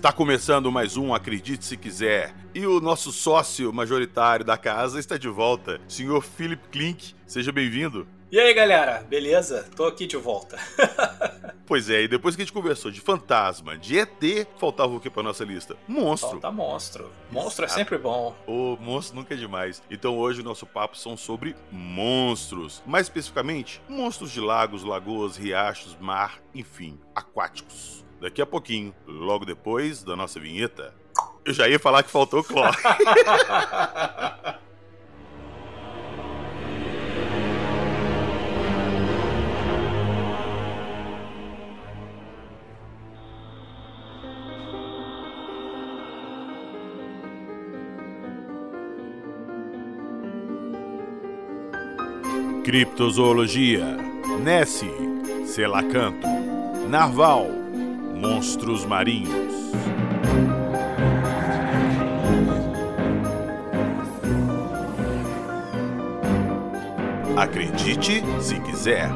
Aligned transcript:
Está 0.00 0.10
começando 0.10 0.72
mais 0.72 0.96
um 0.96 1.12
Acredite 1.12 1.62
Se 1.62 1.76
Quiser. 1.76 2.34
E 2.54 2.66
o 2.66 2.80
nosso 2.80 3.12
sócio 3.12 3.70
majoritário 3.70 4.46
da 4.46 4.56
casa 4.56 4.98
está 4.98 5.18
de 5.18 5.28
volta, 5.28 5.78
senhor 5.86 6.22
Philip 6.22 6.68
Klink. 6.70 7.14
Seja 7.26 7.52
bem-vindo. 7.52 8.08
E 8.32 8.40
aí, 8.40 8.54
galera, 8.54 9.04
beleza? 9.06 9.68
Tô 9.76 9.84
aqui 9.84 10.06
de 10.06 10.16
volta. 10.16 10.58
pois 11.66 11.90
é, 11.90 12.04
e 12.04 12.08
depois 12.08 12.34
que 12.34 12.40
a 12.40 12.46
gente 12.46 12.52
conversou 12.54 12.90
de 12.90 12.98
fantasma, 12.98 13.76
de 13.76 13.98
ET, 13.98 14.48
faltava 14.56 14.90
o 14.94 14.98
que 14.98 15.10
pra 15.10 15.22
nossa 15.22 15.44
lista? 15.44 15.76
Monstro. 15.86 16.30
Falta 16.30 16.50
monstro. 16.50 17.10
Monstro 17.30 17.66
Exato. 17.66 17.78
é 17.78 17.84
sempre 17.84 17.98
bom. 17.98 18.34
O 18.46 18.78
monstro 18.80 19.16
nunca 19.16 19.34
é 19.34 19.36
demais. 19.36 19.82
Então 19.90 20.16
hoje 20.16 20.40
o 20.40 20.44
nosso 20.44 20.64
papo 20.64 20.96
são 20.96 21.14
sobre 21.14 21.54
monstros. 21.70 22.82
Mais 22.86 23.04
especificamente, 23.04 23.82
monstros 23.86 24.30
de 24.30 24.40
lagos, 24.40 24.82
lagoas, 24.82 25.36
riachos, 25.36 25.94
mar, 26.00 26.40
enfim, 26.54 26.98
aquáticos. 27.14 28.02
Daqui 28.20 28.42
a 28.42 28.46
pouquinho, 28.46 28.94
logo 29.06 29.46
depois 29.46 30.02
da 30.02 30.14
nossa 30.14 30.38
vinheta, 30.38 30.94
eu 31.42 31.54
já 31.54 31.66
ia 31.66 31.78
falar 31.78 32.02
que 32.02 32.10
faltou 32.10 32.44
cloro. 32.44 32.76
Criptozoologia, 52.62 53.96
Nessie, 54.44 54.92
Selacanto, 55.46 56.28
Narval, 56.88 57.59
Monstros 58.20 58.84
Marinhos. 58.84 59.54
Acredite 67.34 68.22
se 68.42 68.60
quiser. 68.60 69.08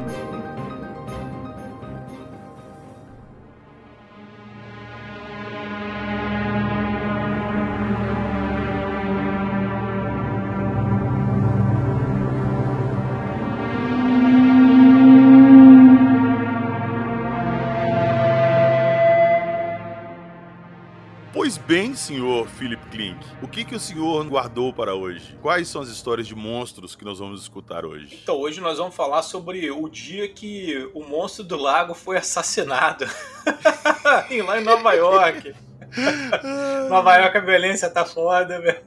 Klink. 22.95 23.19
O 23.43 23.49
que, 23.49 23.65
que 23.65 23.75
o 23.75 23.81
senhor 23.81 24.25
guardou 24.29 24.73
para 24.73 24.95
hoje? 24.95 25.37
Quais 25.43 25.67
são 25.67 25.83
as 25.83 25.89
histórias 25.89 26.29
de 26.29 26.35
monstros 26.35 26.95
que 26.95 27.05
nós 27.05 27.19
vamos 27.19 27.43
escutar 27.43 27.85
hoje? 27.85 28.21
Então, 28.23 28.37
hoje 28.37 28.61
nós 28.61 28.79
vamos 28.79 28.95
falar 28.95 29.23
sobre 29.23 29.69
o 29.69 29.89
dia 29.89 30.29
que 30.29 30.89
o 30.95 31.03
monstro 31.03 31.43
do 31.43 31.57
lago 31.57 31.93
foi 31.93 32.17
assassinado. 32.17 33.05
lá 34.47 34.61
em 34.61 34.65
Nova 34.65 34.93
York. 34.93 35.55
Nova 36.89 37.17
York 37.17 37.37
a 37.37 37.41
violência 37.41 37.91
tá 37.91 38.05
foda, 38.05 38.61
velho. 38.61 38.81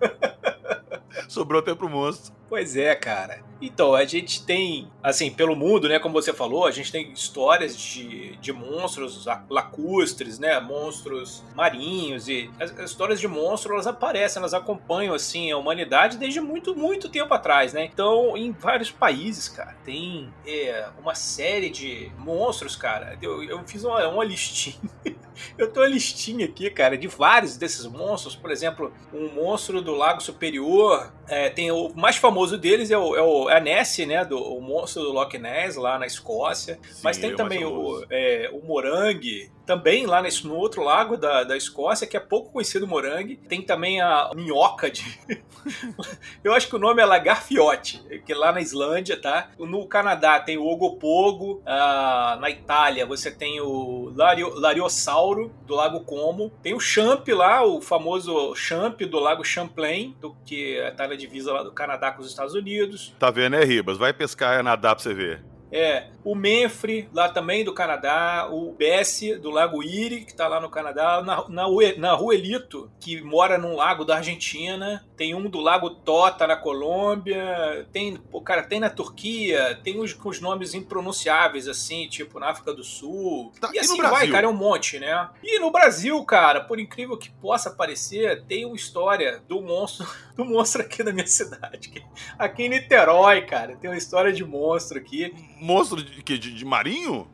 Sobrou 1.27 1.59
até 1.59 1.75
pro 1.75 1.89
monstro. 1.89 2.33
Pois 2.47 2.77
é, 2.77 2.95
cara. 2.95 3.46
Então, 3.61 3.95
a 3.95 4.05
gente 4.05 4.45
tem, 4.45 4.87
assim, 5.01 5.31
pelo 5.31 5.55
mundo, 5.55 5.89
né, 5.89 5.99
como 5.99 6.13
você 6.13 6.33
falou, 6.33 6.65
a 6.65 6.71
gente 6.71 6.91
tem 6.91 7.11
histórias 7.11 7.77
de, 7.77 8.35
de 8.37 8.53
monstros 8.53 9.25
lacustres, 9.49 10.39
né, 10.39 10.59
monstros 10.59 11.43
marinhos 11.55 12.27
e 12.27 12.49
as, 12.59 12.71
as 12.79 12.91
histórias 12.91 13.19
de 13.19 13.27
monstros, 13.27 13.73
elas 13.73 13.87
aparecem, 13.87 14.39
elas 14.39 14.53
acompanham, 14.53 15.13
assim, 15.13 15.51
a 15.51 15.57
humanidade 15.57 16.17
desde 16.17 16.39
muito, 16.39 16.75
muito 16.75 17.09
tempo 17.09 17.33
atrás, 17.33 17.73
né? 17.73 17.85
Então, 17.85 18.37
em 18.37 18.51
vários 18.51 18.91
países, 18.91 19.49
cara, 19.49 19.75
tem 19.83 20.31
é, 20.45 20.87
uma 20.99 21.15
série 21.15 21.69
de 21.69 22.11
monstros, 22.17 22.75
cara. 22.75 23.17
Eu, 23.21 23.43
eu 23.43 23.63
fiz 23.65 23.83
uma, 23.83 24.07
uma 24.07 24.23
listinha 24.23 24.77
Eu 25.57 25.67
tenho 25.71 25.85
uma 25.85 25.91
listinha 25.91 26.45
aqui, 26.45 26.69
cara, 26.69 26.97
de 26.97 27.07
vários 27.07 27.57
desses 27.57 27.85
monstros. 27.85 28.35
Por 28.35 28.51
exemplo, 28.51 28.91
um 29.13 29.29
monstro 29.29 29.81
do 29.81 29.93
Lago 29.93 30.21
Superior. 30.21 31.11
É, 31.27 31.49
tem 31.49 31.71
o 31.71 31.91
mais 31.95 32.15
famoso 32.15 32.57
deles 32.57 32.89
é, 32.89 32.97
o, 32.97 33.15
é, 33.15 33.21
o, 33.21 33.46
é 33.49 33.57
a 33.57 33.59
Nessie, 33.59 34.05
né? 34.05 34.23
Do, 34.25 34.37
o 34.37 34.61
monstro 34.61 35.03
do 35.03 35.11
Loch 35.11 35.37
Ness, 35.37 35.75
lá 35.75 35.97
na 35.97 36.05
Escócia. 36.05 36.79
Sim, 36.83 37.01
Mas 37.03 37.17
tem 37.17 37.31
é 37.31 37.35
também 37.35 37.65
o, 37.65 38.05
é, 38.09 38.49
o 38.53 38.65
Morangue, 38.65 39.51
também 39.67 40.05
lá 40.05 40.21
nesse, 40.21 40.47
no 40.47 40.55
outro 40.55 40.81
lago 40.81 41.17
da, 41.17 41.43
da 41.43 41.57
Escócia, 41.57 42.07
que 42.07 42.15
é 42.15 42.19
pouco 42.19 42.53
conhecido 42.53 42.87
morangue. 42.87 43.35
Tem 43.35 43.61
também 43.61 44.01
a 44.01 44.31
minhoca 44.33 44.89
de. 44.89 45.03
Eu 46.41 46.53
acho 46.53 46.69
que 46.69 46.75
o 46.75 46.79
nome 46.79 47.01
é 47.01 47.05
lagarfiote, 47.05 48.01
que 48.25 48.31
é 48.31 48.35
lá 48.35 48.53
na 48.53 48.61
Islândia, 48.61 49.21
tá? 49.21 49.49
No 49.59 49.85
Canadá 49.85 50.39
tem 50.39 50.57
o 50.57 50.65
Ogopogo, 50.65 51.61
uh, 51.65 52.39
na 52.39 52.49
Itália 52.49 53.05
você 53.05 53.29
tem 53.29 53.59
o 53.59 54.13
Lario, 54.15 54.57
Lariossauro 54.57 55.53
do 55.65 55.75
Lago 55.75 55.99
Como, 56.05 56.49
tem 56.63 56.73
o 56.73 56.79
Champ 56.79 57.27
lá, 57.27 57.65
o 57.65 57.81
famoso 57.81 58.55
Champ 58.55 59.01
do 59.01 59.19
Lago 59.19 59.43
Champlain, 59.43 60.15
do 60.21 60.33
que 60.45 60.77
está 60.77 61.05
na 61.05 61.15
divisa 61.15 61.51
lá 61.51 61.63
do 61.63 61.73
Canadá 61.73 62.13
com 62.13 62.21
os 62.21 62.29
Estados 62.29 62.53
Unidos. 62.53 63.13
Tá 63.19 63.29
vendo, 63.29 63.57
né, 63.57 63.65
Ribas? 63.65 63.97
Vai 63.97 64.13
pescar 64.13 64.61
e 64.61 64.63
nadar 64.63 64.95
pra 64.95 65.03
você 65.03 65.13
ver. 65.13 65.56
É, 65.71 66.07
o 66.23 66.35
Menfre, 66.35 67.09
lá 67.13 67.29
também 67.29 67.63
do 67.63 67.73
Canadá, 67.73 68.49
o 68.51 68.73
Bessie, 68.73 69.35
do 69.35 69.49
Lago 69.49 69.81
Iri, 69.83 70.25
que 70.25 70.31
está 70.31 70.47
lá 70.47 70.59
no 70.59 70.69
Canadá, 70.69 71.21
na, 71.21 71.47
na, 71.47 71.67
na 71.97 72.13
Ruelito, 72.13 72.91
que 72.99 73.21
mora 73.21 73.57
num 73.57 73.75
lago 73.75 74.03
da 74.03 74.17
Argentina, 74.17 75.05
tem 75.15 75.33
um 75.33 75.49
do 75.49 75.59
Lago 75.59 75.89
Tota, 75.89 76.45
na 76.45 76.55
Colômbia, 76.55 77.87
tem, 77.91 78.17
pô, 78.17 78.41
cara, 78.41 78.63
tem 78.63 78.79
na 78.79 78.89
Turquia, 78.89 79.79
tem 79.83 79.99
os 79.99 80.13
com 80.13 80.29
os 80.29 80.41
nomes 80.41 80.73
impronunciáveis, 80.73 81.67
assim, 81.67 82.07
tipo 82.07 82.39
na 82.39 82.49
África 82.49 82.73
do 82.73 82.83
Sul, 82.83 83.51
tá, 83.59 83.69
e 83.73 83.79
assim 83.79 84.01
vai, 84.01 84.27
cara, 84.27 84.47
é 84.47 84.49
um 84.49 84.53
monte, 84.53 84.99
né? 84.99 85.29
E 85.41 85.59
no 85.59 85.71
Brasil, 85.71 86.21
cara, 86.25 86.61
por 86.61 86.79
incrível 86.79 87.17
que 87.17 87.29
possa 87.29 87.71
parecer, 87.71 88.43
tem 88.45 88.65
uma 88.65 88.75
história 88.75 89.41
do 89.47 89.61
monstro, 89.61 90.05
do 90.35 90.43
monstro 90.43 90.81
aqui 90.81 91.03
na 91.03 91.11
minha 91.11 91.27
cidade, 91.27 92.05
aqui 92.37 92.63
em 92.63 92.69
Niterói, 92.69 93.41
cara, 93.41 93.75
tem 93.77 93.89
uma 93.89 93.97
história 93.97 94.31
de 94.31 94.43
monstro 94.43 94.97
aqui, 94.97 95.33
monstro 95.59 96.01
de, 96.01 96.21
de, 96.21 96.53
de 96.53 96.65
marinho? 96.65 97.27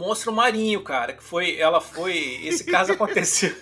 Monstro 0.00 0.32
Marinho, 0.32 0.82
cara, 0.82 1.12
que 1.12 1.22
foi, 1.22 1.58
ela 1.58 1.78
foi, 1.78 2.40
esse 2.42 2.64
caso 2.64 2.92
aconteceu. 2.92 3.54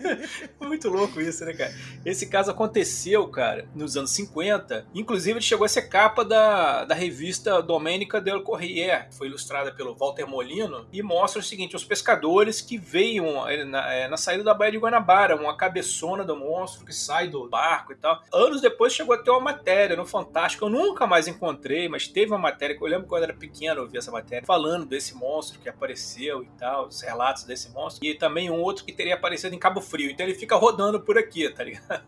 Muito 0.60 0.90
louco 0.90 1.18
isso, 1.20 1.42
né, 1.42 1.54
cara? 1.54 1.72
Esse 2.04 2.26
caso 2.26 2.50
aconteceu, 2.50 3.26
cara, 3.28 3.66
nos 3.74 3.96
anos 3.96 4.10
50. 4.10 4.88
Inclusive, 4.94 5.38
ele 5.38 5.44
chegou 5.44 5.64
a 5.64 5.68
ser 5.68 5.88
capa 5.88 6.22
da, 6.22 6.84
da 6.84 6.94
revista 6.94 7.62
Domenica 7.62 8.20
del 8.20 8.42
Corriere, 8.42 9.06
foi 9.12 9.28
ilustrada 9.28 9.72
pelo 9.72 9.94
Walter 9.94 10.26
Molino, 10.26 10.86
e 10.92 11.02
mostra 11.02 11.40
o 11.40 11.42
seguinte: 11.42 11.74
os 11.74 11.84
pescadores 11.84 12.60
que 12.60 12.76
veem 12.76 13.20
eh, 13.48 13.64
na, 13.64 13.94
eh, 13.94 14.08
na 14.08 14.18
saída 14.18 14.44
da 14.44 14.52
Baía 14.52 14.72
de 14.72 14.78
Guanabara, 14.78 15.34
uma 15.34 15.56
cabeçona 15.56 16.24
do 16.24 16.36
monstro 16.36 16.84
que 16.84 16.92
sai 16.92 17.28
do 17.28 17.48
barco 17.48 17.92
e 17.92 17.96
tal. 17.96 18.22
Anos 18.30 18.60
depois 18.60 18.92
chegou 18.92 19.14
a 19.14 19.18
ter 19.18 19.30
uma 19.30 19.40
matéria 19.40 19.96
no 19.96 20.04
Fantástico, 20.04 20.66
eu 20.66 20.68
nunca 20.68 21.06
mais 21.06 21.26
encontrei, 21.26 21.88
mas 21.88 22.06
teve 22.06 22.32
uma 22.32 22.38
matéria 22.38 22.76
que 22.76 22.82
eu 22.82 22.88
lembro 22.88 23.06
quando 23.06 23.22
eu 23.22 23.30
era 23.30 23.38
pequeno, 23.38 23.80
eu 23.80 23.88
vi 23.88 23.96
essa 23.96 24.12
matéria, 24.12 24.44
falando 24.44 24.84
desse 24.84 25.14
monstro 25.14 25.58
que 25.58 25.68
apareceu 25.68 25.85
e 25.94 26.58
tal, 26.58 26.86
os 26.86 27.00
relatos 27.00 27.44
desse 27.44 27.70
monstro. 27.70 28.04
E 28.04 28.14
também 28.14 28.50
um 28.50 28.60
outro 28.60 28.84
que 28.84 28.92
teria 28.92 29.14
aparecido 29.14 29.54
em 29.54 29.58
Cabo 29.58 29.80
Frio. 29.80 30.10
Então 30.10 30.26
ele 30.26 30.34
fica 30.34 30.56
rodando 30.56 31.00
por 31.00 31.18
aqui, 31.18 31.48
tá 31.50 31.64
ligado? 31.64 32.02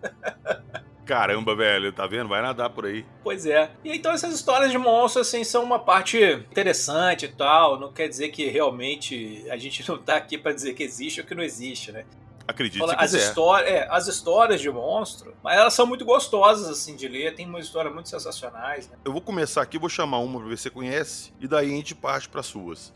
Caramba, 1.09 1.57
velho, 1.57 1.91
tá 1.91 2.07
vendo? 2.07 2.29
Vai 2.29 2.43
nadar 2.43 2.69
por 2.69 2.85
aí. 2.85 3.03
Pois 3.25 3.47
é. 3.47 3.71
E 3.83 3.97
então 3.97 4.13
essas 4.13 4.35
histórias 4.35 4.71
de 4.71 4.77
monstros, 4.77 5.27
assim, 5.27 5.43
são 5.43 5.65
uma 5.65 5.79
parte 5.79 6.19
interessante 6.23 7.25
e 7.25 7.29
tal. 7.29 7.81
Não 7.81 7.91
quer 7.91 8.09
dizer 8.09 8.29
que 8.29 8.47
realmente 8.49 9.47
a 9.51 9.57
gente 9.57 9.89
não 9.89 9.97
tá 9.97 10.17
aqui 10.17 10.37
para 10.37 10.53
dizer 10.53 10.75
que 10.75 10.83
existe 10.83 11.23
ou 11.23 11.27
que 11.27 11.35
não 11.35 11.43
existe, 11.43 11.93
né? 11.93 12.05
Acredite 12.47 12.79
Fala, 12.79 12.95
se 12.95 13.05
as 13.05 13.13
histórias, 13.13 13.71
é, 13.71 13.89
as 13.91 14.07
histórias 14.07 14.61
de 14.61 14.71
monstro, 14.71 15.35
mas 15.43 15.59
elas 15.59 15.75
são 15.75 15.87
muito 15.87 16.03
gostosas 16.05 16.67
assim 16.67 16.97
de 16.97 17.07
ler, 17.07 17.35
tem 17.35 17.47
uma 17.47 17.61
história 17.61 17.91
muito 17.91 18.09
sensacionais. 18.09 18.89
Né? 18.89 18.97
Eu 19.05 19.13
vou 19.13 19.21
começar 19.21 19.61
aqui, 19.61 19.79
vou 19.79 19.91
chamar 19.91 20.19
uma 20.21 20.41
pra 20.41 20.49
ver 20.49 20.57
se 20.57 20.63
você 20.63 20.71
conhece 20.71 21.33
e 21.39 21.47
daí 21.47 21.67
a 21.67 21.77
gente 21.77 21.95
parte 21.95 22.27
para 22.27 22.43
suas. 22.43 22.91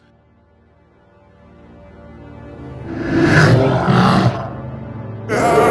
Yeah. 5.28 5.61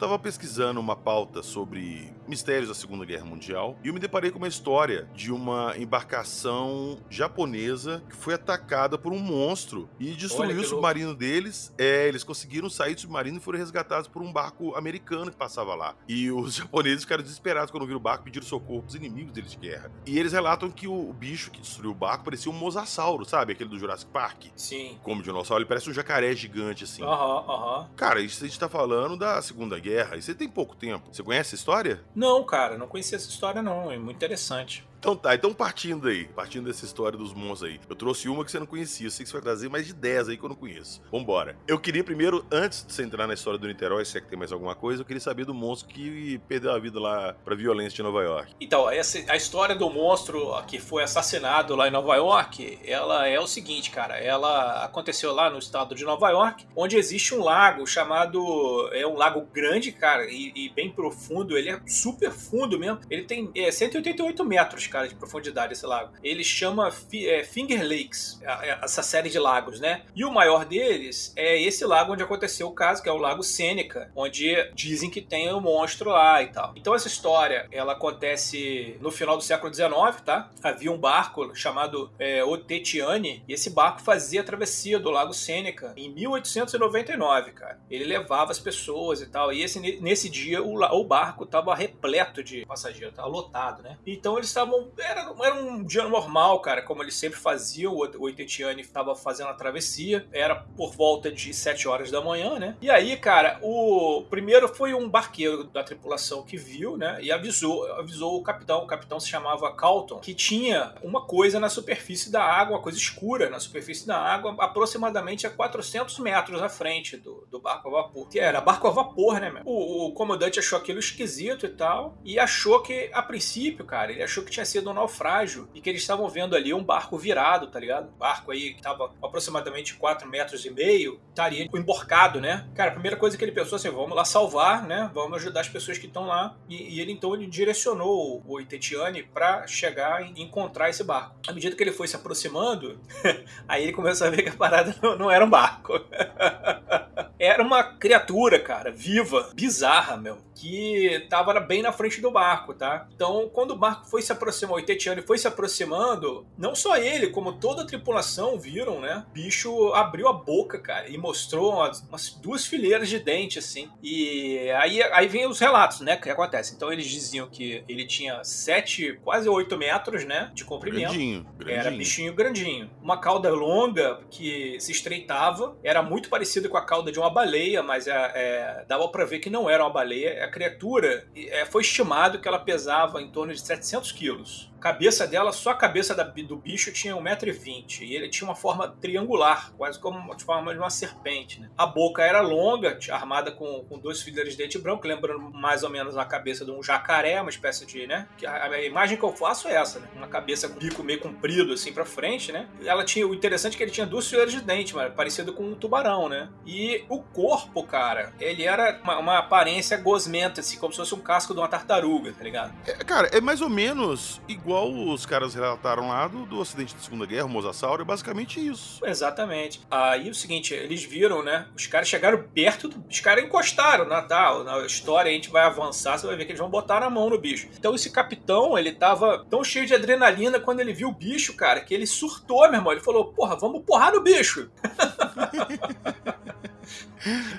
Tava 0.00 0.18
pesquisando 0.18 0.80
uma 0.80 0.96
pauta 0.96 1.42
sobre 1.42 2.10
mistérios 2.26 2.68
da 2.68 2.74
Segunda 2.74 3.04
Guerra 3.04 3.26
Mundial 3.26 3.76
e 3.84 3.88
eu 3.88 3.92
me 3.92 4.00
deparei 4.00 4.30
com 4.30 4.38
uma 4.38 4.48
história 4.48 5.06
de 5.14 5.30
uma 5.30 5.76
embarcação 5.76 6.96
japonesa 7.10 8.02
que 8.08 8.16
foi 8.16 8.32
atacada 8.32 8.96
por 8.96 9.12
um 9.12 9.18
monstro 9.18 9.90
e 9.98 10.12
destruiu 10.12 10.62
o 10.62 10.64
submarino 10.64 11.14
deles. 11.14 11.70
É, 11.76 12.08
eles 12.08 12.24
conseguiram 12.24 12.70
sair 12.70 12.94
do 12.94 13.02
submarino 13.02 13.36
e 13.36 13.40
foram 13.40 13.58
resgatados 13.58 14.08
por 14.08 14.22
um 14.22 14.32
barco 14.32 14.74
americano 14.74 15.30
que 15.30 15.36
passava 15.36 15.74
lá. 15.74 15.94
E 16.08 16.30
os 16.30 16.54
japoneses 16.56 17.02
ficaram 17.02 17.22
desesperados 17.22 17.70
quando 17.70 17.84
viram 17.84 17.98
o 17.98 18.02
barco, 18.02 18.24
pediram 18.24 18.46
socorro 18.46 18.80
pros 18.80 18.94
inimigos 18.94 19.34
deles 19.34 19.50
de 19.50 19.58
guerra. 19.58 19.92
E 20.06 20.18
eles 20.18 20.32
relatam 20.32 20.70
que 20.70 20.88
o 20.88 21.12
bicho 21.12 21.50
que 21.50 21.60
destruiu 21.60 21.90
o 21.90 21.94
barco 21.94 22.24
parecia 22.24 22.50
um 22.50 22.54
mosasauro, 22.54 23.26
sabe? 23.26 23.52
Aquele 23.52 23.68
do 23.68 23.78
Jurassic 23.78 24.10
Park. 24.10 24.46
Sim. 24.56 24.98
Como 25.02 25.22
dinossauro, 25.22 25.60
ele 25.60 25.68
parece 25.68 25.90
um 25.90 25.92
jacaré 25.92 26.34
gigante, 26.34 26.84
assim. 26.84 27.02
Aham, 27.02 27.10
uhum, 27.12 27.50
aham. 27.50 27.80
Uhum. 27.80 27.88
Cara, 27.96 28.22
isso 28.22 28.42
a 28.42 28.46
gente 28.46 28.58
tá 28.58 28.68
falando 28.68 29.14
da 29.14 29.42
Segunda 29.42 29.78
Guerra. 29.78 29.89
E 30.16 30.22
você 30.22 30.34
tem 30.34 30.48
pouco 30.48 30.76
tempo. 30.76 31.08
Você 31.12 31.22
conhece 31.22 31.54
a 31.54 31.58
história? 31.58 32.00
Não, 32.14 32.44
cara, 32.44 32.78
não 32.78 32.86
conhecia 32.86 33.16
essa 33.16 33.28
história, 33.28 33.62
não. 33.62 33.90
É 33.90 33.98
muito 33.98 34.16
interessante. 34.16 34.84
Então 35.00 35.16
tá, 35.16 35.34
então 35.34 35.54
partindo 35.54 36.08
aí, 36.08 36.26
partindo 36.26 36.66
dessa 36.66 36.84
história 36.84 37.16
dos 37.16 37.32
monstros 37.32 37.70
aí. 37.70 37.80
Eu 37.88 37.96
trouxe 37.96 38.28
uma 38.28 38.44
que 38.44 38.50
você 38.50 38.58
não 38.58 38.66
conhecia, 38.66 39.06
eu 39.06 39.10
sei 39.10 39.24
que 39.24 39.30
você 39.30 39.32
vai 39.32 39.42
trazer 39.42 39.70
mais 39.70 39.86
de 39.86 39.94
10 39.94 40.28
aí 40.28 40.36
que 40.36 40.44
eu 40.44 40.48
não 40.50 40.54
conheço. 40.54 41.00
Vambora. 41.10 41.56
Eu 41.66 41.78
queria 41.78 42.04
primeiro, 42.04 42.44
antes 42.52 42.84
de 42.84 42.92
você 42.92 43.02
entrar 43.02 43.26
na 43.26 43.32
história 43.32 43.58
do 43.58 43.66
Niterói, 43.66 44.04
se 44.04 44.18
é 44.18 44.20
que 44.20 44.28
tem 44.28 44.38
mais 44.38 44.52
alguma 44.52 44.74
coisa, 44.74 45.00
eu 45.00 45.06
queria 45.06 45.20
saber 45.20 45.46
do 45.46 45.54
monstro 45.54 45.88
que 45.88 46.38
perdeu 46.46 46.72
a 46.72 46.78
vida 46.78 47.00
lá 47.00 47.34
pra 47.42 47.54
violência 47.54 47.96
de 47.96 48.02
Nova 48.02 48.22
York. 48.22 48.54
Então, 48.60 48.90
essa, 48.90 49.18
a 49.32 49.36
história 49.36 49.74
do 49.74 49.88
monstro 49.88 50.52
que 50.66 50.78
foi 50.78 51.02
assassinado 51.02 51.74
lá 51.74 51.88
em 51.88 51.90
Nova 51.90 52.14
York, 52.16 52.78
ela 52.84 53.26
é 53.26 53.40
o 53.40 53.46
seguinte, 53.46 53.90
cara. 53.90 54.18
Ela 54.18 54.84
aconteceu 54.84 55.32
lá 55.32 55.48
no 55.48 55.58
estado 55.58 55.94
de 55.94 56.04
Nova 56.04 56.28
York, 56.28 56.66
onde 56.76 56.96
existe 56.98 57.34
um 57.34 57.42
lago 57.42 57.86
chamado. 57.86 58.90
É 58.92 59.06
um 59.06 59.16
lago 59.16 59.48
grande, 59.50 59.92
cara, 59.92 60.26
e, 60.26 60.52
e 60.54 60.68
bem 60.68 60.90
profundo. 60.90 61.56
Ele 61.56 61.70
é 61.70 61.80
super 61.86 62.30
fundo 62.30 62.78
mesmo. 62.78 63.00
Ele 63.08 63.22
tem 63.22 63.50
é, 63.56 63.70
188 63.70 64.44
metros 64.44 64.89
cara, 64.90 65.08
de 65.08 65.14
profundidade 65.14 65.72
esse 65.72 65.86
lago. 65.86 66.12
Ele 66.22 66.44
chama 66.44 66.92
é, 67.14 67.44
Finger 67.44 67.82
Lakes, 67.82 68.40
essa 68.82 69.02
série 69.02 69.30
de 69.30 69.38
lagos, 69.38 69.80
né? 69.80 70.02
E 70.14 70.24
o 70.24 70.30
maior 70.30 70.64
deles 70.64 71.32
é 71.36 71.60
esse 71.60 71.84
lago 71.84 72.12
onde 72.12 72.22
aconteceu 72.22 72.68
o 72.68 72.72
caso, 72.72 73.02
que 73.02 73.08
é 73.08 73.12
o 73.12 73.16
Lago 73.16 73.42
Sêneca, 73.42 74.10
onde 74.14 74.70
dizem 74.74 75.10
que 75.10 75.20
tem 75.20 75.52
um 75.52 75.60
monstro 75.60 76.10
lá 76.10 76.42
e 76.42 76.48
tal. 76.48 76.72
Então 76.76 76.94
essa 76.94 77.08
história, 77.08 77.68
ela 77.70 77.92
acontece 77.92 78.96
no 79.00 79.10
final 79.10 79.36
do 79.36 79.42
século 79.42 79.72
XIX, 79.72 79.90
tá? 80.24 80.50
Havia 80.62 80.90
um 80.90 80.98
barco 80.98 81.54
chamado 81.54 82.10
é, 82.18 82.44
Otetiane, 82.44 83.44
e 83.48 83.52
esse 83.52 83.70
barco 83.70 84.00
fazia 84.00 84.40
a 84.40 84.44
travessia 84.44 84.98
do 84.98 85.10
Lago 85.10 85.32
Sêneca 85.32 85.92
em 85.96 86.10
1899, 86.10 87.52
cara. 87.52 87.78
Ele 87.90 88.04
levava 88.04 88.50
as 88.50 88.58
pessoas 88.58 89.20
e 89.20 89.26
tal, 89.26 89.52
e 89.52 89.62
esse, 89.62 89.80
nesse 90.00 90.28
dia 90.28 90.62
o, 90.62 90.82
o 90.82 91.04
barco 91.04 91.44
estava 91.44 91.74
repleto 91.74 92.42
de 92.42 92.64
passageiros, 92.66 93.10
estava 93.10 93.28
lotado, 93.28 93.82
né? 93.82 93.98
Então 94.06 94.36
eles 94.36 94.48
estavam 94.48 94.79
era, 94.98 95.32
era 95.42 95.54
um 95.54 95.84
dia 95.84 96.04
normal, 96.04 96.60
cara, 96.60 96.82
como 96.82 97.02
eles 97.02 97.14
sempre 97.14 97.38
faziam. 97.38 97.94
O 97.94 98.28
Itetiane 98.28 98.82
estava 98.82 99.14
fazendo 99.14 99.48
a 99.48 99.54
travessia. 99.54 100.26
Era 100.32 100.54
por 100.54 100.92
volta 100.92 101.30
de 101.30 101.52
7 101.52 101.88
horas 101.88 102.10
da 102.10 102.20
manhã, 102.20 102.58
né? 102.58 102.76
E 102.80 102.90
aí, 102.90 103.16
cara, 103.16 103.58
o 103.62 104.24
primeiro 104.28 104.68
foi 104.68 104.94
um 104.94 105.08
barqueiro 105.08 105.64
da 105.64 105.82
tripulação 105.82 106.42
que 106.42 106.56
viu, 106.56 106.96
né? 106.96 107.18
E 107.22 107.32
avisou, 107.32 107.86
avisou 107.92 108.38
o 108.38 108.42
capitão. 108.42 108.82
O 108.82 108.86
capitão 108.86 109.18
se 109.20 109.28
chamava 109.28 109.74
Calton, 109.74 110.18
que 110.18 110.34
tinha 110.34 110.94
uma 111.02 111.22
coisa 111.22 111.58
na 111.58 111.68
superfície 111.68 112.30
da 112.30 112.42
água, 112.42 112.76
uma 112.76 112.82
coisa 112.82 112.98
escura 112.98 113.50
na 113.50 113.60
superfície 113.60 114.06
da 114.06 114.18
água, 114.18 114.54
aproximadamente 114.58 115.46
a 115.46 115.50
400 115.50 116.18
metros 116.18 116.62
à 116.62 116.68
frente 116.68 117.16
do, 117.16 117.46
do 117.50 117.60
barco 117.60 117.88
a 117.88 118.02
vapor. 118.02 118.28
Que 118.28 118.38
era 118.38 118.60
barco 118.60 118.86
a 118.86 118.90
vapor, 118.90 119.40
né? 119.40 119.62
O, 119.64 120.06
o 120.06 120.12
comandante 120.12 120.58
achou 120.58 120.78
aquilo 120.78 120.98
esquisito 120.98 121.66
e 121.66 121.68
tal, 121.68 122.18
e 122.24 122.38
achou 122.38 122.82
que, 122.82 123.10
a 123.12 123.22
princípio, 123.22 123.84
cara, 123.84 124.12
ele 124.12 124.22
achou 124.22 124.44
que 124.44 124.50
tinha 124.50 124.64
sido 124.70 124.90
um 124.90 124.94
naufrágio 124.94 125.68
e 125.74 125.80
que 125.80 125.90
eles 125.90 126.02
estavam 126.02 126.28
vendo 126.28 126.54
ali 126.54 126.72
um 126.72 126.82
barco 126.82 127.18
virado, 127.18 127.66
tá 127.66 127.78
ligado? 127.78 128.08
Um 128.08 128.18
barco 128.18 128.50
aí 128.50 128.72
que 128.72 128.78
estava 128.78 129.12
aproximadamente 129.22 129.94
4 129.94 130.28
metros 130.28 130.64
e 130.64 130.70
meio, 130.70 131.20
estaria 131.28 131.68
emborcado, 131.74 132.40
né? 132.40 132.68
Cara, 132.74 132.90
a 132.90 132.92
primeira 132.92 133.16
coisa 133.16 133.36
que 133.36 133.44
ele 133.44 133.52
pensou 133.52 133.76
assim, 133.76 133.90
vamos 133.90 134.14
lá 134.16 134.24
salvar, 134.24 134.86
né? 134.86 135.10
Vamos 135.12 135.38
ajudar 135.38 135.60
as 135.60 135.68
pessoas 135.68 135.98
que 135.98 136.06
estão 136.06 136.26
lá. 136.26 136.56
E, 136.68 136.96
e, 136.96 137.00
ele 137.00 137.12
então 137.12 137.34
ele 137.34 137.46
direcionou 137.46 138.42
o 138.46 138.60
Itetiane 138.60 139.22
para 139.22 139.66
chegar 139.66 140.22
e 140.22 140.42
encontrar 140.42 140.88
esse 140.90 141.02
barco. 141.02 141.36
À 141.48 141.52
medida 141.52 141.74
que 141.74 141.82
ele 141.82 141.92
foi 141.92 142.06
se 142.06 142.16
aproximando, 142.16 143.00
aí 143.66 143.82
ele 143.82 143.92
começou 143.92 144.26
a 144.26 144.30
ver 144.30 144.42
que 144.42 144.50
a 144.50 144.54
parada 144.54 144.94
não, 145.02 145.16
não 145.16 145.30
era 145.30 145.44
um 145.44 145.50
barco. 145.50 145.92
era 147.38 147.62
uma 147.62 147.82
criatura, 147.82 148.60
cara, 148.60 148.90
viva, 148.90 149.50
bizarra, 149.54 150.16
meu, 150.16 150.38
que 150.54 151.26
tava 151.30 151.58
bem 151.58 151.80
na 151.80 151.90
frente 151.90 152.20
do 152.20 152.30
barco, 152.30 152.74
tá? 152.74 153.08
Então, 153.14 153.48
quando 153.52 153.70
o 153.70 153.78
barco 153.78 154.06
foi 154.06 154.20
se 154.20 154.30
aproximando, 154.30 154.59
o 154.68 154.78
Itetiano 154.78 155.22
foi 155.22 155.38
se 155.38 155.46
aproximando, 155.46 156.46
não 156.56 156.74
só 156.74 156.96
ele, 156.96 157.28
como 157.28 157.54
toda 157.54 157.82
a 157.82 157.86
tripulação 157.86 158.58
viram, 158.58 159.00
né? 159.00 159.24
O 159.30 159.32
bicho 159.32 159.92
abriu 159.94 160.28
a 160.28 160.32
boca, 160.32 160.78
cara, 160.78 161.08
e 161.08 161.16
mostrou 161.16 161.74
umas, 161.74 162.00
umas 162.08 162.30
duas 162.30 162.66
fileiras 162.66 163.08
de 163.08 163.18
dente, 163.18 163.58
assim. 163.58 163.88
E 164.02 164.70
aí, 164.70 165.02
aí 165.02 165.28
vem 165.28 165.46
os 165.46 165.58
relatos, 165.58 166.00
né, 166.00 166.16
que 166.16 166.30
acontece. 166.30 166.74
Então, 166.74 166.92
eles 166.92 167.06
diziam 167.06 167.48
que 167.48 167.84
ele 167.88 168.06
tinha 168.06 168.42
sete, 168.44 169.18
quase 169.24 169.48
oito 169.48 169.76
metros, 169.76 170.24
né, 170.24 170.50
de 170.54 170.64
comprimento. 170.64 171.12
Grandinho, 171.12 171.46
grandinho. 171.56 171.80
Era 171.80 171.90
bichinho 171.90 172.34
grandinho. 172.34 172.90
Uma 173.02 173.18
cauda 173.18 173.50
longa 173.50 174.20
que 174.30 174.78
se 174.80 174.92
estreitava, 174.92 175.76
era 175.82 176.02
muito 176.02 176.28
parecido 176.28 176.68
com 176.68 176.76
a 176.76 176.84
cauda 176.84 177.12
de 177.12 177.18
uma 177.18 177.30
baleia, 177.30 177.82
mas 177.82 178.06
é, 178.06 178.32
é, 178.34 178.84
dava 178.86 179.08
para 179.08 179.24
ver 179.24 179.38
que 179.38 179.50
não 179.50 179.68
era 179.68 179.84
uma 179.84 179.92
baleia. 179.92 180.44
A 180.44 180.48
criatura 180.48 181.26
é, 181.36 181.64
foi 181.66 181.82
estimado 181.82 182.40
que 182.40 182.48
ela 182.48 182.58
pesava 182.58 183.20
em 183.22 183.30
torno 183.30 183.52
de 183.52 183.60
700 183.60 184.12
quilos 184.12 184.49
house. 184.50 184.69
Cabeça 184.80 185.26
dela, 185.26 185.52
só 185.52 185.70
a 185.70 185.74
cabeça 185.74 186.14
da, 186.14 186.24
do 186.24 186.56
bicho 186.56 186.92
tinha 186.92 187.14
1,20m. 187.14 188.00
E 188.00 188.14
ele 188.14 188.28
tinha 188.28 188.48
uma 188.48 188.56
forma 188.56 188.88
triangular, 188.88 189.72
quase 189.76 189.98
como 189.98 190.34
de 190.34 190.44
forma 190.44 190.72
de 190.72 190.78
uma 190.78 190.90
serpente. 190.90 191.60
Né? 191.60 191.70
A 191.76 191.86
boca 191.86 192.22
era 192.22 192.40
longa, 192.40 192.98
armada 193.10 193.52
com, 193.52 193.84
com 193.88 193.98
dois 193.98 194.22
fileiros 194.22 194.52
de 194.52 194.58
dente 194.58 194.78
branco, 194.78 195.06
lembrando 195.06 195.40
mais 195.52 195.82
ou 195.82 195.90
menos 195.90 196.16
a 196.16 196.24
cabeça 196.24 196.64
de 196.64 196.70
um 196.70 196.82
jacaré, 196.82 197.40
uma 197.40 197.50
espécie 197.50 197.84
de, 197.86 198.06
né? 198.06 198.26
A, 198.44 198.66
a 198.66 198.82
imagem 198.84 199.16
que 199.16 199.22
eu 199.22 199.32
faço 199.32 199.68
é 199.68 199.74
essa, 199.74 200.00
né? 200.00 200.08
Uma 200.16 200.28
cabeça 200.28 200.68
com 200.68 200.78
bico 200.78 201.02
meio 201.02 201.20
comprido, 201.20 201.74
assim, 201.74 201.92
pra 201.92 202.04
frente, 202.04 202.50
né? 202.50 202.66
Ela 202.84 203.04
tinha, 203.04 203.26
o 203.26 203.34
interessante 203.34 203.74
é 203.74 203.76
que 203.76 203.82
ele 203.82 203.90
tinha 203.90 204.06
duas 204.06 204.28
fileiras 204.28 204.52
de 204.52 204.60
dente, 204.60 204.94
mas 204.94 205.12
parecido 205.12 205.52
com 205.52 205.64
um 205.64 205.74
tubarão, 205.74 206.28
né? 206.28 206.48
E 206.66 207.04
o 207.08 207.20
corpo, 207.20 207.82
cara, 207.84 208.32
ele 208.40 208.64
era 208.64 208.98
uma, 209.02 209.18
uma 209.18 209.38
aparência 209.38 209.96
gosmenta, 209.98 210.60
assim, 210.60 210.78
como 210.78 210.92
se 210.92 210.98
fosse 210.98 211.14
um 211.14 211.20
casco 211.20 211.52
de 211.52 211.60
uma 211.60 211.68
tartaruga, 211.68 212.32
tá 212.32 212.42
ligado? 212.42 212.74
É, 212.86 212.92
cara, 213.04 213.28
é 213.28 213.40
mais 213.40 213.60
ou 213.60 213.68
menos 213.68 214.40
igual 214.48 214.69
igual 214.70 214.92
os 214.92 215.26
caras 215.26 215.52
relataram 215.52 216.08
lá 216.08 216.28
do, 216.28 216.46
do 216.46 216.62
acidente 216.62 216.94
da 216.94 217.00
Segunda 217.00 217.26
Guerra, 217.26 217.46
o 217.46 217.48
Mosasauro, 217.48 218.02
é 218.02 218.04
basicamente 218.04 218.64
isso. 218.64 219.04
Exatamente. 219.04 219.80
Aí 219.90 220.30
o 220.30 220.34
seguinte, 220.34 220.72
eles 220.72 221.02
viram, 221.02 221.42
né? 221.42 221.66
Os 221.76 221.88
caras 221.88 222.06
chegaram 222.06 222.44
perto, 222.54 222.88
do, 222.88 223.04
os 223.10 223.18
caras 223.18 223.42
encostaram 223.42 224.06
na 224.06 224.22
tal, 224.22 224.62
na 224.62 224.78
história, 224.86 225.28
a 225.28 225.34
gente 225.34 225.50
vai 225.50 225.64
avançar, 225.64 226.16
você 226.16 226.26
vai 226.26 226.36
ver 226.36 226.44
que 226.44 226.52
eles 226.52 226.60
vão 226.60 226.70
botar 226.70 227.00
na 227.00 227.10
mão 227.10 227.28
no 227.28 227.38
bicho. 227.38 227.68
Então 227.76 227.96
esse 227.96 228.10
capitão, 228.10 228.78
ele 228.78 228.92
tava 228.92 229.44
tão 229.50 229.64
cheio 229.64 229.86
de 229.86 229.94
adrenalina 229.94 230.60
quando 230.60 230.78
ele 230.78 230.92
viu 230.92 231.08
o 231.08 231.14
bicho, 231.14 231.56
cara, 231.56 231.80
que 231.80 231.92
ele 231.92 232.06
surtou, 232.06 232.60
meu 232.68 232.78
irmão. 232.78 232.92
Ele 232.92 233.00
falou, 233.00 233.32
porra, 233.32 233.56
vamos 233.56 233.82
porrar 233.84 234.14
no 234.14 234.20
bicho. 234.20 234.70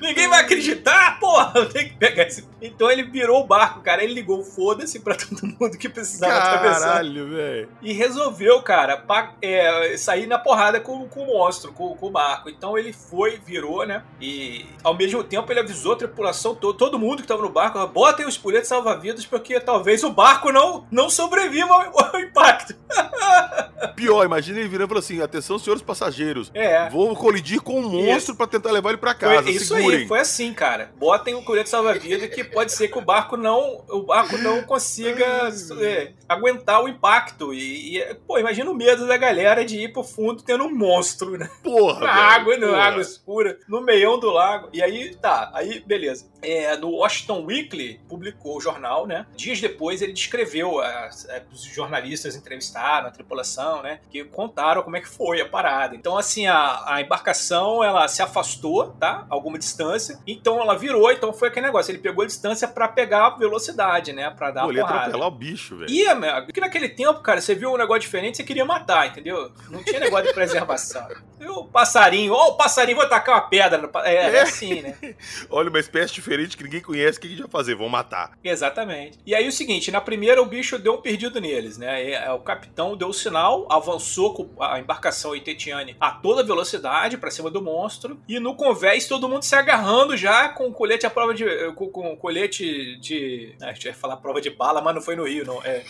Ninguém 0.02 0.28
vai 0.28 0.42
acreditar, 0.42 1.20
porra! 1.20 1.66
Tem 1.68 1.90
que 1.90 1.96
pegar 1.96 2.24
esse. 2.24 2.48
Então 2.62 2.90
ele 2.90 3.04
virou 3.04 3.42
o 3.42 3.48
barco, 3.48 3.82
cara. 3.82 4.04
Ele 4.04 4.14
ligou 4.14 4.44
foda-se 4.44 5.00
pra 5.00 5.16
todo 5.16 5.48
mundo 5.48 5.78
que 5.78 5.90
precisava 5.90 6.34
Caralho, 6.34 6.58
atravessar. 6.58 6.88
Caralho, 6.88 7.30
velho. 7.30 7.70
E 7.82 7.94
resolveu, 7.94 8.62
cara, 8.62 8.98
pra, 8.98 9.34
é, 9.42 9.96
sair 9.98 10.28
na 10.28 10.38
porrada 10.38 10.80
com, 10.80 11.08
com 11.08 11.24
o 11.24 11.28
monstro, 11.28 11.72
com, 11.74 11.96
com, 11.96 12.08
o 12.08 12.12
barco. 12.12 12.50
Então 12.50 12.78
ele 12.78 12.94
foi, 12.94 13.40
virou, 13.46 13.86
né? 13.86 14.04
E 14.20 14.66
ao 14.84 14.96
mesmo 14.96 15.24
tempo 15.24 15.52
ele 15.52 15.60
avisou 15.60 15.94
a 15.94 15.98
tripulação, 15.98 16.56
todo, 16.56 16.78
todo 16.78 17.00
mundo 17.00 17.22
que 17.22 17.28
tava 17.28 17.42
no 17.42 17.50
barco: 17.50 17.86
botem 17.88 18.26
os 18.26 18.38
puletes 18.38 18.70
salva-vidas, 18.70 19.26
porque 19.26 19.60
talvez 19.60 20.04
o 20.04 20.12
barco 20.12 20.52
não, 20.52 20.86
não 20.92 21.10
sobreviva 21.10 21.74
ao, 21.74 22.16
ao 22.16 22.20
impacto. 22.20 22.76
Pior, 23.96 24.24
imagina 24.26 24.60
ele 24.60 24.70
virando 24.70 24.86
e 24.86 24.90
falando 24.90 25.04
assim: 25.04 25.22
atenção, 25.22 25.58
senhores 25.58 25.82
passageiros. 25.84 26.52
É. 26.54 26.90
Vou 26.90 27.16
colidir 27.16 27.62
com 27.62 27.80
um 27.80 27.90
monstro 27.90 28.36
para 28.36 28.48
tentar 28.48 28.72
levar 28.72 28.90
ele 28.90 28.98
para 28.98 29.14
casa. 29.14 29.44
Foi, 29.44 29.51
isso 29.56 29.76
Segurem. 29.76 30.00
aí, 30.02 30.08
foi 30.08 30.20
assim, 30.20 30.54
cara. 30.54 30.92
Botem 30.98 31.36
o 31.36 31.44
colete 31.44 31.70
salva-vida 31.70 32.28
que 32.28 32.44
pode 32.44 32.72
ser 32.72 32.88
que 32.88 32.98
o 32.98 33.02
barco 33.02 33.38
não, 33.38 33.84
o 33.90 34.04
barco 34.04 34.38
não 34.38 34.64
consiga 34.64 35.26
é, 35.82 36.14
aguentar 36.28 36.84
o 36.84 36.88
impacto. 36.88 37.54
E, 37.54 37.98
e, 37.98 38.16
pô, 38.28 38.38
imagina 38.38 38.70
o 38.70 38.76
medo 38.76 39.08
da 39.08 39.18
galera 39.18 39.66
de 39.66 39.80
ir 39.80 39.94
pro 39.94 40.04
fundo 40.04 40.44
tendo 40.44 40.64
um 40.64 40.76
monstro, 40.76 41.38
né? 41.38 41.50
Porra! 41.64 42.02
Na 42.02 42.14
água, 42.14 42.58
na 42.58 42.78
água 42.78 43.02
escura, 43.02 43.60
no 43.68 43.82
meião 43.82 44.20
do 44.20 44.30
lago. 44.30 44.70
E 44.74 44.82
aí, 44.82 45.16
tá, 45.16 45.52
aí, 45.54 45.84
beleza. 45.86 46.30
É, 46.42 46.76
no 46.78 46.90
Washington 46.90 47.46
Weekly, 47.46 48.00
publicou 48.10 48.58
o 48.58 48.62
jornal, 48.62 49.06
né? 49.06 49.26
Dias 49.36 49.62
depois 49.62 50.02
ele 50.02 50.14
descreveu, 50.14 50.80
a, 50.80 50.88
a, 50.88 51.10
os 51.52 51.64
jornalistas 51.64 52.36
entrevistaram 52.36 53.08
a 53.08 53.12
tripulação, 53.12 53.82
né? 53.84 54.00
Que 54.10 54.24
contaram 54.24 54.84
como 54.84 54.98
é 54.98 55.02
que 55.02 55.08
foi 55.08 55.42
a 55.42 55.48
parada. 55.48 55.96
Então, 55.96 56.18
assim, 56.18 56.48
a, 56.48 56.84
a 56.86 57.02
embarcação, 57.02 57.84
ela 57.84 58.08
se 58.08 58.22
afastou, 58.22 58.92
tá? 59.00 59.26
Alguma 59.42 59.58
distância. 59.58 60.20
Então 60.26 60.62
ela 60.62 60.78
virou, 60.78 61.12
então 61.12 61.34
foi 61.34 61.50
aquele 61.50 61.66
negócio. 61.66 61.92
Ele 61.92 62.00
pegou 62.00 62.24
a 62.24 62.28
distância 62.28 62.68
para 62.68 62.88
pegar 62.88 63.28
a 63.28 63.30
velocidade, 63.32 64.14
né? 64.14 64.30
Pra 64.30 64.52
dar 64.52 64.64
Pô, 64.64 64.70
ele 64.70 64.80
ia 64.80 64.86
atropelar 64.86 65.28
o 65.28 65.32
bicho, 65.32 65.78
velho. 65.78 65.92
Ia, 65.92 66.16
meu. 66.16 66.46
Porque 66.46 66.62
naquele 66.62 66.88
tempo, 66.88 67.20
cara, 67.22 67.42
você 67.42 67.56
viu 67.56 67.72
um 67.72 67.78
negócio 67.78 68.02
diferente, 68.02 68.38
você 68.38 68.44
queria 68.44 68.66
matar, 68.66 69.08
entendeu? 69.08 69.52
Não 69.70 69.84
tinha 69.84 70.00
negócio 70.00 70.28
de 70.28 70.34
preservação. 70.34 71.08
E 71.42 71.48
o 71.48 71.66
passarinho, 71.66 72.34
ó, 72.34 72.50
oh, 72.50 72.52
o 72.52 72.56
passarinho, 72.56 72.98
vou 72.98 73.10
tacar 73.10 73.34
uma 73.34 73.42
pedra. 73.42 73.90
É, 74.04 74.14
é, 74.14 74.36
é 74.36 74.42
assim, 74.44 74.84
né? 74.84 74.96
Olha, 75.50 75.70
uma 75.70 75.80
espécie 75.80 76.14
diferente 76.14 76.56
que 76.56 76.64
ninguém 76.64 76.82
conhece, 76.82 77.18
o 77.18 77.22
que 77.22 77.26
a 77.26 77.30
gente 77.32 77.42
vai 77.42 77.50
fazer? 77.50 77.74
Vão 77.74 77.90
matar. 77.90 78.38
Exatamente. 78.44 79.18
E 79.26 79.34
aí 79.34 79.48
o 79.48 79.52
seguinte, 79.52 79.90
na 79.90 80.00
primeira 80.00 80.40
o 80.40 80.46
bicho 80.46 80.78
deu 80.78 80.94
um 80.94 81.02
perdido 81.02 81.42
neles, 81.42 81.80
né? 81.80 82.12
É, 82.12 82.32
o 82.32 82.42
capitão 82.42 82.96
deu 82.96 83.08
o 83.08 83.14
sinal, 83.14 83.68
avançou 83.72 84.36
com 84.36 84.64
a 84.64 84.80
embarcação 84.80 85.36
Itetiane 85.36 85.96
a 86.00 86.12
toda 86.12 86.44
velocidade 86.44 87.18
para 87.18 87.32
cima 87.32 87.50
do 87.50 87.60
monstro, 87.60 88.22
e 88.28 88.40
no 88.40 88.56
convés 88.56 89.08
todo 89.08 89.28
mundo 89.32 89.44
se 89.44 89.56
agarrando 89.56 90.16
já 90.16 90.50
com 90.50 90.72
colete 90.72 91.06
à 91.06 91.10
prova 91.10 91.34
de. 91.34 91.46
com, 91.74 91.90
com 91.90 92.16
colete 92.16 92.98
de. 93.00 93.56
Ah, 93.62 93.72
eu 93.72 93.76
ia 93.86 93.94
falar 93.94 94.18
prova 94.18 94.42
de 94.42 94.50
bala, 94.50 94.82
mas 94.82 94.96
não 94.96 95.02
foi 95.02 95.16
no 95.16 95.28
Rio, 95.28 95.46
não. 95.46 95.62
É. 95.64 95.84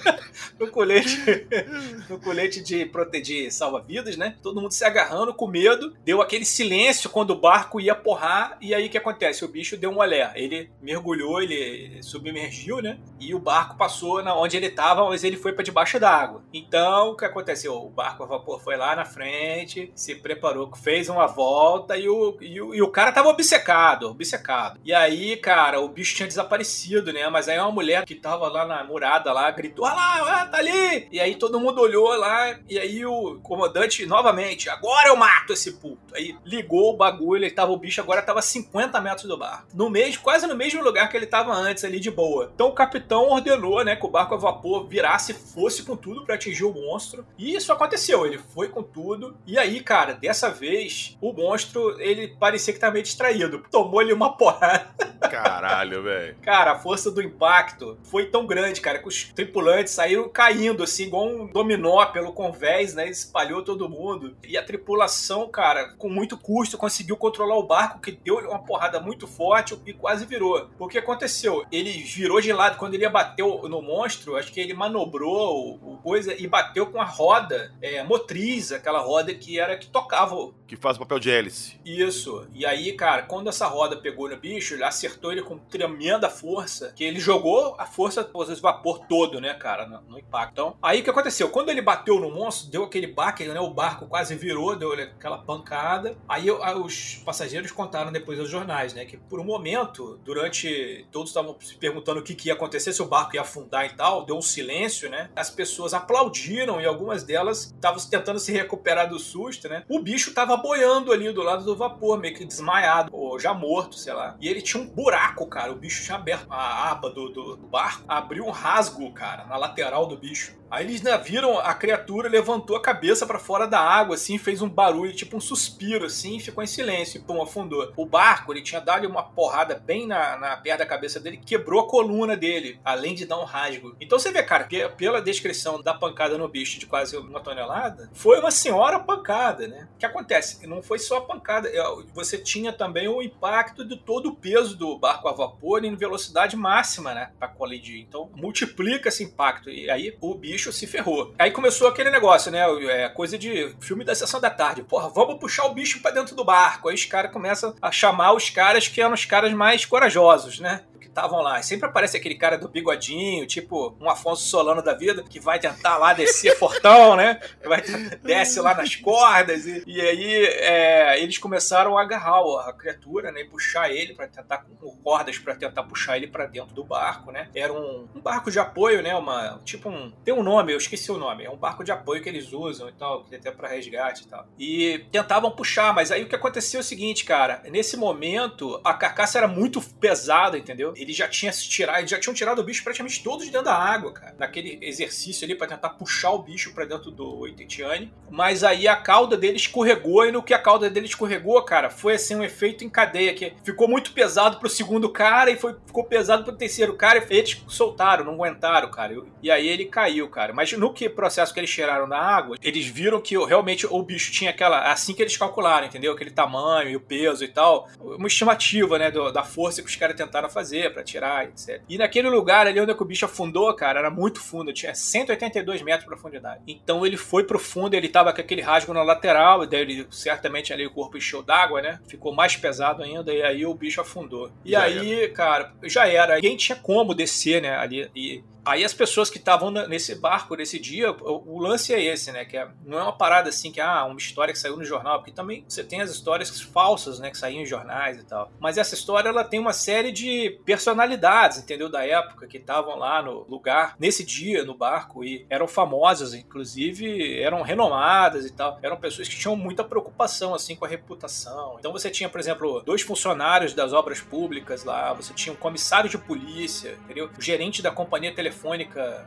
no 0.58 0.68
colete. 0.68 1.18
no 2.08 2.18
colete 2.18 2.62
de, 2.62 2.90
de 3.22 3.50
salva-vidas, 3.50 4.16
né? 4.16 4.36
Todo 4.42 4.60
mundo 4.60 4.72
se 4.72 4.84
agarrando 4.84 5.34
com 5.34 5.46
medo. 5.46 5.94
Deu 6.04 6.20
aquele 6.20 6.44
silêncio 6.44 7.10
quando 7.10 7.30
o 7.30 7.40
barco 7.40 7.80
ia 7.80 7.94
porrar. 7.94 8.56
E 8.60 8.74
aí 8.74 8.86
o 8.86 8.90
que 8.90 8.98
acontece? 8.98 9.44
O 9.44 9.48
bicho 9.48 9.76
deu 9.76 9.90
um 9.90 9.98
olé. 9.98 10.32
Ele 10.34 10.70
mergulhou, 10.80 11.42
ele 11.42 12.02
submergiu, 12.02 12.80
né? 12.80 12.98
E 13.18 13.34
o 13.34 13.38
barco 13.38 13.76
passou 13.76 14.22
na 14.22 14.36
onde 14.36 14.56
ele 14.56 14.66
estava, 14.66 15.04
mas 15.08 15.24
ele 15.24 15.36
foi 15.36 15.52
para 15.52 15.64
debaixo 15.64 15.98
d'água. 15.98 16.42
Então 16.52 17.10
o 17.10 17.16
que 17.16 17.24
aconteceu? 17.24 17.74
O 17.74 17.90
barco 17.90 18.22
a 18.22 18.26
vapor 18.26 18.60
foi 18.60 18.76
lá 18.76 18.94
na 18.94 19.04
frente, 19.04 19.92
se 19.94 20.14
preparou, 20.14 20.74
fez 20.76 21.08
uma 21.08 21.26
volta 21.26 21.96
e 21.96 22.08
o, 22.08 22.36
e 22.40 22.60
o, 22.60 22.74
e 22.74 22.81
o 22.82 22.90
cara 22.90 23.12
tava 23.12 23.28
obcecado, 23.28 24.10
obcecado. 24.10 24.80
E 24.84 24.92
aí, 24.92 25.36
cara, 25.36 25.80
o 25.80 25.88
bicho 25.88 26.14
tinha 26.14 26.26
desaparecido, 26.26 27.12
né? 27.12 27.28
Mas 27.28 27.48
aí 27.48 27.58
uma 27.58 27.70
mulher 27.70 28.04
que 28.04 28.14
tava 28.14 28.48
lá 28.48 28.66
na 28.66 28.84
murada 28.84 29.32
lá 29.32 29.50
gritou: 29.50 29.84
Olha 29.84 29.94
lá, 29.94 30.46
tá 30.46 30.58
ali! 30.58 31.08
E 31.10 31.20
aí 31.20 31.34
todo 31.36 31.60
mundo 31.60 31.80
olhou 31.80 32.14
lá, 32.16 32.58
e 32.68 32.78
aí 32.78 33.04
o 33.04 33.40
comandante 33.42 34.06
novamente: 34.06 34.68
Agora 34.68 35.08
eu 35.08 35.16
mato 35.16 35.52
esse 35.52 35.72
puto. 35.72 36.14
Aí 36.14 36.36
ligou 36.44 36.92
o 36.92 36.96
bagulho, 36.96 37.44
ele 37.44 37.50
tava, 37.50 37.72
o 37.72 37.76
bicho 37.76 38.00
agora 38.00 38.22
tava 38.22 38.40
a 38.40 38.42
50 38.42 39.00
metros 39.00 39.26
do 39.26 39.36
barco. 39.36 39.68
No 39.74 39.88
mesmo, 39.88 40.22
quase 40.22 40.46
no 40.46 40.56
mesmo 40.56 40.82
lugar 40.82 41.08
que 41.08 41.16
ele 41.16 41.26
tava 41.26 41.52
antes, 41.54 41.84
ali 41.84 42.00
de 42.00 42.10
boa. 42.10 42.50
Então 42.54 42.68
o 42.68 42.74
capitão 42.74 43.30
ordenou, 43.30 43.84
né, 43.84 43.96
que 43.96 44.06
o 44.06 44.10
barco 44.10 44.34
a 44.34 44.38
vapor 44.38 44.86
virasse, 44.86 45.34
fosse 45.34 45.82
com 45.82 45.96
tudo 45.96 46.24
para 46.24 46.34
atingir 46.34 46.64
o 46.64 46.72
monstro. 46.72 47.26
E 47.38 47.54
isso 47.54 47.72
aconteceu, 47.72 48.26
ele 48.26 48.38
foi 48.38 48.68
com 48.68 48.82
tudo. 48.82 49.36
E 49.46 49.58
aí, 49.58 49.80
cara, 49.80 50.14
dessa 50.14 50.50
vez, 50.50 51.16
o 51.20 51.32
monstro, 51.32 52.00
ele 52.00 52.28
parecia 52.28 52.71
que 52.72 52.78
tava 52.78 52.92
meio 52.92 53.04
distraído. 53.04 53.64
Tomou 53.70 54.00
ele 54.02 54.12
uma 54.12 54.36
porrada. 54.36 54.92
Caralho, 55.30 56.02
velho. 56.02 56.36
Cara, 56.42 56.72
a 56.72 56.78
força 56.78 57.10
do 57.10 57.22
impacto 57.22 57.96
foi 58.02 58.26
tão 58.26 58.46
grande, 58.46 58.80
cara, 58.80 58.98
que 58.98 59.08
os 59.08 59.24
tripulantes 59.32 59.92
saíram 59.92 60.28
caindo, 60.28 60.82
assim, 60.82 61.04
igual 61.04 61.26
um 61.26 61.46
dominó 61.46 62.04
pelo 62.06 62.32
convés, 62.32 62.94
né? 62.94 63.08
Espalhou 63.08 63.62
todo 63.62 63.88
mundo. 63.88 64.36
E 64.46 64.58
a 64.58 64.62
tripulação, 64.62 65.48
cara, 65.48 65.94
com 65.96 66.08
muito 66.08 66.36
custo, 66.36 66.76
conseguiu 66.76 67.16
controlar 67.16 67.56
o 67.56 67.66
barco, 67.66 68.00
que 68.00 68.12
deu 68.12 68.38
uma 68.38 68.58
porrada 68.58 69.00
muito 69.00 69.26
forte 69.26 69.78
e 69.86 69.92
quase 69.92 70.26
virou. 70.26 70.70
O 70.78 70.88
que 70.88 70.98
aconteceu? 70.98 71.64
Ele 71.70 71.90
virou 72.02 72.40
de 72.40 72.52
lado, 72.52 72.76
quando 72.76 72.94
ele 72.94 73.04
ia 73.04 73.10
bater 73.10 73.42
no 73.44 73.80
monstro, 73.80 74.36
acho 74.36 74.52
que 74.52 74.60
ele 74.60 74.74
manobrou 74.74 75.78
o 75.82 75.98
coisa 76.02 76.34
e 76.34 76.46
bateu 76.46 76.86
com 76.86 77.00
a 77.00 77.04
roda 77.04 77.72
é, 77.80 78.02
motriz, 78.02 78.72
aquela 78.72 79.00
roda 79.00 79.32
que 79.34 79.58
era 79.58 79.76
que 79.76 79.86
tocava. 79.86 80.52
Que 80.66 80.76
faz 80.76 80.96
o 80.96 81.00
papel 81.00 81.18
de 81.18 81.30
hélice. 81.30 81.80
Isso. 81.84 82.46
E 82.52 82.61
aí, 82.66 82.92
cara, 82.92 83.22
quando 83.22 83.48
essa 83.48 83.66
roda 83.66 83.96
pegou 83.96 84.28
no 84.28 84.36
bicho, 84.36 84.74
ele 84.74 84.84
acertou 84.84 85.32
ele 85.32 85.42
com 85.42 85.58
tremenda 85.58 86.28
força, 86.28 86.92
que 86.94 87.04
ele 87.04 87.18
jogou 87.18 87.74
a 87.78 87.86
força, 87.86 88.28
o 88.32 88.56
vapor 88.56 89.06
todo, 89.06 89.40
né, 89.40 89.54
cara, 89.54 89.86
no, 89.86 90.00
no 90.02 90.18
impacto. 90.18 90.52
Então, 90.52 90.76
aí 90.82 91.00
o 91.00 91.04
que 91.04 91.10
aconteceu? 91.10 91.48
Quando 91.48 91.70
ele 91.70 91.82
bateu 91.82 92.20
no 92.20 92.30
monstro, 92.30 92.70
deu 92.70 92.84
aquele 92.84 93.06
baque, 93.06 93.44
né, 93.44 93.60
o 93.60 93.70
barco 93.70 94.06
quase 94.06 94.34
virou, 94.34 94.76
deu 94.76 94.92
aquela 94.92 95.38
pancada. 95.38 96.16
Aí 96.28 96.50
os 96.50 97.16
passageiros 97.24 97.70
contaram 97.70 98.12
depois 98.12 98.38
aos 98.38 98.48
jornais, 98.48 98.94
né, 98.94 99.04
que 99.04 99.16
por 99.16 99.40
um 99.40 99.44
momento, 99.44 100.20
durante 100.24 101.06
todos 101.10 101.30
estavam 101.30 101.56
se 101.60 101.76
perguntando 101.76 102.20
o 102.20 102.22
que, 102.22 102.34
que 102.34 102.48
ia 102.48 102.54
acontecer, 102.54 102.92
se 102.92 103.02
o 103.02 103.06
barco 103.06 103.34
ia 103.34 103.42
afundar 103.42 103.86
e 103.86 103.90
tal, 103.90 104.24
deu 104.24 104.36
um 104.36 104.42
silêncio, 104.42 105.08
né? 105.10 105.30
As 105.34 105.50
pessoas 105.50 105.94
aplaudiram 105.94 106.80
e 106.80 106.86
algumas 106.86 107.22
delas 107.22 107.72
estavam 107.72 108.02
tentando 108.08 108.38
se 108.38 108.52
recuperar 108.52 109.08
do 109.08 109.18
susto, 109.18 109.68
né? 109.68 109.84
O 109.88 110.00
bicho 110.00 110.34
tava 110.34 110.56
boiando 110.56 111.12
ali 111.12 111.32
do 111.32 111.42
lado 111.42 111.64
do 111.64 111.76
vapor, 111.76 112.18
meio 112.18 112.34
que 112.34 112.41
desmaiado, 112.46 113.10
ou 113.14 113.38
já 113.38 113.52
morto, 113.54 113.96
sei 113.96 114.12
lá. 114.12 114.36
E 114.40 114.48
ele 114.48 114.62
tinha 114.62 114.82
um 114.82 114.86
buraco, 114.86 115.46
cara. 115.46 115.72
O 115.72 115.76
bicho 115.76 116.04
tinha 116.04 116.16
aberto 116.16 116.46
a 116.50 116.90
aba 116.90 117.10
do, 117.10 117.28
do, 117.28 117.56
do 117.56 117.66
barco, 117.66 118.04
abriu 118.08 118.44
um 118.46 118.50
rasgo, 118.50 119.10
cara, 119.12 119.44
na 119.46 119.56
lateral 119.56 120.06
do 120.06 120.16
bicho. 120.16 120.61
Aí 120.72 120.86
eles 120.86 121.02
né, 121.02 121.18
viram 121.18 121.58
a 121.58 121.74
criatura, 121.74 122.30
levantou 122.30 122.74
a 122.74 122.80
cabeça 122.80 123.26
para 123.26 123.38
fora 123.38 123.66
da 123.66 123.78
água, 123.78 124.14
assim, 124.14 124.38
fez 124.38 124.62
um 124.62 124.68
barulho, 124.70 125.14
tipo 125.14 125.36
um 125.36 125.40
suspiro, 125.40 126.06
assim, 126.06 126.38
e 126.38 126.40
ficou 126.40 126.64
em 126.64 126.66
silêncio, 126.66 127.18
e 127.18 127.22
pum, 127.22 127.42
afundou. 127.42 127.92
O 127.94 128.06
barco, 128.06 128.54
ele 128.54 128.62
tinha 128.62 128.80
dado 128.80 129.06
uma 129.06 129.22
porrada 129.22 129.74
bem 129.74 130.06
na, 130.06 130.38
na 130.38 130.56
perna 130.56 130.78
da 130.78 130.86
cabeça 130.86 131.20
dele, 131.20 131.36
quebrou 131.36 131.80
a 131.80 131.86
coluna 131.86 132.34
dele, 132.38 132.80
além 132.82 133.14
de 133.14 133.26
dar 133.26 133.38
um 133.38 133.44
rasgo. 133.44 133.94
Então 134.00 134.18
você 134.18 134.32
vê, 134.32 134.42
cara, 134.42 134.64
que 134.64 134.88
pela 134.96 135.20
descrição 135.20 135.82
da 135.82 135.92
pancada 135.92 136.38
no 136.38 136.48
bicho 136.48 136.80
de 136.80 136.86
quase 136.86 137.18
uma 137.18 137.40
tonelada, 137.40 138.08
foi 138.14 138.40
uma 138.40 138.50
senhora 138.50 138.98
pancada, 138.98 139.68
né? 139.68 139.88
O 139.94 139.98
que 139.98 140.06
acontece? 140.06 140.66
Não 140.66 140.80
foi 140.80 140.98
só 140.98 141.18
a 141.18 141.20
pancada, 141.20 141.68
é, 141.68 141.82
você 142.14 142.38
tinha 142.38 142.72
também 142.72 143.08
o 143.08 143.20
impacto 143.20 143.84
de 143.84 143.98
todo 143.98 144.30
o 144.30 144.36
peso 144.36 144.74
do 144.74 144.98
barco 144.98 145.28
a 145.28 145.32
vapor 145.32 145.84
em 145.84 145.94
velocidade 145.94 146.56
máxima, 146.56 147.12
né? 147.12 147.30
Pra 147.38 147.46
colidir. 147.46 148.00
Então 148.00 148.30
multiplica 148.34 149.10
esse 149.10 149.22
impacto. 149.22 149.68
E 149.68 149.90
aí 149.90 150.16
o 150.18 150.34
bicho 150.34 150.61
bicho 150.62 150.72
se 150.72 150.86
ferrou. 150.86 151.34
Aí 151.38 151.50
começou 151.50 151.88
aquele 151.88 152.10
negócio, 152.10 152.52
né? 152.52 152.60
É, 152.88 153.08
coisa 153.08 153.36
de 153.36 153.74
filme 153.80 154.04
da 154.04 154.14
sessão 154.14 154.40
da 154.40 154.50
tarde. 154.50 154.82
Porra, 154.82 155.08
vamos 155.08 155.38
puxar 155.38 155.64
o 155.66 155.74
bicho 155.74 156.00
para 156.00 156.12
dentro 156.12 156.36
do 156.36 156.44
barco. 156.44 156.88
Aí 156.88 156.94
os 156.94 157.04
caras 157.04 157.32
começam 157.32 157.74
a 157.82 157.90
chamar 157.90 158.32
os 158.32 158.48
caras 158.48 158.86
que 158.86 159.00
eram 159.00 159.14
os 159.14 159.24
caras 159.24 159.52
mais 159.52 159.84
corajosos, 159.84 160.60
né? 160.60 160.82
Estavam 161.12 161.40
lá. 161.40 161.60
E 161.60 161.62
sempre 161.62 161.88
aparece 161.88 162.16
aquele 162.16 162.34
cara 162.34 162.58
do 162.58 162.68
bigodinho, 162.68 163.46
tipo 163.46 163.94
um 164.00 164.10
Afonso 164.10 164.48
Solano 164.48 164.82
da 164.82 164.94
vida, 164.94 165.22
que 165.22 165.38
vai 165.38 165.58
tentar 165.58 165.98
lá 165.98 166.12
descer 166.12 166.56
fortão, 166.58 167.14
né? 167.14 167.40
Vai, 167.64 167.82
desce 168.22 168.60
lá 168.60 168.74
nas 168.74 168.96
cordas. 168.96 169.66
E, 169.66 169.84
e 169.86 170.00
aí 170.00 170.44
é, 170.44 171.22
eles 171.22 171.38
começaram 171.38 171.96
a 171.96 172.02
agarrar 172.02 172.40
a 172.66 172.72
criatura, 172.72 173.30
né? 173.30 173.42
E 173.42 173.44
puxar 173.44 173.90
ele 173.90 174.14
para 174.14 174.26
tentar, 174.26 174.64
com 174.80 174.96
cordas 174.96 175.38
para 175.38 175.54
tentar 175.54 175.82
puxar 175.84 176.16
ele 176.16 176.26
para 176.26 176.46
dentro 176.46 176.74
do 176.74 176.82
barco, 176.82 177.30
né? 177.30 177.48
Era 177.54 177.72
um, 177.72 178.08
um, 178.14 178.20
barco 178.20 178.50
de 178.50 178.58
apoio, 178.58 179.02
né? 179.02 179.14
Uma, 179.14 179.60
tipo 179.64 179.88
um. 179.88 180.10
Tem 180.24 180.32
um 180.32 180.42
nome, 180.42 180.72
eu 180.72 180.78
esqueci 180.78 181.12
o 181.12 181.18
nome. 181.18 181.44
É 181.44 181.50
um 181.50 181.56
barco 181.56 181.84
de 181.84 181.92
apoio 181.92 182.22
que 182.22 182.28
eles 182.28 182.52
usam 182.52 182.88
e 182.88 182.92
tal, 182.92 183.24
que 183.24 183.34
até 183.34 183.50
para 183.50 183.68
resgate 183.68 184.24
e 184.24 184.26
tal. 184.26 184.46
E 184.58 185.06
tentavam 185.10 185.50
puxar, 185.50 185.94
mas 185.94 186.10
aí 186.10 186.22
o 186.22 186.28
que 186.28 186.34
aconteceu 186.34 186.78
é 186.78 186.82
o 186.82 186.84
seguinte, 186.84 187.24
cara. 187.24 187.62
Nesse 187.66 187.96
momento, 187.96 188.80
a 188.82 188.94
carcaça 188.94 189.38
era 189.38 189.48
muito 189.48 189.80
pesada, 189.80 190.56
entendeu? 190.56 190.94
Eles 191.02 191.16
já 191.16 191.28
tinham 191.28 191.52
se 191.52 191.68
tirado, 191.68 191.98
eles 191.98 192.10
já 192.10 192.18
tinham 192.18 192.34
tirado 192.34 192.60
o 192.60 192.64
bicho 192.64 192.82
praticamente 192.82 193.22
todos 193.22 193.46
dentro 193.46 193.64
da 193.64 193.74
água, 193.74 194.12
cara. 194.12 194.34
Naquele 194.38 194.78
exercício 194.82 195.44
ali 195.44 195.54
para 195.54 195.66
tentar 195.66 195.90
puxar 195.90 196.30
o 196.30 196.42
bicho 196.42 196.72
para 196.72 196.84
dentro 196.84 197.10
do 197.10 197.38
Oitetiane. 197.40 198.12
Mas 198.30 198.64
aí 198.64 198.86
a 198.86 198.96
cauda 198.96 199.36
dele 199.36 199.56
escorregou 199.56 200.26
e 200.26 200.32
no 200.32 200.42
que 200.42 200.54
a 200.54 200.58
cauda 200.58 200.88
dele 200.88 201.06
escorregou, 201.06 201.60
cara, 201.62 201.90
foi 201.90 202.14
assim 202.14 202.36
um 202.36 202.44
efeito 202.44 202.84
em 202.84 202.88
cadeia 202.88 203.34
que 203.34 203.52
ficou 203.64 203.88
muito 203.88 204.12
pesado 204.12 204.58
pro 204.58 204.68
segundo 204.68 205.10
cara 205.10 205.50
e 205.50 205.56
foi, 205.56 205.76
ficou 205.86 206.04
pesado 206.04 206.44
pro 206.44 206.56
terceiro 206.56 206.94
cara 206.94 207.18
e 207.18 207.36
eles 207.36 207.62
soltaram, 207.68 208.24
não 208.24 208.34
aguentaram, 208.34 208.90
cara. 208.90 209.14
E 209.42 209.50
aí 209.50 209.66
ele 209.66 209.86
caiu, 209.86 210.28
cara. 210.28 210.52
Mas 210.52 210.72
no 210.72 210.92
que 210.92 211.08
processo 211.08 211.52
que 211.52 211.60
eles 211.60 211.70
tiraram 211.70 212.08
da 212.08 212.18
água, 212.18 212.56
eles 212.62 212.86
viram 212.86 213.20
que 213.20 213.36
realmente 213.44 213.86
o 213.86 214.02
bicho 214.02 214.32
tinha 214.32 214.50
aquela, 214.50 214.90
assim 214.90 215.14
que 215.14 215.22
eles 215.22 215.36
calcularam, 215.36 215.86
entendeu? 215.86 216.12
Aquele 216.12 216.30
tamanho 216.30 216.90
e 216.90 216.96
o 216.96 217.00
peso 217.00 217.44
e 217.44 217.48
tal, 217.48 217.88
uma 218.00 218.28
estimativa, 218.28 218.98
né, 218.98 219.10
do, 219.10 219.30
da 219.30 219.42
força 219.42 219.82
que 219.82 219.88
os 219.88 219.96
caras 219.96 220.16
tentaram 220.16 220.48
fazer 220.48 220.91
para 220.92 221.02
tirar, 221.02 221.44
etc. 221.44 221.82
E 221.88 221.98
naquele 221.98 222.28
lugar 222.28 222.66
ali 222.66 222.80
onde 222.80 222.92
o 222.92 223.04
bicho 223.04 223.24
afundou, 223.24 223.72
cara, 223.74 224.00
era 224.00 224.10
muito 224.10 224.40
fundo, 224.40 224.72
tinha 224.72 224.94
182 224.94 225.82
metros 225.82 226.04
de 226.04 226.08
profundidade. 226.08 226.62
Então 226.66 227.04
ele 227.04 227.16
foi 227.16 227.44
pro 227.44 227.58
fundo, 227.58 227.94
ele 227.94 228.08
tava 228.08 228.32
com 228.32 228.40
aquele 228.40 228.60
rasgo 228.60 228.92
na 228.92 229.02
lateral, 229.02 229.64
e 229.64 229.66
daí 229.66 229.80
ele, 229.80 230.06
certamente 230.10 230.72
ali 230.72 230.86
o 230.86 230.90
corpo 230.90 231.16
encheu 231.16 231.42
d'água, 231.42 231.82
né? 231.82 232.00
Ficou 232.06 232.34
mais 232.34 232.56
pesado 232.56 233.02
ainda, 233.02 233.32
e 233.32 233.42
aí 233.42 233.66
o 233.66 233.74
bicho 233.74 234.00
afundou. 234.00 234.50
E 234.64 234.72
já 234.72 234.82
aí, 234.82 235.22
era. 235.22 235.32
cara, 235.32 235.72
já 235.84 236.06
era. 236.06 236.36
Ninguém 236.36 236.56
tinha 236.56 236.76
como 236.76 237.14
descer, 237.14 237.60
né? 237.62 237.76
Ali. 237.76 238.10
E 238.14 238.44
Aí 238.64 238.84
as 238.84 238.94
pessoas 238.94 239.28
que 239.28 239.38
estavam 239.38 239.70
nesse 239.70 240.14
barco 240.14 240.54
nesse 240.54 240.78
dia, 240.78 241.10
o, 241.10 241.58
lance 241.60 241.92
é 241.92 242.00
esse, 242.00 242.30
né? 242.30 242.44
Que 242.44 242.56
é, 242.56 242.68
não 242.84 242.98
é 242.98 243.02
uma 243.02 243.16
parada 243.16 243.48
assim 243.48 243.72
que, 243.72 243.80
ah, 243.80 244.04
uma 244.04 244.18
história 244.18 244.52
que 244.52 244.58
saiu 244.58 244.76
no 244.76 244.84
jornal, 244.84 245.18
porque 245.18 245.32
também 245.32 245.64
você 245.68 245.82
tem 245.82 246.00
as 246.00 246.10
histórias 246.10 246.60
falsas, 246.60 247.18
né? 247.18 247.30
Que 247.30 247.38
saíam 247.38 247.62
em 247.62 247.66
jornais 247.66 248.18
e 248.18 248.24
tal. 248.24 248.52
Mas 248.60 248.78
essa 248.78 248.94
história, 248.94 249.28
ela 249.28 249.42
tem 249.42 249.58
uma 249.58 249.72
série 249.72 250.12
de 250.12 250.60
personalidades, 250.64 251.58
entendeu? 251.58 251.88
Da 251.88 252.06
época, 252.06 252.46
que 252.46 252.56
estavam 252.56 252.96
lá 252.96 253.20
no 253.20 253.44
lugar, 253.48 253.96
nesse 253.98 254.24
dia, 254.24 254.64
no 254.64 254.74
barco, 254.74 255.24
e 255.24 255.44
eram 255.50 255.66
famosas, 255.66 256.32
inclusive 256.32 257.40
eram 257.40 257.62
renomadas 257.62 258.46
e 258.46 258.52
tal. 258.52 258.78
Eram 258.80 258.96
pessoas 258.96 259.28
que 259.28 259.36
tinham 259.36 259.56
muita 259.56 259.82
preocupação, 259.82 260.54
assim, 260.54 260.76
com 260.76 260.84
a 260.84 260.88
reputação. 260.88 261.76
Então 261.80 261.90
você 261.90 262.10
tinha, 262.10 262.28
por 262.28 262.38
exemplo, 262.38 262.80
dois 262.80 263.02
funcionários 263.02 263.74
das 263.74 263.92
obras 263.92 264.20
públicas 264.20 264.84
lá, 264.84 265.12
você 265.12 265.34
tinha 265.34 265.52
um 265.52 265.56
comissário 265.56 266.08
de 266.08 266.16
polícia, 266.16 266.96
entendeu? 267.04 267.28
O 267.36 267.42
gerente 267.42 267.82
da 267.82 267.90
companhia 267.90 268.32
telefônica 268.32 268.51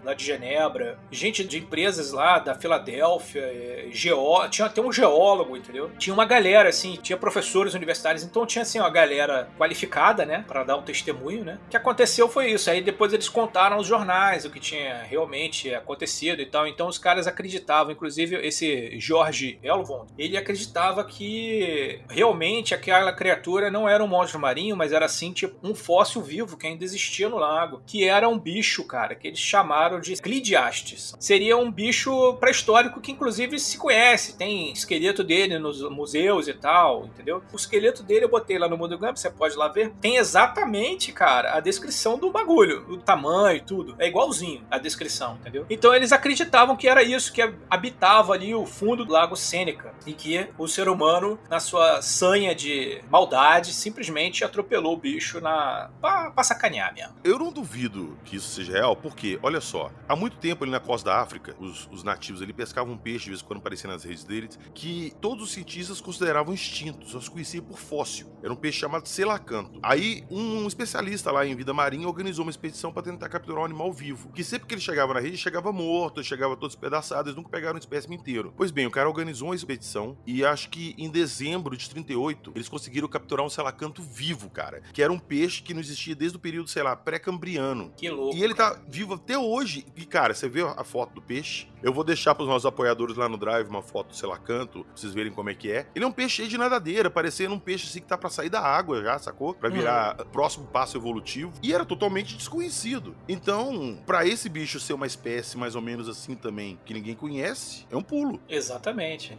lá 0.03 0.13
de 0.13 0.25
Genebra, 0.25 0.97
gente 1.11 1.43
de 1.43 1.59
empresas 1.59 2.11
lá 2.11 2.39
da 2.39 2.55
Filadélfia, 2.55 3.41
é, 3.41 3.87
geó... 3.91 4.47
tinha 4.47 4.67
até 4.67 4.81
um 4.81 4.91
geólogo, 4.91 5.57
entendeu? 5.57 5.91
Tinha 5.97 6.13
uma 6.13 6.25
galera, 6.25 6.69
assim, 6.69 6.97
tinha 7.01 7.17
professores 7.17 7.73
universitários, 7.73 8.23
então 8.23 8.45
tinha, 8.45 8.61
assim, 8.61 8.79
uma 8.79 8.89
galera 8.89 9.49
qualificada, 9.57 10.25
né, 10.25 10.43
para 10.47 10.63
dar 10.63 10.77
um 10.77 10.81
testemunho, 10.81 11.43
né? 11.43 11.59
O 11.67 11.69
que 11.69 11.77
aconteceu 11.77 12.27
foi 12.29 12.51
isso. 12.51 12.69
Aí 12.69 12.81
depois 12.81 13.13
eles 13.13 13.29
contaram 13.29 13.77
aos 13.77 13.87
jornais 13.87 14.45
o 14.45 14.49
que 14.49 14.59
tinha 14.59 15.03
realmente 15.03 15.73
acontecido 15.73 16.41
e 16.41 16.45
tal. 16.45 16.67
Então 16.67 16.87
os 16.87 16.97
caras 16.97 17.27
acreditavam, 17.27 17.91
inclusive 17.91 18.35
esse 18.45 18.99
Jorge 18.99 19.59
Elvon, 19.63 20.05
ele 20.17 20.37
acreditava 20.37 21.03
que 21.03 22.01
realmente 22.09 22.73
aquela 22.73 23.11
criatura 23.13 23.71
não 23.71 23.87
era 23.87 24.03
um 24.03 24.07
monstro 24.07 24.39
marinho, 24.39 24.75
mas 24.75 24.91
era 24.91 25.05
assim, 25.05 25.31
tipo, 25.31 25.55
um 25.63 25.73
fóssil 25.73 26.21
vivo 26.21 26.57
que 26.57 26.67
ainda 26.67 26.83
existia 26.83 27.29
no 27.29 27.37
lago, 27.37 27.81
que 27.85 28.07
era 28.07 28.27
um 28.27 28.37
bicho, 28.37 28.83
cara, 28.85 29.14
que 29.15 29.27
eles 29.27 29.39
chamaram 29.39 29.99
de 29.99 30.15
Clidiastes. 30.15 31.13
Seria 31.19 31.57
um 31.57 31.71
bicho 31.71 32.33
pré-histórico 32.35 33.01
que 33.01 33.11
inclusive 33.11 33.59
se 33.59 33.77
conhece, 33.77 34.37
tem 34.37 34.71
esqueleto 34.71 35.23
dele 35.23 35.59
nos 35.59 35.81
museus 35.89 36.47
e 36.47 36.53
tal, 36.53 37.05
entendeu? 37.05 37.41
O 37.51 37.55
esqueleto 37.55 38.03
dele 38.03 38.25
eu 38.25 38.29
botei 38.29 38.57
lá 38.57 38.67
no 38.67 38.77
Mundo 38.77 38.97
Gump, 38.97 39.17
você 39.17 39.29
pode 39.29 39.55
lá 39.55 39.67
ver. 39.67 39.91
Tem 40.01 40.17
exatamente, 40.17 41.11
cara, 41.11 41.55
a 41.55 41.59
descrição 41.59 42.17
do 42.17 42.31
bagulho, 42.31 42.85
o 42.89 42.97
tamanho 42.97 43.57
e 43.57 43.61
tudo. 43.61 43.95
É 43.99 44.07
igualzinho 44.07 44.63
a 44.69 44.77
descrição, 44.77 45.37
entendeu? 45.41 45.65
Então 45.69 45.93
eles 45.93 46.11
acreditavam 46.11 46.75
que 46.75 46.87
era 46.87 47.03
isso, 47.03 47.31
que 47.31 47.41
habitava 47.69 48.33
ali 48.33 48.53
o 48.53 48.65
fundo 48.65 49.05
do 49.05 49.13
Lago 49.13 49.35
Sêneca 49.35 49.93
e 50.05 50.13
que 50.13 50.47
o 50.57 50.67
ser 50.67 50.89
humano, 50.89 51.39
na 51.49 51.59
sua 51.59 52.01
sanha 52.01 52.53
de 52.53 53.01
maldade, 53.09 53.73
simplesmente 53.73 54.43
atropelou 54.43 54.93
o 54.93 54.97
bicho 54.97 55.39
na 55.39 55.89
pra, 56.01 56.31
pra 56.31 56.43
sacanear 56.43 56.93
mesmo. 56.93 57.15
Eu 57.23 57.39
não 57.39 57.51
duvido 57.51 58.17
que 58.25 58.35
isso 58.35 58.49
seja 58.49 58.73
real, 58.73 58.95
porque, 59.05 59.37
olha 59.43 59.61
só, 59.61 59.91
há 60.09 60.15
muito 60.15 60.37
tempo 60.37 60.63
ali 60.63 60.71
na 60.71 60.79
costa 60.79 61.11
da 61.11 61.21
África, 61.21 61.55
os, 61.59 61.87
os 61.91 62.03
nativos 62.03 62.41
ali 62.41 62.51
pescavam 62.51 62.95
um 62.95 62.97
peixe, 62.97 63.25
de 63.25 63.29
vez 63.29 63.41
em 63.41 63.45
quando 63.45 63.59
aparecia 63.59 63.87
nas 63.87 64.03
redes 64.03 64.23
deles, 64.23 64.57
que 64.73 65.13
todos 65.21 65.43
os 65.43 65.51
cientistas 65.51 66.01
consideravam 66.01 66.51
extinto, 66.55 67.07
só 67.07 67.21
se 67.21 67.29
conhecia 67.29 67.61
por 67.61 67.77
fóssil. 67.77 68.35
Era 68.41 68.51
um 68.51 68.55
peixe 68.55 68.79
chamado 68.79 69.07
selacanto. 69.07 69.79
Aí, 69.83 70.23
um 70.27 70.67
especialista 70.67 71.31
lá 71.31 71.45
em 71.45 71.55
vida 71.55 71.71
marinha 71.71 72.07
organizou 72.07 72.43
uma 72.43 72.49
expedição 72.49 72.91
para 72.91 73.03
tentar 73.03 73.29
capturar 73.29 73.61
um 73.61 73.65
animal 73.65 73.93
vivo, 73.93 74.31
que 74.31 74.43
sempre 74.43 74.67
que 74.67 74.73
ele 74.73 74.81
chegava 74.81 75.13
na 75.13 75.19
rede, 75.19 75.37
chegava 75.37 75.71
morto, 75.71 76.23
chegava 76.23 76.57
todo 76.57 76.71
despedaçado, 76.71 77.29
eles 77.29 77.35
nunca 77.35 77.49
pegaram 77.49 77.75
um 77.75 77.79
espécime 77.79 78.15
inteiro. 78.15 78.55
Pois 78.57 78.71
bem, 78.71 78.87
o 78.87 78.91
cara 78.91 79.07
organizou 79.07 79.49
uma 79.49 79.55
expedição 79.55 80.17
e 80.25 80.43
acho 80.43 80.67
que 80.71 80.95
em 80.97 81.11
dezembro 81.11 81.77
de 81.77 81.87
38, 81.87 82.53
eles 82.55 82.67
conseguiram 82.67 83.07
capturar 83.07 83.45
um 83.45 83.51
selacanto 83.51 84.01
vivo, 84.01 84.49
cara, 84.49 84.81
que 84.91 85.03
era 85.03 85.13
um 85.13 85.19
peixe 85.19 85.61
que 85.61 85.75
não 85.75 85.81
existia 85.81 86.15
desde 86.15 86.37
o 86.37 86.39
período, 86.39 86.71
sei 86.71 86.81
lá, 86.81 86.95
pré-cambriano. 86.95 87.93
Que 87.95 88.09
louco. 88.09 88.35
E 88.35 88.43
ele 88.43 88.55
tá 88.55 88.81
vivo 88.95 89.15
até 89.15 89.37
hoje. 89.37 89.85
E, 89.95 90.05
cara, 90.05 90.33
você 90.33 90.47
vê 90.47 90.61
a 90.61 90.83
foto 90.83 91.13
do 91.13 91.21
peixe? 91.21 91.67
Eu 91.83 91.93
vou 91.93 92.03
deixar 92.03 92.33
pros 92.33 92.47
nossos 92.47 92.65
apoiadores 92.65 93.17
lá 93.17 93.27
no 93.27 93.37
Drive 93.37 93.67
uma 93.67 93.81
foto 93.81 94.07
do 94.07 94.15
selacanto, 94.15 94.85
pra 94.85 94.95
vocês 94.95 95.13
verem 95.13 95.31
como 95.31 95.49
é 95.49 95.53
que 95.53 95.71
é. 95.71 95.87
Ele 95.93 96.05
é 96.05 96.07
um 96.07 96.11
peixe 96.11 96.37
cheio 96.37 96.47
de 96.47 96.57
nadadeira, 96.57 97.09
parecendo 97.09 97.53
um 97.53 97.59
peixe 97.59 97.87
assim 97.87 97.99
que 97.99 98.07
tá 98.07 98.17
pra 98.17 98.29
sair 98.29 98.49
da 98.49 98.61
água 98.61 99.03
já, 99.03 99.19
sacou? 99.19 99.53
Pra 99.53 99.69
virar 99.69 100.19
uhum. 100.19 100.25
próximo 100.27 100.67
passo 100.67 100.97
evolutivo. 100.97 101.51
E 101.61 101.73
era 101.73 101.85
totalmente 101.85 102.37
desconhecido. 102.37 103.15
Então, 103.27 103.99
para 104.05 104.25
esse 104.25 104.47
bicho 104.47 104.79
ser 104.79 104.93
uma 104.93 105.05
espécie 105.05 105.57
mais 105.57 105.75
ou 105.75 105.81
menos 105.81 106.07
assim 106.07 106.35
também, 106.35 106.79
que 106.85 106.93
ninguém 106.93 107.15
conhece, 107.15 107.85
é 107.91 107.97
um 107.97 108.01
pulo. 108.01 108.39
Exatamente. 108.47 109.37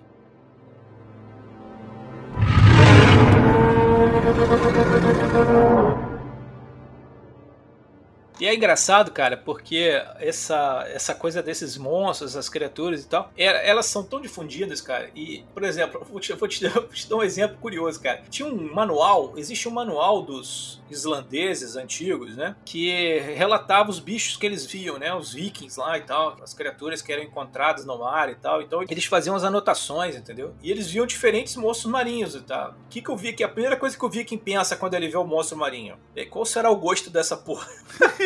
E 8.38 8.46
é 8.46 8.54
engraçado, 8.54 9.10
cara, 9.10 9.36
porque 9.36 10.02
essa, 10.18 10.84
essa 10.88 11.14
coisa 11.14 11.42
desses 11.42 11.76
monstros, 11.78 12.32
essas 12.32 12.48
criaturas 12.48 13.02
e 13.02 13.08
tal, 13.08 13.32
é, 13.36 13.68
elas 13.68 13.86
são 13.86 14.04
tão 14.04 14.20
difundidas, 14.20 14.80
cara. 14.80 15.10
E, 15.14 15.44
por 15.54 15.62
exemplo, 15.64 16.04
vou 16.10 16.20
te, 16.20 16.32
vou, 16.34 16.46
te, 16.46 16.66
vou 16.68 16.88
te 16.88 17.08
dar 17.08 17.16
um 17.16 17.22
exemplo 17.22 17.56
curioso, 17.58 18.00
cara. 18.00 18.22
Tinha 18.28 18.46
um 18.46 18.74
manual, 18.74 19.32
existe 19.36 19.68
um 19.68 19.72
manual 19.72 20.22
dos 20.22 20.82
islandeses 20.90 21.76
antigos, 21.76 22.36
né? 22.36 22.54
Que 22.64 23.18
relatava 23.34 23.90
os 23.90 23.98
bichos 23.98 24.36
que 24.36 24.44
eles 24.44 24.66
viam, 24.66 24.98
né? 24.98 25.14
Os 25.14 25.32
vikings 25.32 25.78
lá 25.80 25.96
e 25.96 26.02
tal, 26.02 26.36
as 26.42 26.52
criaturas 26.52 27.00
que 27.00 27.12
eram 27.12 27.22
encontradas 27.22 27.84
no 27.84 27.98
mar 27.98 28.30
e 28.30 28.34
tal. 28.34 28.60
Então, 28.60 28.84
eles 28.88 29.06
faziam 29.06 29.34
as 29.34 29.44
anotações, 29.44 30.14
entendeu? 30.14 30.54
E 30.62 30.70
eles 30.70 30.90
viam 30.90 31.06
diferentes 31.06 31.56
monstros 31.56 31.90
marinhos 31.90 32.34
e 32.34 32.42
tal. 32.42 32.72
O 32.72 32.88
que, 32.90 33.00
que 33.00 33.08
eu 33.08 33.16
vi 33.16 33.28
aqui? 33.28 33.42
A 33.42 33.48
primeira 33.48 33.76
coisa 33.76 33.96
que 33.96 34.04
o 34.04 34.10
viking 34.10 34.38
pensa 34.38 34.76
quando 34.76 34.94
ele 34.94 35.08
vê 35.08 35.16
o 35.16 35.24
monstro 35.24 35.56
marinho 35.56 35.96
é 36.14 36.24
qual 36.24 36.44
será 36.44 36.70
o 36.70 36.76
gosto 36.76 37.10
dessa 37.10 37.36
porra? 37.36 37.66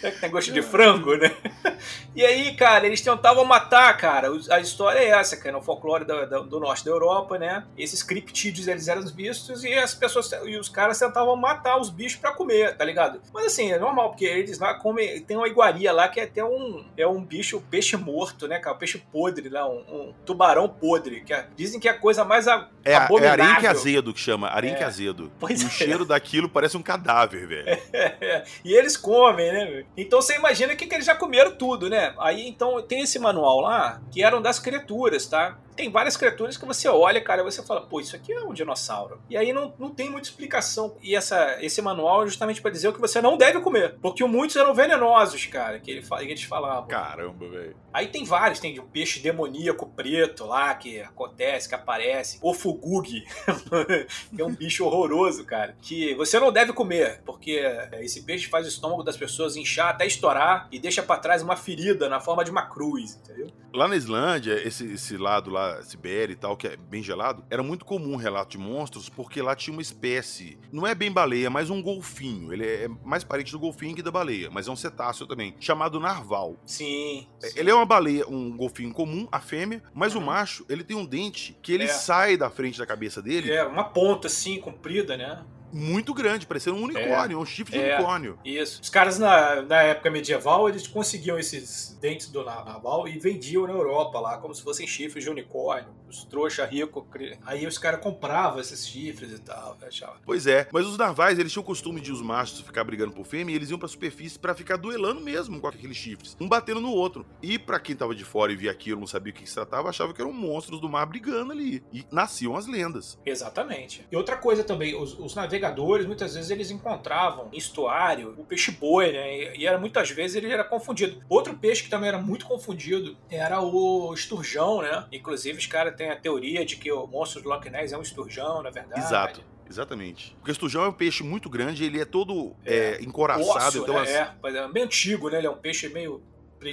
tem 0.20 0.30
gosto 0.30 0.52
de 0.52 0.62
frango, 0.62 1.16
né? 1.16 1.34
E 2.14 2.26
aí, 2.26 2.54
cara, 2.56 2.86
eles 2.86 3.00
tentavam 3.00 3.44
matar, 3.44 3.96
cara. 3.96 4.28
A 4.50 4.60
história 4.60 4.98
é 4.98 5.10
essa, 5.10 5.36
cara. 5.36 5.52
No 5.52 5.62
folclore 5.62 6.04
do, 6.04 6.26
do, 6.26 6.42
do 6.42 6.60
norte 6.60 6.84
da 6.84 6.90
Europa, 6.90 7.38
né? 7.38 7.64
Esses 7.78 8.02
criptídeos, 8.02 8.66
eles 8.66 8.88
eram 8.88 9.06
vistos 9.06 9.62
e 9.62 9.72
as 9.74 9.94
pessoas 9.94 10.30
e 10.44 10.56
os 10.56 10.68
caras 10.68 10.98
tentavam 10.98 11.36
matar 11.36 11.78
os 11.78 11.88
bichos 11.88 12.18
para 12.18 12.32
comer, 12.32 12.76
tá 12.76 12.84
ligado? 12.84 13.20
Mas 13.32 13.46
assim, 13.46 13.70
é 13.70 13.78
normal, 13.78 14.10
porque 14.10 14.24
eles 14.24 14.58
lá 14.58 14.74
comem. 14.74 15.20
Tem 15.20 15.36
uma 15.36 15.46
iguaria 15.46 15.92
lá 15.92 16.08
que 16.08 16.18
é 16.18 16.24
até 16.24 16.44
um. 16.44 16.84
É 16.96 17.06
um 17.06 17.24
bicho, 17.24 17.58
um 17.58 17.62
peixe 17.62 17.96
morto, 17.96 18.48
né, 18.48 18.58
cara? 18.58 18.74
Um 18.74 18.78
peixe 18.78 18.98
podre 19.12 19.48
lá, 19.48 19.68
um, 19.68 19.78
um 19.78 20.14
tubarão 20.26 20.68
podre. 20.68 21.22
Que 21.22 21.32
é, 21.32 21.46
dizem 21.56 21.78
que 21.78 21.88
é 21.88 21.92
a 21.92 21.98
coisa 21.98 22.24
mais 22.24 22.48
a, 22.48 22.68
é, 22.84 22.96
abominável. 22.96 23.44
É 23.44 23.48
arenque 23.48 23.66
azedo 23.68 24.12
que 24.12 24.20
chama, 24.20 24.48
arenque 24.48 24.82
é. 24.82 24.86
azedo. 24.86 25.30
Pois 25.38 25.62
e 25.62 25.64
é. 25.64 25.68
o 25.68 25.70
cheiro 25.70 26.04
daquilo 26.04 26.48
parece 26.48 26.76
um 26.76 26.82
cadáver, 26.82 27.46
velho. 27.46 27.68
É, 27.92 28.44
e 28.64 28.74
eles 28.74 28.96
comem, 28.96 29.52
né, 29.52 29.64
velho? 29.64 29.86
Então 29.96 30.22
você 30.22 30.36
imagina 30.36 30.74
que, 30.74 30.86
que 30.86 30.94
eles 30.94 31.06
já 31.06 31.14
comeram 31.14 31.52
tudo, 31.52 31.90
né? 31.90 32.14
Aí 32.18 32.48
então 32.48 32.80
tem 32.82 33.02
esse 33.02 33.18
manual 33.18 33.60
lá, 33.60 34.00
que 34.10 34.22
eram 34.22 34.40
das 34.40 34.58
criaturas, 34.58 35.26
tá? 35.26 35.58
Tem 35.80 35.90
várias 35.90 36.14
criaturas 36.14 36.58
que 36.58 36.66
você 36.66 36.88
olha, 36.88 37.22
cara, 37.22 37.40
e 37.40 37.44
você 37.44 37.62
fala, 37.62 37.80
pô, 37.80 38.00
isso 38.00 38.14
aqui 38.14 38.34
é 38.34 38.42
um 38.42 38.52
dinossauro. 38.52 39.18
E 39.30 39.36
aí 39.36 39.50
não, 39.50 39.72
não 39.78 39.88
tem 39.88 40.10
muita 40.10 40.28
explicação. 40.28 40.94
E 41.02 41.16
essa, 41.16 41.56
esse 41.62 41.80
manual 41.80 42.22
é 42.22 42.26
justamente 42.26 42.60
para 42.60 42.70
dizer 42.70 42.88
o 42.88 42.92
que 42.92 43.00
você 43.00 43.22
não 43.22 43.38
deve 43.38 43.60
comer. 43.60 43.94
Porque 44.02 44.22
muitos 44.26 44.56
eram 44.56 44.74
venenosos, 44.74 45.46
cara, 45.46 45.80
que, 45.80 45.90
ele, 45.90 46.02
que 46.02 46.24
eles 46.24 46.42
falavam. 46.42 46.86
Caramba, 46.86 47.48
velho. 47.48 47.74
Aí 47.94 48.08
tem 48.08 48.24
vários, 48.24 48.60
tem 48.60 48.78
o 48.78 48.82
peixe 48.82 49.20
demoníaco 49.20 49.86
preto 49.86 50.44
lá, 50.44 50.74
que 50.74 51.00
acontece, 51.00 51.66
que 51.66 51.74
aparece. 51.74 52.38
O 52.42 52.52
fugug, 52.52 53.08
que 54.36 54.42
é 54.42 54.44
um 54.44 54.54
bicho 54.54 54.84
horroroso, 54.84 55.46
cara. 55.46 55.74
Que 55.80 56.14
você 56.14 56.38
não 56.38 56.52
deve 56.52 56.74
comer, 56.74 57.22
porque 57.24 57.62
esse 58.00 58.22
peixe 58.22 58.50
faz 58.50 58.66
o 58.66 58.68
estômago 58.68 59.02
das 59.02 59.16
pessoas 59.16 59.56
inchar 59.56 59.88
até 59.88 60.06
estourar 60.06 60.68
e 60.70 60.78
deixa 60.78 61.02
para 61.02 61.18
trás 61.18 61.42
uma 61.42 61.56
ferida 61.56 62.06
na 62.06 62.20
forma 62.20 62.44
de 62.44 62.50
uma 62.50 62.66
cruz, 62.66 63.16
entendeu? 63.16 63.50
Lá 63.72 63.88
na 63.88 63.96
Islândia, 63.96 64.60
esse, 64.66 64.84
esse 64.92 65.16
lado 65.16 65.48
lá 65.48 65.69
Sibéria 65.82 66.32
e 66.32 66.36
tal, 66.36 66.56
que 66.56 66.66
é 66.66 66.76
bem 66.76 67.02
gelado, 67.02 67.44
era 67.50 67.62
muito 67.62 67.84
comum 67.84 68.14
o 68.14 68.16
relato 68.16 68.52
de 68.52 68.58
monstros, 68.58 69.08
porque 69.08 69.40
lá 69.42 69.54
tinha 69.54 69.72
uma 69.72 69.82
espécie, 69.82 70.58
não 70.72 70.86
é 70.86 70.94
bem 70.94 71.10
baleia, 71.10 71.50
mas 71.50 71.70
um 71.70 71.82
golfinho. 71.82 72.52
Ele 72.52 72.66
é 72.66 72.88
mais 73.04 73.24
parente 73.24 73.52
do 73.52 73.58
golfinho 73.58 73.94
que 73.94 74.02
da 74.02 74.10
baleia, 74.10 74.50
mas 74.50 74.68
é 74.68 74.70
um 74.70 74.76
cetáceo 74.76 75.26
também, 75.26 75.54
chamado 75.60 76.00
narval. 76.00 76.56
Sim. 76.64 77.26
É, 77.42 77.60
ele 77.60 77.70
é 77.70 77.74
uma 77.74 77.86
baleia, 77.86 78.26
um 78.28 78.56
golfinho 78.56 78.92
comum, 78.92 79.28
a 79.30 79.40
fêmea, 79.40 79.82
mas 79.94 80.14
uhum. 80.14 80.22
o 80.22 80.26
macho, 80.26 80.64
ele 80.68 80.84
tem 80.84 80.96
um 80.96 81.04
dente 81.04 81.56
que 81.62 81.72
ele 81.72 81.84
é. 81.84 81.88
sai 81.88 82.36
da 82.36 82.50
frente 82.50 82.78
da 82.78 82.86
cabeça 82.86 83.22
dele. 83.22 83.50
É, 83.50 83.64
uma 83.64 83.84
ponta 83.84 84.26
assim, 84.26 84.58
comprida, 84.60 85.16
né? 85.16 85.44
Muito 85.72 86.12
grande, 86.14 86.46
parecendo 86.46 86.76
um 86.76 86.82
unicórnio, 86.82 87.38
é, 87.38 87.40
um 87.40 87.46
chifre 87.46 87.78
de 87.78 87.84
é, 87.84 87.94
unicórnio. 87.96 88.38
Isso. 88.44 88.80
Os 88.82 88.88
caras 88.88 89.18
na, 89.18 89.62
na 89.62 89.82
época 89.82 90.10
medieval, 90.10 90.68
eles 90.68 90.86
conseguiam 90.86 91.38
esses 91.38 91.96
dentes 92.00 92.28
do 92.28 92.44
naval 92.44 93.06
e 93.06 93.18
vendiam 93.18 93.66
na 93.66 93.72
Europa 93.72 94.18
lá, 94.18 94.38
como 94.38 94.54
se 94.54 94.62
fossem 94.62 94.86
chifres 94.86 95.24
de 95.24 95.30
unicórnio. 95.30 95.88
Os 96.08 96.24
trouxa 96.24 96.64
rico, 96.66 97.06
aí 97.46 97.66
os 97.66 97.78
caras 97.78 98.00
compravam 98.00 98.60
esses 98.60 98.86
chifres 98.86 99.32
e 99.32 99.38
tal. 99.38 99.78
Achava. 99.86 100.16
Pois 100.24 100.46
é, 100.46 100.68
mas 100.72 100.86
os 100.86 100.98
navais, 100.98 101.38
eles 101.38 101.52
tinham 101.52 101.62
o 101.62 101.66
costume 101.66 102.00
de 102.00 102.10
os 102.10 102.20
machos 102.20 102.60
ficar 102.60 102.82
brigando 102.82 103.12
por 103.12 103.24
fêmea 103.24 103.52
e 103.52 103.56
eles 103.56 103.70
iam 103.70 103.78
pra 103.78 103.88
superfície 103.88 104.38
para 104.38 104.54
ficar 104.54 104.76
duelando 104.76 105.20
mesmo 105.20 105.60
com 105.60 105.66
aqueles 105.66 105.96
chifres, 105.96 106.36
um 106.40 106.48
batendo 106.48 106.80
no 106.80 106.90
outro. 106.90 107.24
E 107.40 107.58
para 107.58 107.78
quem 107.78 107.94
tava 107.94 108.14
de 108.14 108.24
fora 108.24 108.52
e 108.52 108.56
via 108.56 108.70
aquilo, 108.70 109.00
não 109.00 109.06
sabia 109.06 109.32
o 109.32 109.36
que 109.36 109.48
se 109.48 109.54
tratava, 109.54 109.88
achava 109.88 110.12
que 110.12 110.20
eram 110.20 110.32
monstros 110.32 110.80
do 110.80 110.88
mar 110.88 111.06
brigando 111.06 111.52
ali. 111.52 111.82
E 111.92 112.04
nasciam 112.10 112.56
as 112.56 112.66
lendas. 112.66 113.18
Exatamente. 113.24 114.06
E 114.10 114.16
outra 114.16 114.36
coisa 114.36 114.64
também, 114.64 115.00
os, 115.00 115.18
os 115.18 115.34
navegadores 115.34 115.59
navegadores, 115.60 116.06
muitas 116.06 116.34
vezes 116.34 116.50
eles 116.50 116.70
encontravam 116.70 117.48
em 117.52 117.58
estuário 117.58 118.34
o 118.36 118.44
peixe-boi, 118.44 119.12
né? 119.12 119.56
E, 119.56 119.66
era 119.66 119.78
muitas 119.78 120.10
vezes 120.10 120.36
ele 120.36 120.50
era 120.50 120.64
confundido. 120.64 121.22
Outro 121.28 121.54
peixe 121.56 121.82
que 121.82 121.90
também 121.90 122.08
era 122.08 122.18
muito 122.18 122.46
confundido 122.46 123.16
era 123.30 123.60
o 123.60 124.12
esturjão, 124.14 124.82
né? 124.82 125.06
Inclusive 125.12 125.58
os 125.58 125.66
caras 125.66 125.94
têm 125.94 126.10
a 126.10 126.16
teoria 126.16 126.64
de 126.64 126.76
que 126.76 126.90
o 126.90 127.06
monstro 127.06 127.42
do 127.42 127.48
Loch 127.48 127.68
Ness 127.68 127.92
é 127.92 127.98
um 127.98 128.02
esturjão, 128.02 128.62
na 128.62 128.70
verdade. 128.70 129.00
Exato. 129.00 129.50
Exatamente. 129.68 130.34
Porque 130.34 130.50
o 130.50 130.52
esturjão 130.52 130.82
é 130.82 130.88
um 130.88 130.92
peixe 130.92 131.22
muito 131.22 131.48
grande, 131.48 131.84
ele 131.84 132.00
é 132.00 132.04
todo 132.04 132.56
é, 132.66 132.74
é, 132.74 133.02
encoraçado. 133.02 133.68
Osso, 133.68 133.78
então, 133.78 133.94
né? 133.94 134.00
assim... 134.02 134.56
é, 134.56 134.58
é 134.58 134.68
bem 134.68 134.82
antigo, 134.82 135.30
né? 135.30 135.38
Ele 135.38 135.46
é 135.46 135.50
um 135.50 135.56
peixe 135.56 135.88
meio 135.88 136.20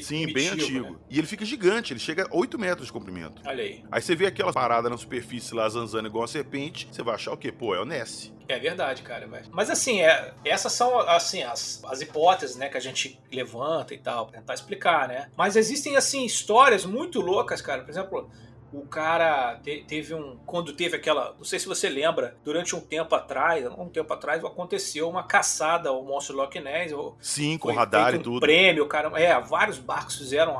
Sim, 0.01 0.31
bem 0.33 0.49
antigo. 0.49 0.91
Né? 0.91 0.95
E 1.09 1.17
ele 1.17 1.27
fica 1.27 1.45
gigante, 1.45 1.93
ele 1.93 1.99
chega 1.99 2.23
a 2.23 2.35
8 2.35 2.59
metros 2.59 2.87
de 2.87 2.93
comprimento. 2.93 3.41
Olha 3.45 3.63
aí. 3.63 3.83
Aí 3.91 4.01
você 4.01 4.15
vê 4.15 4.25
aquela 4.25 4.51
parada 4.51 4.89
na 4.89 4.97
superfície 4.97 5.53
lá 5.55 5.67
zanzando 5.69 6.07
igual 6.07 6.23
uma 6.23 6.27
serpente, 6.27 6.87
você 6.91 7.01
vai 7.01 7.15
achar 7.15 7.31
o 7.31 7.37
quê? 7.37 7.51
Pô, 7.51 7.73
é 7.73 7.79
o 7.79 7.85
Ness. 7.85 8.33
É 8.49 8.59
verdade, 8.59 9.01
cara. 9.01 9.27
Mas 9.51 9.69
assim, 9.69 10.01
é, 10.01 10.33
essas 10.45 10.71
são 10.71 10.99
assim 10.99 11.43
as, 11.43 11.81
as 11.85 12.01
hipóteses, 12.01 12.55
né, 12.55 12.69
que 12.69 12.77
a 12.77 12.81
gente 12.81 13.19
levanta 13.31 13.93
e 13.93 13.97
tal, 13.97 14.27
pra 14.27 14.39
tentar 14.39 14.53
explicar, 14.53 15.07
né? 15.07 15.29
Mas 15.35 15.55
existem 15.55 15.97
assim 15.97 16.25
histórias 16.25 16.85
muito 16.85 17.19
loucas, 17.19 17.61
cara. 17.61 17.83
Por 17.83 17.89
exemplo, 17.89 18.29
o 18.71 18.85
cara 18.85 19.59
te, 19.63 19.83
teve 19.87 20.13
um. 20.13 20.37
Quando 20.45 20.73
teve 20.73 20.95
aquela. 20.95 21.33
Não 21.37 21.43
sei 21.43 21.59
se 21.59 21.67
você 21.67 21.89
lembra, 21.89 22.37
durante 22.43 22.75
um 22.75 22.81
tempo 22.81 23.15
atrás, 23.15 23.65
um 23.65 23.89
tempo 23.89 24.13
atrás, 24.13 24.43
aconteceu 24.43 25.09
uma 25.09 25.23
caçada 25.23 25.89
ao 25.89 26.03
monstro 26.03 26.35
Loch 26.35 26.59
Ness. 26.59 26.91
Sim, 27.19 27.57
com 27.57 27.71
radar 27.71 28.13
e 28.13 28.17
um 28.17 28.21
tudo. 28.21 28.39
prêmio, 28.39 28.87
cara. 28.87 29.09
É, 29.19 29.39
vários 29.39 29.77
barcos 29.77 30.17
fizeram. 30.17 30.57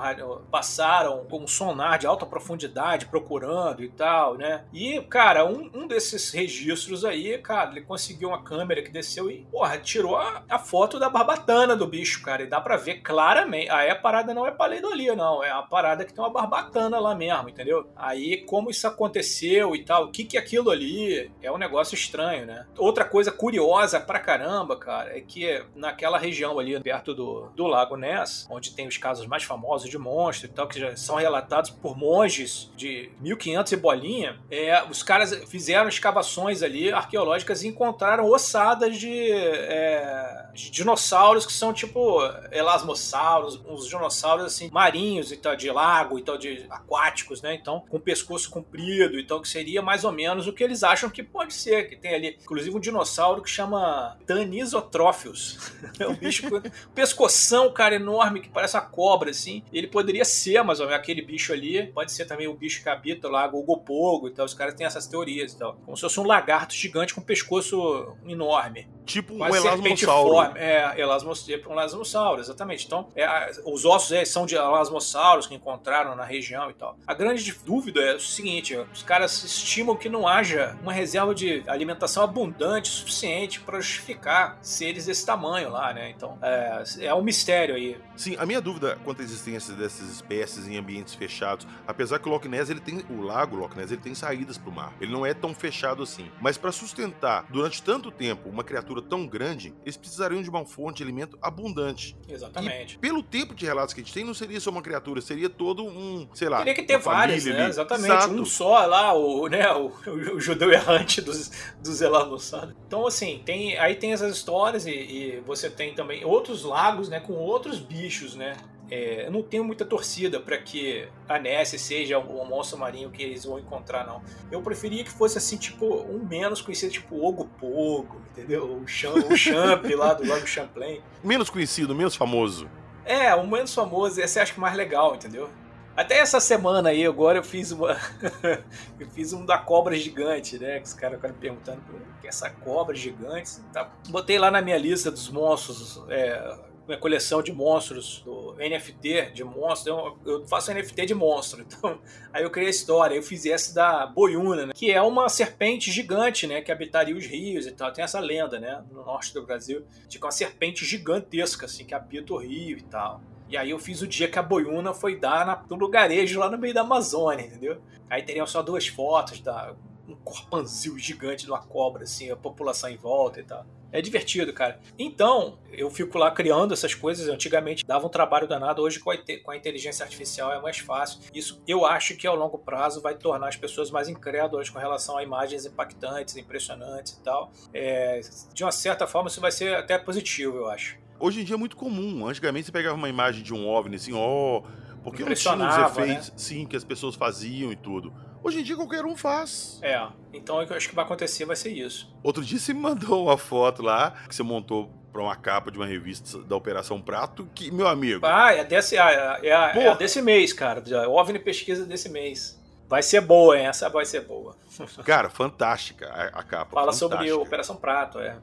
Passaram 0.50 1.26
com 1.26 1.40
um 1.40 1.48
sonar 1.48 2.00
de 2.00 2.08
alta 2.08 2.26
profundidade 2.26 3.08
procurando 3.08 3.84
e 3.84 3.90
tal, 3.90 4.36
né? 4.36 4.66
E, 4.74 5.02
cara, 5.02 5.46
um, 5.46 5.70
um 5.74 5.88
desses 5.88 6.32
registros 6.32 7.04
aí, 7.04 7.38
cara, 7.38 7.72
ele 7.72 7.82
conseguiu 7.82 8.30
uma 8.30 8.44
câmera 8.44 8.82
que 8.82 8.92
desceu 8.92 9.30
e, 9.30 9.46
porra, 9.52 9.78
tirou 9.78 10.16
a, 10.18 10.44
a 10.50 10.60
foto 10.60 11.00
da 11.00 11.10
barbatana 11.10 11.76
do 11.76 11.88
bicho, 11.88 12.22
cara. 12.22 12.44
E 12.44 12.48
dá 12.48 12.62
pra 12.62 12.78
ver 12.78 13.02
claramente. 13.02 13.70
Aí 13.70 13.90
a 13.90 13.96
parada 13.96 14.34
não 14.34 14.46
é 14.46 14.52
paleidolia, 14.52 15.16
não. 15.16 15.44
É 15.44 15.52
a 15.52 15.62
parada 15.62 16.06
que 16.06 16.14
tem 16.14 16.24
uma 16.24 16.32
barbatana 16.32 17.00
lá 17.00 17.16
mesmo, 17.16 17.50
entendeu? 17.50 17.90
Aí, 18.08 18.38
como 18.38 18.70
isso 18.70 18.88
aconteceu 18.88 19.76
e 19.76 19.84
tal, 19.84 20.06
o 20.06 20.12
que 20.12 20.24
que 20.24 20.38
é 20.38 20.40
aquilo 20.40 20.70
ali 20.70 21.30
é 21.42 21.52
um 21.52 21.58
negócio 21.58 21.94
estranho, 21.94 22.46
né? 22.46 22.66
Outra 22.78 23.04
coisa 23.04 23.32
curiosa 23.32 24.00
pra 24.00 24.18
caramba, 24.18 24.78
cara, 24.78 25.18
é 25.18 25.20
que 25.20 25.62
naquela 25.76 26.18
região 26.18 26.58
ali 26.58 26.80
perto 26.80 27.14
do, 27.14 27.50
do 27.54 27.68
Lago 27.68 27.98
Ness, 27.98 28.48
onde 28.50 28.72
tem 28.72 28.88
os 28.88 28.98
casos 28.98 29.28
mais 29.28 29.44
famosos 29.44 29.90
de 29.90 29.98
monstro 29.98 30.48
e 30.48 30.50
tal, 30.50 30.68
que 30.68 30.80
já 30.80 30.96
são 30.96 31.18
relatados 31.18 31.70
por 31.70 31.98
monges 31.98 32.72
de 32.78 33.12
1500 33.20 33.74
e 33.74 33.76
bolinha, 33.76 34.40
é, 34.50 34.82
os 34.86 35.04
caras 35.04 35.34
fizeram 35.50 35.90
escavações 35.90 36.64
ali 36.64 36.92
arqueológicas 36.92 37.64
e 37.64 37.68
encontraram 37.68 38.26
ossadas 38.26 38.98
de, 38.98 39.32
é, 39.32 40.46
de 40.54 40.72
dinossauros 40.72 41.46
que 41.46 41.52
são 41.52 41.74
tipo 41.74 42.22
elasmossauros, 42.52 43.62
uns 43.68 43.86
dinossauros 43.86 44.46
assim 44.46 44.70
marinhos 44.72 45.32
e 45.32 45.36
tal, 45.36 45.58
de 45.58 45.70
lago 45.70 46.18
e 46.18 46.22
tal, 46.22 46.38
de 46.38 46.66
aquáticos, 46.70 47.42
né? 47.42 47.54
Então, 47.54 47.84
com 47.90 48.00
pescoço 48.00 48.50
comprido, 48.50 49.20
então 49.20 49.42
que 49.42 49.48
seria 49.48 49.82
mais 49.82 50.04
ou 50.04 50.12
menos 50.12 50.48
o 50.48 50.54
que 50.54 50.64
eles 50.64 50.84
acham 50.84 51.10
que 51.10 51.24
pode 51.24 51.54
ser, 51.54 51.90
que 51.90 51.96
tem 51.96 52.14
ali, 52.14 52.38
inclusive 52.42 52.76
um 52.76 52.80
dinossauro 52.80 53.42
que 53.42 53.50
chama 53.50 54.18
Danisotrophius. 54.26 55.74
é 56.00 56.08
um 56.08 56.16
bicho 56.16 56.50
com 56.50 56.62
pescoção, 56.94 57.72
cara, 57.72 57.96
enorme, 57.96 58.42
que 58.42 58.50
parece 58.50 58.76
uma 58.76 58.84
cobra, 58.84 59.32
assim. 59.32 59.64
Ele 59.72 59.88
poderia 59.88 60.26
ser, 60.26 60.64
mais 60.64 60.80
ou 60.80 60.88
menos, 60.88 61.00
aquele 61.00 61.22
bicho 61.22 61.54
ali, 61.54 61.88
pode 61.88 62.12
ser 62.12 62.26
também 62.26 62.48
o 62.48 62.54
bicho 62.54 62.82
que 62.82 62.90
habita 62.90 63.30
lá, 63.30 63.48
o 63.48 63.64
Gopogo 63.64 64.28
e 64.28 64.32
tal, 64.32 64.46
os 64.46 64.54
caras 64.54 64.74
têm 64.74 64.86
essas 64.86 65.08
teorias 65.08 65.54
e 65.54 65.58
tal. 65.58 65.76
Como 65.86 65.96
se 65.96 66.02
fosse 66.02 66.20
um 66.20 66.26
lagarto 66.26 66.74
gigante 66.74 67.14
com 67.14 67.22
pescoço 67.22 68.16
enorme. 68.26 68.88
Tipo 69.06 69.36
um 69.36 69.56
elasmossauro. 69.56 70.58
É, 70.58 71.00
elasmos, 71.00 71.48
um 71.48 71.72
elasmossauro, 71.72 72.42
exatamente. 72.42 72.86
Então, 72.86 73.08
é, 73.16 73.52
os 73.66 73.86
ossos 73.86 74.12
é, 74.12 74.26
são 74.26 74.46
de 74.46 74.56
elasmossauros 74.56 75.48
que 75.48 75.56
encontraram 75.56 76.16
na 76.16 76.26
região 76.26 76.70
e 76.70 76.74
tal. 76.74 76.98
A 77.08 77.14
grande 77.14 77.44
dúvida 77.78 78.02
é 78.02 78.16
o 78.16 78.20
seguinte: 78.20 78.76
os 78.76 79.04
caras 79.04 79.44
estimam 79.44 79.96
que 79.96 80.10
não 80.10 80.28
haja 80.28 80.76
uma 80.82 80.92
reserva 80.92 81.34
de 81.34 81.64
alimentação 81.68 82.24
abundante 82.24 82.90
suficiente 82.90 83.60
para 83.60 83.80
justificar 83.80 84.58
seres 84.62 85.06
desse 85.06 85.26
tamanho 85.26 85.70
lá, 85.70 85.94
né? 85.94 86.10
Então, 86.10 86.38
é, 86.42 86.84
é 87.02 87.14
um 87.14 87.22
mistério 87.22 87.76
aí. 87.76 87.98
Sim, 88.16 88.36
a 88.38 88.46
minha 88.46 88.60
dúvida 88.60 88.98
quanto 89.04 89.22
à 89.22 89.24
existência 89.24 89.76
dessas 89.76 90.10
espécies 90.10 90.68
em 90.68 90.76
ambientes 90.78 91.14
fechados, 91.14 91.68
apesar 91.86 92.18
que 92.20 92.28
o 92.28 92.32
Loch 92.32 92.48
Ness, 92.48 92.70
ele 92.70 92.80
tem, 92.80 93.04
o 93.10 93.22
lago 93.22 93.56
Loch 93.56 93.78
Ness, 93.78 93.92
ele 93.92 94.02
tem 94.02 94.16
saídas 94.16 94.58
para 94.58 94.70
o 94.70 94.74
mar. 94.74 94.94
Ele 95.00 95.12
não 95.12 95.26
é 95.26 95.34
tão 95.34 95.54
fechado 95.54 96.02
assim. 96.02 96.32
Mas 96.42 96.58
para 96.58 96.72
sustentar 96.72 97.46
durante 97.50 97.84
tanto 97.84 98.10
tempo 98.10 98.50
uma 98.50 98.64
criatura 98.64 99.02
tão 99.02 99.28
grande, 99.28 99.76
eles 99.84 99.96
precisariam 99.96 100.42
de 100.42 100.50
uma 100.50 100.66
fonte 100.66 100.98
de 100.98 101.04
alimento 101.04 101.38
abundante. 101.42 102.18
Exatamente. 102.28 102.96
E, 102.96 102.98
pelo 102.98 103.22
tempo 103.22 103.54
de 103.54 103.66
relatos 103.66 103.94
que 103.94 104.02
a 104.02 104.04
gente 104.04 104.14
tem, 104.14 104.24
não 104.24 104.34
seria 104.34 104.60
só 104.60 104.72
uma 104.72 104.82
criatura, 104.82 105.22
seria 105.22 105.50
todo 105.50 105.86
um, 105.86 106.28
sei 106.34 106.50
lá. 106.50 106.58
Teria 106.60 106.74
que 106.74 106.84
ter 106.84 106.98
várias, 106.98 107.46
né? 107.46 107.67
Exatamente. 107.68 108.14
Exato. 108.14 108.34
Um 108.34 108.46
só 108.46 108.86
lá, 108.86 109.14
o, 109.14 109.48
né, 109.48 109.72
o, 109.74 109.92
o 110.36 110.40
judeu 110.40 110.72
errante 110.72 111.22
dos, 111.22 111.52
dos 111.82 112.02
Elanossados. 112.02 112.76
Então, 112.88 113.06
assim, 113.06 113.42
tem, 113.46 113.78
aí 113.78 113.96
tem 113.96 114.14
essas 114.14 114.36
histórias 114.36 114.86
e, 114.86 114.92
e 114.92 115.44
você 115.46 115.70
tem 115.70 115.94
também 115.94 116.26
outros 116.26 116.64
lagos, 116.64 117.10
né, 117.10 117.20
com 117.20 117.34
outros 117.34 117.80
bichos, 117.80 118.36
né? 118.36 118.56
É, 118.90 119.28
eu 119.28 119.32
não 119.32 119.44
tenho 119.44 119.66
muita 119.66 119.84
torcida 119.84 120.40
para 120.40 120.58
que 120.58 121.08
a 121.28 121.38
Ness 121.38 121.70
seja 121.82 122.18
o, 122.18 122.46
monstro 122.46 122.78
marinho 122.78 123.10
que 123.10 123.22
eles 123.22 123.44
vão 123.44 123.60
encontrar, 123.60 124.06
não. 124.06 124.22
Eu 124.50 124.62
preferia 124.62 125.04
que 125.04 125.12
fosse 125.12 125.38
assim, 125.38 125.58
tipo, 125.58 125.86
um 125.86 126.26
menos 126.26 126.62
conhecido, 126.62 126.94
tipo 126.94 127.22
Ogopogo, 127.22 128.22
entendeu? 128.32 128.78
O, 128.78 128.88
Cham, 128.88 129.14
o 129.14 129.36
Champ 129.36 129.84
lá 129.94 130.14
do 130.14 130.26
Lago 130.26 130.48
Champlain. 130.48 131.02
Menos 131.22 131.50
conhecido, 131.50 131.94
menos 131.94 132.16
famoso. 132.16 132.70
É, 133.04 133.34
o 133.36 133.46
menos 133.46 133.74
famoso, 133.74 134.22
esse 134.22 134.40
eu 134.40 134.44
acho 134.44 134.54
que 134.54 134.60
mais 134.60 134.76
legal, 134.76 135.16
entendeu? 135.16 135.50
Até 135.98 136.20
essa 136.20 136.40
semana 136.40 136.90
aí, 136.90 137.04
agora 137.08 137.40
eu 137.40 137.44
fiz 137.44 137.72
uma. 137.72 137.98
eu 139.00 139.10
fiz 139.10 139.34
um 139.34 139.44
da 139.44 139.58
cobra 139.58 139.96
gigante, 139.96 140.60
né? 140.60 140.80
Que 140.80 140.86
os 140.86 140.94
caras 140.94 141.16
ficaram 141.16 141.34
perguntando 141.34 141.82
o 141.90 142.22
que 142.22 142.28
é 142.28 142.30
essa 142.30 142.52
cobra 142.52 142.96
gigante. 142.96 143.60
Tá? 143.74 143.92
Botei 144.08 144.38
lá 144.38 144.52
na 144.52 144.62
minha 144.62 144.78
lista 144.78 145.10
dos 145.10 145.28
monstros 145.28 146.00
é, 146.08 146.56
minha 146.88 147.00
coleção 147.00 147.42
de 147.44 147.52
monstros, 147.52 148.22
do 148.24 148.54
NFT 148.54 149.32
de 149.34 149.44
monstros. 149.44 149.88
Eu, 149.88 150.18
eu 150.24 150.48
faço 150.48 150.72
NFT 150.72 151.08
de 151.08 151.16
monstro. 151.16 151.66
Então, 151.78 152.00
aí 152.32 152.44
eu 152.44 152.50
criei 152.50 152.68
a 152.68 152.72
história. 152.72 153.16
Eu 153.16 153.24
fiz 153.24 153.46
essa 153.46 153.74
da 153.74 154.06
Boiuna, 154.06 154.68
né, 154.68 154.74
que 154.74 154.92
é 154.92 155.02
uma 155.02 155.28
serpente 155.30 155.92
gigante, 155.92 156.48
né? 156.48 156.62
Que 156.62 156.72
habitaria 156.72 157.16
os 157.16 157.26
rios 157.26 157.66
e 157.66 157.72
tal. 157.72 157.92
Tem 157.92 158.04
essa 158.04 158.20
lenda, 158.20 158.60
né? 158.60 158.84
No 158.92 159.04
norte 159.04 159.34
do 159.34 159.44
Brasil, 159.46 159.86
de 160.08 160.18
uma 160.18 160.32
serpente 160.32 160.86
gigantesca, 160.86 161.66
assim, 161.66 161.84
que 161.86 161.94
habita 161.94 162.34
o 162.34 162.38
rio 162.38 162.78
e 162.78 162.84
tal. 162.84 163.22
E 163.50 163.58
aí 163.58 163.70
eu 163.70 163.80
fiz 163.80 164.02
o 164.02 164.08
dia 164.08 164.28
que 164.28 164.40
a 164.40 164.44
boiuna 164.44 164.94
foi 164.94 165.20
dar 165.20 165.46
na, 165.46 165.64
no 165.70 165.76
lugarejo 165.76 166.40
lá 166.40 166.50
no 166.50 166.58
meio 166.58 166.74
da 166.74 166.82
Amazônia, 166.82 167.46
entendeu? 167.46 167.82
Aí 168.10 168.22
teriam 168.24 168.46
só 168.46 168.62
duas 168.62 168.88
fotos 168.88 169.40
da 169.40 169.74
um 170.08 170.16
corpanzil 170.16 170.98
gigante 170.98 171.44
de 171.44 171.52
uma 171.52 171.62
cobra, 171.62 172.04
assim, 172.04 172.32
a 172.32 172.36
população 172.36 172.90
em 172.90 172.96
volta 172.96 173.42
e 173.42 173.44
tal. 173.44 173.66
É 173.92 174.02
divertido, 174.02 174.54
cara. 174.54 174.80
Então, 174.98 175.60
eu 175.72 175.90
fico 175.90 176.18
lá 176.18 176.30
criando 176.32 176.74
essas 176.74 176.94
coisas. 176.94 177.30
Antigamente 177.30 177.86
dava 177.86 178.06
um 178.06 178.10
trabalho 178.10 178.48
danado, 178.48 178.82
hoje 178.82 179.00
com 179.00 179.12
a, 179.12 179.18
com 179.44 179.52
a 179.52 179.58
inteligência 179.58 180.04
artificial 180.04 180.54
é 180.54 180.62
mais 180.62 180.78
fácil. 180.80 181.22
Isso 181.34 181.62
eu 181.68 181.86
acho 181.86 182.16
que 182.16 182.28
ao 182.28 182.36
longo 182.36 182.58
prazo 182.58 183.02
vai 183.02 183.16
tornar 183.16 183.48
as 183.48 183.56
pessoas 183.56 183.90
mais 183.90 184.10
incrédulas 184.10 184.70
com 184.70 184.80
relação 184.80 185.18
a 185.18 185.24
imagens 185.24 185.66
impactantes, 185.66 186.36
impressionantes 186.36 187.14
e 187.14 187.24
tal. 187.24 187.52
É, 187.74 188.20
de 188.54 188.64
uma 188.64 188.72
certa 188.72 189.08
forma, 189.08 189.30
isso 189.30 189.42
vai 189.42 189.52
ser 189.52 189.76
até 189.76 189.98
positivo, 189.98 190.58
eu 190.58 190.70
acho. 190.70 190.98
Hoje 191.20 191.42
em 191.42 191.44
dia 191.44 191.56
é 191.56 191.58
muito 191.58 191.76
comum. 191.76 192.28
Antigamente 192.28 192.66
você 192.66 192.72
pegava 192.72 192.96
uma 192.96 193.10
imagem 193.10 193.44
de 193.44 193.54
um 193.54 193.68
OVNI 193.68 193.96
assim, 193.96 194.14
ó. 194.14 194.58
Oh, 194.60 194.64
porque 195.04 195.24
não 195.24 195.34
tinha 195.34 195.56
os 195.56 195.92
efeitos, 195.92 196.30
né? 196.30 196.34
sim, 196.36 196.66
que 196.66 196.76
as 196.76 196.84
pessoas 196.84 197.16
faziam 197.16 197.72
e 197.72 197.76
tudo. 197.76 198.14
Hoje 198.44 198.60
em 198.60 198.64
dia 198.64 198.76
qualquer 198.76 199.06
um 199.06 199.16
faz. 199.16 199.80
É, 199.82 200.06
então 200.34 200.62
eu 200.62 200.76
acho 200.76 200.90
que 200.90 200.96
vai 200.96 201.06
acontecer 201.06 201.46
vai 201.46 201.56
ser 201.56 201.72
isso. 201.72 202.14
Outro 202.22 202.44
dia 202.44 202.60
você 202.60 202.74
me 202.74 202.82
mandou 202.82 203.26
uma 203.26 203.38
foto 203.38 203.82
lá 203.82 204.12
que 204.28 204.36
você 204.36 204.44
montou 204.44 204.92
para 205.12 205.22
uma 205.22 205.36
capa 205.36 205.72
de 205.72 205.78
uma 205.78 205.86
revista 205.86 206.38
da 206.44 206.56
Operação 206.56 207.02
Prato, 207.02 207.50
que, 207.56 207.72
meu 207.72 207.88
amigo. 207.88 208.26
Ah, 208.26 208.54
é 208.54 208.64
desse, 208.64 208.98
ah, 208.98 209.40
é, 209.42 209.48
é, 209.48 209.88
é 209.88 209.96
desse 209.96 210.22
mês, 210.22 210.54
cara. 210.54 210.84
OVNI 211.10 211.40
pesquisa 211.40 211.86
desse 211.86 212.10
mês. 212.10 212.62
Vai 212.88 213.02
ser 213.02 213.22
boa, 213.22 213.58
hein? 213.58 213.66
Essa 213.66 213.90
vai 213.90 214.06
ser 214.06 214.22
boa. 214.22 214.56
Cara, 215.04 215.30
fantástica 215.30 216.08
a, 216.08 216.40
a 216.40 216.44
capa. 216.44 216.72
Fala 216.74 216.94
fantástica. 216.94 217.16
sobre 217.16 217.32
Operação 217.32 217.76
Prato, 217.76 218.20
é. 218.20 218.38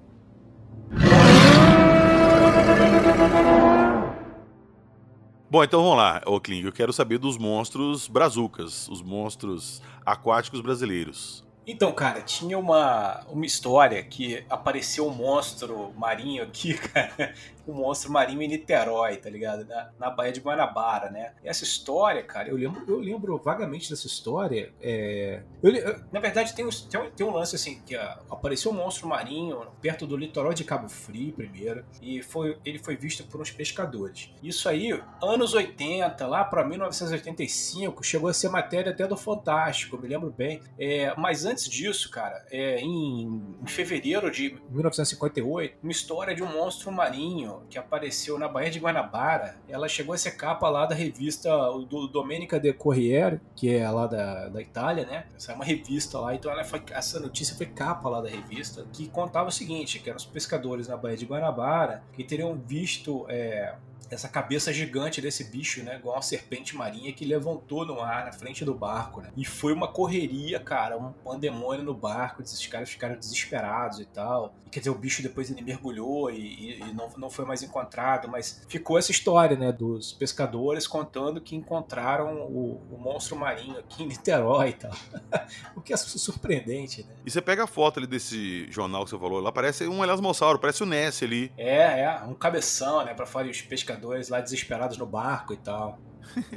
Bom, 5.50 5.62
então 5.62 5.82
vamos 5.82 5.96
lá, 5.96 6.20
Ocling. 6.26 6.64
Eu 6.64 6.72
quero 6.72 6.92
saber 6.92 7.18
dos 7.18 7.38
monstros 7.38 8.08
brazucas, 8.08 8.88
os 8.88 9.00
monstros 9.00 9.80
aquáticos 10.04 10.60
brasileiros. 10.60 11.44
Então, 11.66 11.92
cara, 11.92 12.20
tinha 12.20 12.58
uma, 12.58 13.24
uma 13.30 13.46
história 13.46 14.02
que 14.02 14.44
apareceu 14.50 15.06
um 15.06 15.14
monstro 15.14 15.92
marinho 15.96 16.42
aqui, 16.42 16.74
cara, 16.90 17.34
um 17.66 17.74
monstro 17.74 18.10
marinho 18.12 18.42
em 18.42 18.48
Niterói, 18.48 19.16
tá 19.16 19.30
ligado? 19.30 19.64
Na, 19.64 19.90
na 19.98 20.10
Baía 20.10 20.32
de 20.32 20.40
Guanabara, 20.40 21.10
né? 21.10 21.32
E 21.42 21.48
essa 21.48 21.64
história, 21.64 22.22
cara, 22.22 22.48
eu 22.48 22.56
lembro, 22.56 22.84
eu 22.86 22.98
lembro 22.98 23.36
vagamente 23.38 23.90
dessa 23.90 24.06
história. 24.06 24.72
É... 24.80 25.42
Eu, 25.62 25.74
eu, 25.74 26.00
na 26.12 26.20
verdade, 26.20 26.54
tem 26.54 26.64
um, 26.64 26.70
tem, 26.70 27.00
um, 27.00 27.10
tem 27.10 27.26
um 27.26 27.30
lance 27.30 27.56
assim, 27.56 27.80
que 27.86 27.96
uh, 27.96 28.00
apareceu 28.30 28.70
um 28.70 28.74
monstro 28.74 29.08
marinho 29.08 29.66
perto 29.80 30.06
do 30.06 30.16
litoral 30.16 30.52
de 30.52 30.64
Cabo 30.64 30.88
Frio 30.88 31.32
primeiro, 31.32 31.84
e 32.02 32.22
foi, 32.22 32.58
ele 32.64 32.78
foi 32.78 32.96
visto 32.96 33.24
por 33.24 33.40
uns 33.40 33.50
pescadores. 33.50 34.30
Isso 34.42 34.68
aí, 34.68 34.98
anos 35.22 35.54
80, 35.54 36.26
lá 36.26 36.44
para 36.44 36.64
1985, 36.64 38.02
chegou 38.02 38.28
a 38.28 38.34
ser 38.34 38.48
matéria 38.48 38.92
até 38.92 39.06
do 39.06 39.16
Fantástico, 39.16 39.98
me 39.98 40.08
lembro 40.08 40.30
bem. 40.30 40.60
É, 40.78 41.14
mas 41.16 41.44
antes 41.44 41.68
disso, 41.68 42.10
cara, 42.10 42.44
é, 42.50 42.80
em, 42.80 43.56
em 43.62 43.66
fevereiro 43.66 44.30
de 44.30 44.56
1958, 44.70 45.78
uma 45.82 45.92
história 45.92 46.34
de 46.34 46.42
um 46.42 46.52
monstro 46.52 46.92
marinho 46.92 47.53
que 47.68 47.78
apareceu 47.78 48.38
na 48.38 48.48
Baía 48.48 48.70
de 48.70 48.78
Guanabara. 48.78 49.56
Ela 49.68 49.88
chegou 49.88 50.14
a 50.14 50.18
ser 50.18 50.32
capa 50.32 50.68
lá 50.68 50.86
da 50.86 50.94
revista 50.94 51.50
do 51.88 52.08
Domenica 52.08 52.58
de 52.58 52.72
Corriere, 52.72 53.40
que 53.54 53.74
é 53.74 53.88
lá 53.88 54.06
da, 54.06 54.48
da 54.48 54.60
Itália, 54.60 55.06
né? 55.06 55.26
Essa 55.36 55.52
é 55.52 55.54
uma 55.54 55.64
revista 55.64 56.18
lá, 56.18 56.34
então 56.34 56.50
ela 56.50 56.64
foi, 56.64 56.82
essa 56.90 57.20
notícia 57.20 57.56
foi 57.56 57.66
capa 57.66 58.08
lá 58.08 58.20
da 58.20 58.28
revista, 58.28 58.86
que 58.92 59.08
contava 59.08 59.48
o 59.48 59.52
seguinte, 59.52 59.98
que 59.98 60.08
eram 60.08 60.16
os 60.16 60.26
pescadores 60.26 60.88
na 60.88 60.96
Baía 60.96 61.16
de 61.16 61.26
Guanabara 61.26 62.02
que 62.12 62.24
teriam 62.24 62.54
visto 62.54 63.26
é, 63.28 63.74
essa 64.10 64.28
cabeça 64.28 64.72
gigante 64.72 65.20
desse 65.20 65.44
bicho, 65.44 65.82
né? 65.82 65.96
Igual 65.96 66.16
uma 66.16 66.22
serpente 66.22 66.76
marinha 66.76 67.12
que 67.12 67.24
levantou 67.24 67.84
no 67.86 68.00
ar 68.00 68.24
na 68.26 68.32
frente 68.32 68.64
do 68.64 68.74
barco, 68.74 69.20
né? 69.20 69.30
E 69.36 69.44
foi 69.44 69.72
uma 69.72 69.88
correria, 69.88 70.60
cara, 70.60 70.96
um 70.96 71.12
pandemônio 71.12 71.84
no 71.84 71.94
barco, 71.94 72.42
esses 72.42 72.66
caras 72.66 72.90
ficaram 72.90 73.16
desesperados 73.16 74.00
e 74.00 74.04
tal. 74.04 74.54
E, 74.66 74.70
quer 74.70 74.80
dizer, 74.80 74.90
o 74.90 74.94
bicho 74.94 75.22
depois 75.22 75.50
ele 75.50 75.62
mergulhou 75.62 76.30
e, 76.30 76.38
e, 76.38 76.80
e, 76.80 76.92
não, 76.92 77.08
não 77.16 77.30
foi 77.30 77.44
mais 77.44 77.62
encontrado, 77.62 78.28
mas 78.28 78.64
ficou 78.68 78.98
essa 78.98 79.10
história, 79.10 79.56
né? 79.56 79.72
Dos 79.72 80.12
pescadores 80.12 80.86
contando 80.86 81.40
que 81.40 81.56
encontraram 81.56 82.42
o, 82.42 82.82
o 82.90 82.98
monstro 82.98 83.36
marinho 83.36 83.78
aqui 83.78 84.02
em 84.02 84.06
Niterói 84.06 84.70
e 84.70 84.72
tal. 84.74 84.92
o 85.74 85.80
que 85.80 85.92
é 85.92 85.96
surpreendente, 85.96 87.04
né? 87.04 87.14
E 87.24 87.30
você 87.30 87.40
pega 87.40 87.64
a 87.64 87.66
foto 87.66 87.98
ali 87.98 88.06
desse 88.06 88.70
jornal 88.70 89.04
que 89.04 89.10
você 89.10 89.18
falou, 89.18 89.40
lá 89.40 89.52
parece 89.52 89.86
um 89.86 90.02
elasmossauro, 90.02 90.58
parece 90.58 90.82
o 90.82 90.86
Ness 90.86 91.22
ali. 91.22 91.52
É, 91.56 92.00
é, 92.00 92.22
um 92.26 92.34
cabeção, 92.34 93.04
né? 93.04 93.14
Pra 93.14 93.26
fora 93.26 93.48
os 93.48 93.62
pescadores 93.62 93.93
pescadores 93.94 94.28
lá 94.28 94.40
desesperados 94.40 94.98
no 94.98 95.06
barco 95.06 95.52
e 95.52 95.56
tal. 95.56 95.98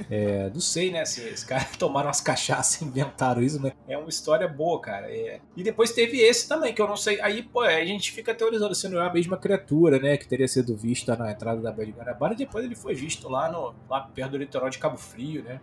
É, 0.10 0.50
não 0.54 0.62
sei, 0.62 0.92
né, 0.92 1.04
se 1.04 1.22
os 1.30 1.44
caras 1.44 1.76
tomaram 1.78 2.08
umas 2.08 2.22
cachaças 2.22 2.82
e 2.82 2.86
inventaram 2.86 3.42
isso, 3.42 3.62
né? 3.62 3.74
É 3.88 3.98
uma 3.98 4.10
história 4.10 4.48
boa, 4.48 4.80
cara. 4.80 5.12
É. 5.12 5.42
E 5.56 5.62
depois 5.62 5.92
teve 5.92 6.20
esse 6.20 6.48
também, 6.48 6.74
que 6.74 6.82
eu 6.82 6.88
não 6.88 6.96
sei. 6.96 7.20
Aí, 7.22 7.44
pô, 7.44 7.62
a 7.62 7.86
gente 7.86 8.12
fica 8.12 8.34
teorizando 8.34 8.74
se 8.74 8.88
não 8.88 9.02
é 9.02 9.08
a 9.08 9.14
mesma 9.14 9.38
criatura, 9.38 10.00
né? 10.00 10.18
Que 10.18 10.28
teria 10.28 10.48
sido 10.48 10.76
vista 10.76 11.16
na 11.16 11.32
entrada 11.32 11.62
da 11.62 11.72
Baía 11.72 11.88
de 11.88 11.92
Guanabara. 11.92 12.34
E 12.34 12.38
depois 12.38 12.64
ele 12.64 12.76
foi 12.76 12.96
visto 12.96 13.28
lá, 13.28 13.52
no, 13.52 13.76
lá 13.90 14.02
perto 14.02 14.32
do 14.32 14.38
litoral 14.38 14.70
de 14.70 14.80
Cabo 14.80 14.98
Frio, 14.98 15.44
né? 15.44 15.60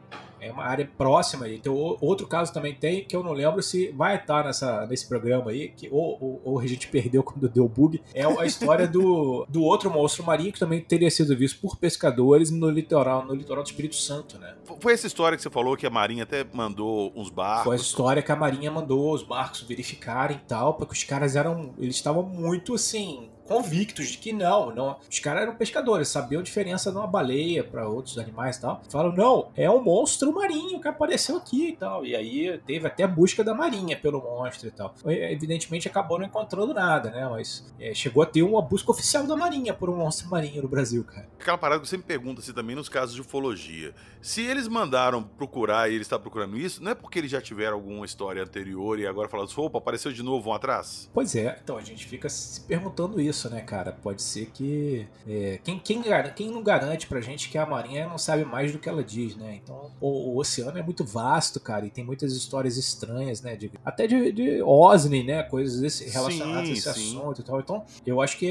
É 0.49 0.53
uma 0.53 0.65
área 0.65 0.89
próxima 0.97 1.47
aí. 1.47 1.59
Tem 1.59 1.73
outro 1.73 2.27
caso 2.27 2.53
também 2.53 2.75
tem, 2.75 3.05
que 3.05 3.15
eu 3.15 3.23
não 3.23 3.33
lembro 3.33 3.63
se 3.63 3.89
vai 3.93 4.17
estar 4.17 4.45
nessa, 4.45 4.87
nesse 4.87 5.09
programa 5.09 5.51
aí, 5.51 5.69
que 5.69 5.89
ou, 5.91 6.19
ou, 6.21 6.43
ou 6.45 6.61
a 6.61 6.67
gente 6.67 6.89
perdeu 6.95 7.23
quando 7.23 7.49
deu 7.49 7.69
bug. 7.69 8.03
É 8.15 8.25
a 8.25 8.47
história 8.47 8.87
do, 8.87 9.47
do 9.49 9.63
outro 9.63 9.91
monstro 9.91 10.25
marinho 10.25 10.53
que 10.53 10.59
também 10.59 10.81
teria 10.81 11.11
sido 11.11 11.37
visto 11.37 11.61
por 11.61 11.77
pescadores 11.77 12.51
no 12.51 12.71
litoral, 12.71 13.25
no 13.25 13.35
litoral 13.35 13.63
do 13.63 13.67
Espírito 13.67 13.97
Santo, 13.97 14.39
né? 14.39 14.55
Foi 14.81 14.93
essa 14.93 15.07
história 15.07 15.37
que 15.37 15.43
você 15.43 15.51
falou 15.51 15.77
que 15.77 15.87
a 15.87 15.91
Marinha 15.91 16.25
até 16.25 16.45
mandou 16.53 17.13
uns 17.15 17.31
barcos. 17.31 17.65
Foi 17.65 17.75
essa 17.77 17.85
história 17.85 18.23
que 18.23 18.33
a 18.33 18.37
Marinha 18.37 18.71
mandou 18.71 19.13
os 19.13 19.23
barcos 19.23 19.63
verificarem 19.63 20.37
e 20.37 20.41
tal, 20.41 20.75
porque 20.75 20.93
os 20.93 21.05
caras 21.05 21.37
eram. 21.37 21.75
Eles 21.79 21.97
estavam 21.97 22.23
muito 22.23 22.75
assim 22.75 23.29
convictos 23.47 24.09
de 24.09 24.19
que 24.19 24.33
não, 24.33 24.75
não. 24.75 24.99
Os 25.11 25.19
caras 25.19 25.43
eram 25.43 25.55
pescadores, 25.55 26.09
sabiam 26.09 26.41
a 26.41 26.45
diferença 26.45 26.91
de 26.91 26.97
uma 26.97 27.07
baleia 27.07 27.63
para 27.63 27.89
outros 27.89 28.19
animais 28.19 28.57
e 28.57 28.61
tal. 28.61 28.83
Falam, 28.89 29.15
não, 29.15 29.51
é 29.57 29.71
um 29.71 29.83
monstro 29.83 30.33
marinho 30.33 30.81
que 30.81 30.89
apareceu 30.89 31.37
aqui 31.37 31.69
e 31.69 31.77
tal. 31.77 32.05
E 32.05 32.17
aí 32.17 32.59
teve 32.67 32.87
até 32.87 33.07
busca 33.07 33.45
da 33.45 33.55
marinha 33.55 33.97
pelo 33.97 34.21
monstro 34.21 34.69
e 34.69 34.71
tal. 34.71 34.95
Evidentemente 35.07 35.89
acabou 35.89 36.19
não 36.19 36.27
encontrando 36.27 36.73
nada, 36.73 37.11
né? 37.11 37.29
Mas 37.29 37.73
é, 37.79 37.95
chegou 37.95 38.23
a 38.23 38.27
ter 38.27 38.43
uma 38.43 38.63
busca 38.63 38.91
oficial 38.91 39.27
da 39.27 39.37
marinha 39.37 39.75
por 39.75 39.91
um 39.91 39.97
monstro 39.97 40.29
marinho 40.29 40.63
no 40.63 40.69
Brasil, 40.69 41.05
cara. 41.05 41.29
Aquela 41.39 41.59
parada 41.59 41.81
que 41.81 41.89
você 41.89 41.97
me 41.97 42.03
pergunta 42.03 42.41
assim 42.41 42.53
também 42.53 42.75
nos 42.75 42.89
casos 42.89 43.15
de 43.15 43.21
ufologia. 43.21 43.95
Se 44.21 44.43
eles 44.43 44.67
mandaram 44.67 45.23
procurar 45.23 45.91
e 45.91 45.95
ele 45.95 46.03
está 46.03 46.19
procurando 46.19 46.57
isso, 46.57 46.83
não 46.83 46.93
é 46.93 46.95
porque 46.95 47.19
eles 47.19 47.31
já 47.31 47.41
tiveram 47.41 47.75
alguma 47.75 48.07
história 48.07 48.43
anterior 48.43 48.99
e 48.99 49.07
agora 49.07 49.29
falaram 49.29 49.51
assim, 49.51 49.61
opa, 49.61 49.79
apareceu 49.79 50.13
de 50.13 50.23
novo, 50.23 50.45
vão 50.45 50.55
atrás? 50.55 51.11
Pois 51.13 51.35
é, 51.35 51.59
então 51.63 51.77
a 51.77 51.83
gente 51.83 52.07
fica 52.07 52.29
se 52.29 52.61
perguntando 52.63 53.21
isso 53.21 53.34
isso, 53.35 53.51
né, 53.51 53.61
cara? 53.61 53.93
Pode 53.93 54.23
ser 54.23 54.47
que. 54.47 55.07
É, 55.29 55.59
quem, 55.63 55.79
quem, 55.79 56.03
quem 56.35 56.51
não 56.51 56.63
garante 56.63 57.07
pra 57.07 57.21
gente 57.21 57.49
que 57.51 57.59
a 57.59 57.67
Marinha 57.67 58.07
não 58.07 58.17
sabe 58.17 58.45
mais 58.45 58.73
do 58.73 58.79
que 58.79 58.89
ela 58.89 59.03
diz, 59.03 59.37
né? 59.37 59.61
Então, 59.63 59.91
o, 60.01 60.31
o 60.31 60.39
oceano 60.39 60.79
é 60.79 60.83
muito 60.83 61.05
vasto, 61.05 61.59
cara, 61.61 61.85
e 61.85 61.91
tem 61.91 62.05
muitas 62.05 62.33
histórias 62.33 62.77
estranhas, 62.77 63.43
né? 63.43 63.57
De, 63.57 63.71
até 63.85 64.07
de, 64.07 64.33
de 64.33 64.63
OSNI, 64.63 65.25
né? 65.25 65.43
Coisas 65.43 65.81
desse, 65.81 66.09
relacionadas 66.09 66.67
sim, 66.67 66.71
a 66.71 66.77
esse 66.77 66.83
sim. 66.95 67.19
assunto 67.19 67.41
e 67.41 67.45
tal. 67.45 67.61
Então, 67.61 67.85
eu 68.07 68.23
acho 68.23 68.39
que 68.39 68.47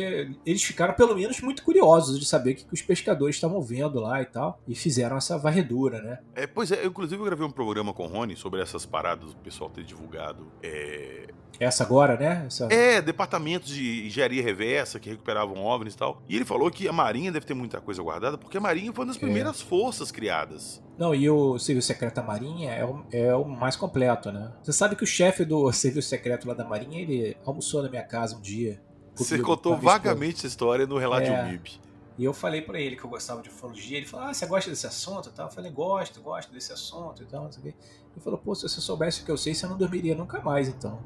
eles 0.45 0.63
ficaram, 0.63 0.93
pelo 0.93 1.15
menos, 1.15 1.39
muito 1.41 1.63
curiosos 1.63 2.19
de 2.19 2.25
saber 2.25 2.51
o 2.51 2.55
que, 2.55 2.65
que 2.65 2.73
os 2.73 2.81
pescadores 2.81 3.35
estavam 3.35 3.61
vendo 3.61 3.99
lá 3.99 4.21
e 4.21 4.25
tal, 4.25 4.59
e 4.67 4.75
fizeram 4.75 5.17
essa 5.17 5.37
varredura, 5.37 6.01
né? 6.01 6.19
É, 6.35 6.45
pois 6.45 6.71
é, 6.71 6.83
eu, 6.83 6.89
inclusive 6.89 7.19
eu 7.19 7.25
gravei 7.25 7.45
um 7.45 7.51
programa 7.51 7.93
com 7.93 8.03
o 8.03 8.07
Rony 8.07 8.35
sobre 8.35 8.61
essas 8.61 8.85
paradas, 8.85 9.31
o 9.31 9.37
pessoal 9.37 9.69
ter 9.69 9.83
divulgado 9.83 10.51
é, 10.61 11.27
essa 11.59 11.83
agora, 11.83 12.17
né? 12.17 12.43
Essa... 12.47 12.67
É, 12.71 13.01
departamentos 13.01 13.69
de 13.69 14.07
engenharia 14.07 14.41
reversa 14.41 14.72
que 14.99 15.09
recuperavam 15.09 15.63
OVNIs 15.63 15.93
e 15.93 15.97
tal. 15.97 16.21
E 16.27 16.35
ele 16.35 16.45
falou 16.45 16.69
que 16.69 16.87
a 16.87 16.93
Marinha 16.93 17.31
deve 17.31 17.45
ter 17.45 17.53
muita 17.53 17.79
coisa 17.81 18.01
guardada, 18.01 18.37
porque 18.37 18.57
a 18.57 18.61
Marinha 18.61 18.91
foi 18.93 19.03
uma 19.03 19.11
das 19.11 19.17
é. 19.17 19.19
primeiras 19.19 19.61
é. 19.61 19.65
forças 19.65 20.11
criadas. 20.11 20.81
Não, 20.97 21.13
e 21.13 21.29
o 21.29 21.57
Serviço 21.57 21.87
Secreto 21.87 22.15
da 22.15 22.23
Marinha 22.23 22.71
é 22.71 22.85
o, 22.85 23.03
é 23.11 23.35
o 23.35 23.45
mais 23.45 23.75
completo, 23.75 24.31
né? 24.31 24.51
Você 24.61 24.73
sabe 24.73 24.95
que 24.95 25.03
o 25.03 25.07
chefe 25.07 25.43
do 25.43 25.71
Serviço 25.71 26.09
Secreto 26.09 26.47
lá 26.47 26.53
da 26.53 26.63
Marinha, 26.63 27.01
ele 27.01 27.35
almoçou 27.45 27.81
na 27.81 27.89
minha 27.89 28.03
casa 28.03 28.35
um 28.35 28.41
dia. 28.41 28.81
Você 29.15 29.39
contou 29.39 29.77
vagamente 29.77 30.37
essa 30.37 30.47
história 30.47 30.85
no 30.87 30.97
Relato 30.97 31.27
é, 31.27 31.51
MIB. 31.51 31.79
E 32.17 32.23
eu 32.23 32.33
falei 32.33 32.61
para 32.61 32.79
ele 32.79 32.95
que 32.95 33.03
eu 33.03 33.09
gostava 33.09 33.41
de 33.41 33.49
ufologia. 33.49 33.97
Ele 33.97 34.05
falou: 34.05 34.27
Ah, 34.27 34.33
você 34.33 34.45
gosta 34.45 34.69
desse 34.69 34.85
assunto? 34.85 35.31
Eu 35.35 35.49
falei: 35.49 35.71
Gosto, 35.71 36.21
gosto 36.21 36.51
desse 36.53 36.71
assunto 36.71 37.23
e 37.23 37.25
tal. 37.25 37.49
Ele 37.63 37.75
falou: 38.23 38.37
Pô, 38.37 38.53
se 38.53 38.63
você 38.63 38.79
soubesse 38.79 39.21
o 39.21 39.25
que 39.25 39.31
eu 39.31 39.37
sei, 39.37 39.55
você 39.55 39.65
não 39.65 39.77
dormiria 39.77 40.15
nunca 40.15 40.39
mais, 40.41 40.67
então. 40.67 41.01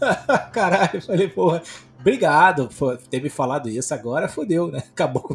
Caralho, 0.52 0.90
eu 0.94 1.02
falei: 1.02 1.28
Porra, 1.28 1.62
obrigado 1.98 2.68
por 2.68 2.98
ter 2.98 3.22
me 3.22 3.30
falado 3.30 3.68
isso. 3.68 3.94
Agora 3.94 4.28
fodeu, 4.28 4.70
né? 4.70 4.78
Acabou 4.90 5.22
com 5.22 5.34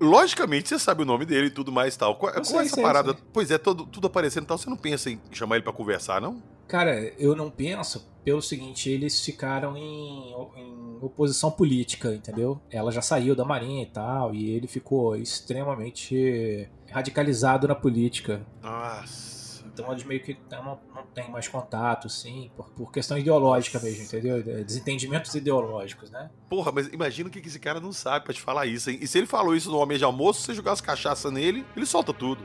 Logicamente, 0.00 0.68
você 0.68 0.78
sabe 0.78 1.02
o 1.02 1.04
nome 1.04 1.26
dele 1.26 1.48
e 1.48 1.50
tudo 1.50 1.70
mais 1.70 1.96
tal. 1.96 2.16
Com, 2.16 2.26
com 2.26 2.44
sei, 2.44 2.60
essa 2.60 2.74
sei, 2.76 2.82
parada, 2.82 3.12
sei. 3.12 3.22
pois 3.32 3.50
é, 3.50 3.58
todo, 3.58 3.84
tudo 3.84 4.06
aparecendo 4.06 4.44
e 4.44 4.46
tal, 4.46 4.56
você 4.56 4.70
não 4.70 4.76
pensa 4.76 5.10
em 5.10 5.20
chamar 5.30 5.56
ele 5.56 5.64
para 5.64 5.72
conversar, 5.72 6.20
não? 6.20 6.42
Cara, 6.66 7.12
eu 7.18 7.36
não 7.36 7.50
penso 7.50 8.08
pelo 8.24 8.40
seguinte: 8.40 8.88
eles 8.88 9.20
ficaram 9.22 9.76
em, 9.76 10.32
em 10.56 10.98
oposição 11.02 11.50
política, 11.50 12.14
entendeu? 12.14 12.60
Ela 12.70 12.90
já 12.90 13.02
saiu 13.02 13.34
da 13.34 13.44
Marinha 13.44 13.82
e 13.82 13.86
tal, 13.86 14.34
e 14.34 14.50
ele 14.50 14.66
ficou 14.66 15.16
extremamente 15.16 16.68
radicalizado 16.90 17.68
na 17.68 17.74
política. 17.74 18.40
Nossa. 18.62 19.29
Então 19.72 19.90
eles 19.92 20.04
meio 20.04 20.22
que 20.22 20.36
não, 20.50 20.78
não 20.94 21.06
tem 21.14 21.30
mais 21.30 21.48
contato, 21.48 22.08
sim, 22.08 22.50
por, 22.56 22.70
por 22.70 22.92
questão 22.92 23.18
ideológica 23.18 23.78
mesmo, 23.80 24.04
entendeu? 24.04 24.42
Desentendimentos 24.64 25.34
ideológicos, 25.34 26.10
né? 26.10 26.30
Porra, 26.48 26.72
mas 26.72 26.88
imagina 26.88 27.28
o 27.28 27.32
que 27.32 27.38
esse 27.38 27.58
cara 27.58 27.80
não 27.80 27.92
sabe 27.92 28.24
pra 28.24 28.34
te 28.34 28.40
falar 28.40 28.66
isso, 28.66 28.90
hein? 28.90 28.98
E 29.00 29.06
se 29.06 29.18
ele 29.18 29.26
falou 29.26 29.54
isso 29.54 29.70
no 29.70 29.78
Homem 29.78 29.98
de 29.98 30.04
Almoço, 30.04 30.40
se 30.40 30.46
você 30.46 30.54
jogar 30.54 30.72
as 30.72 30.80
cachaças 30.80 31.32
nele, 31.32 31.64
ele 31.76 31.86
solta 31.86 32.12
tudo. 32.12 32.44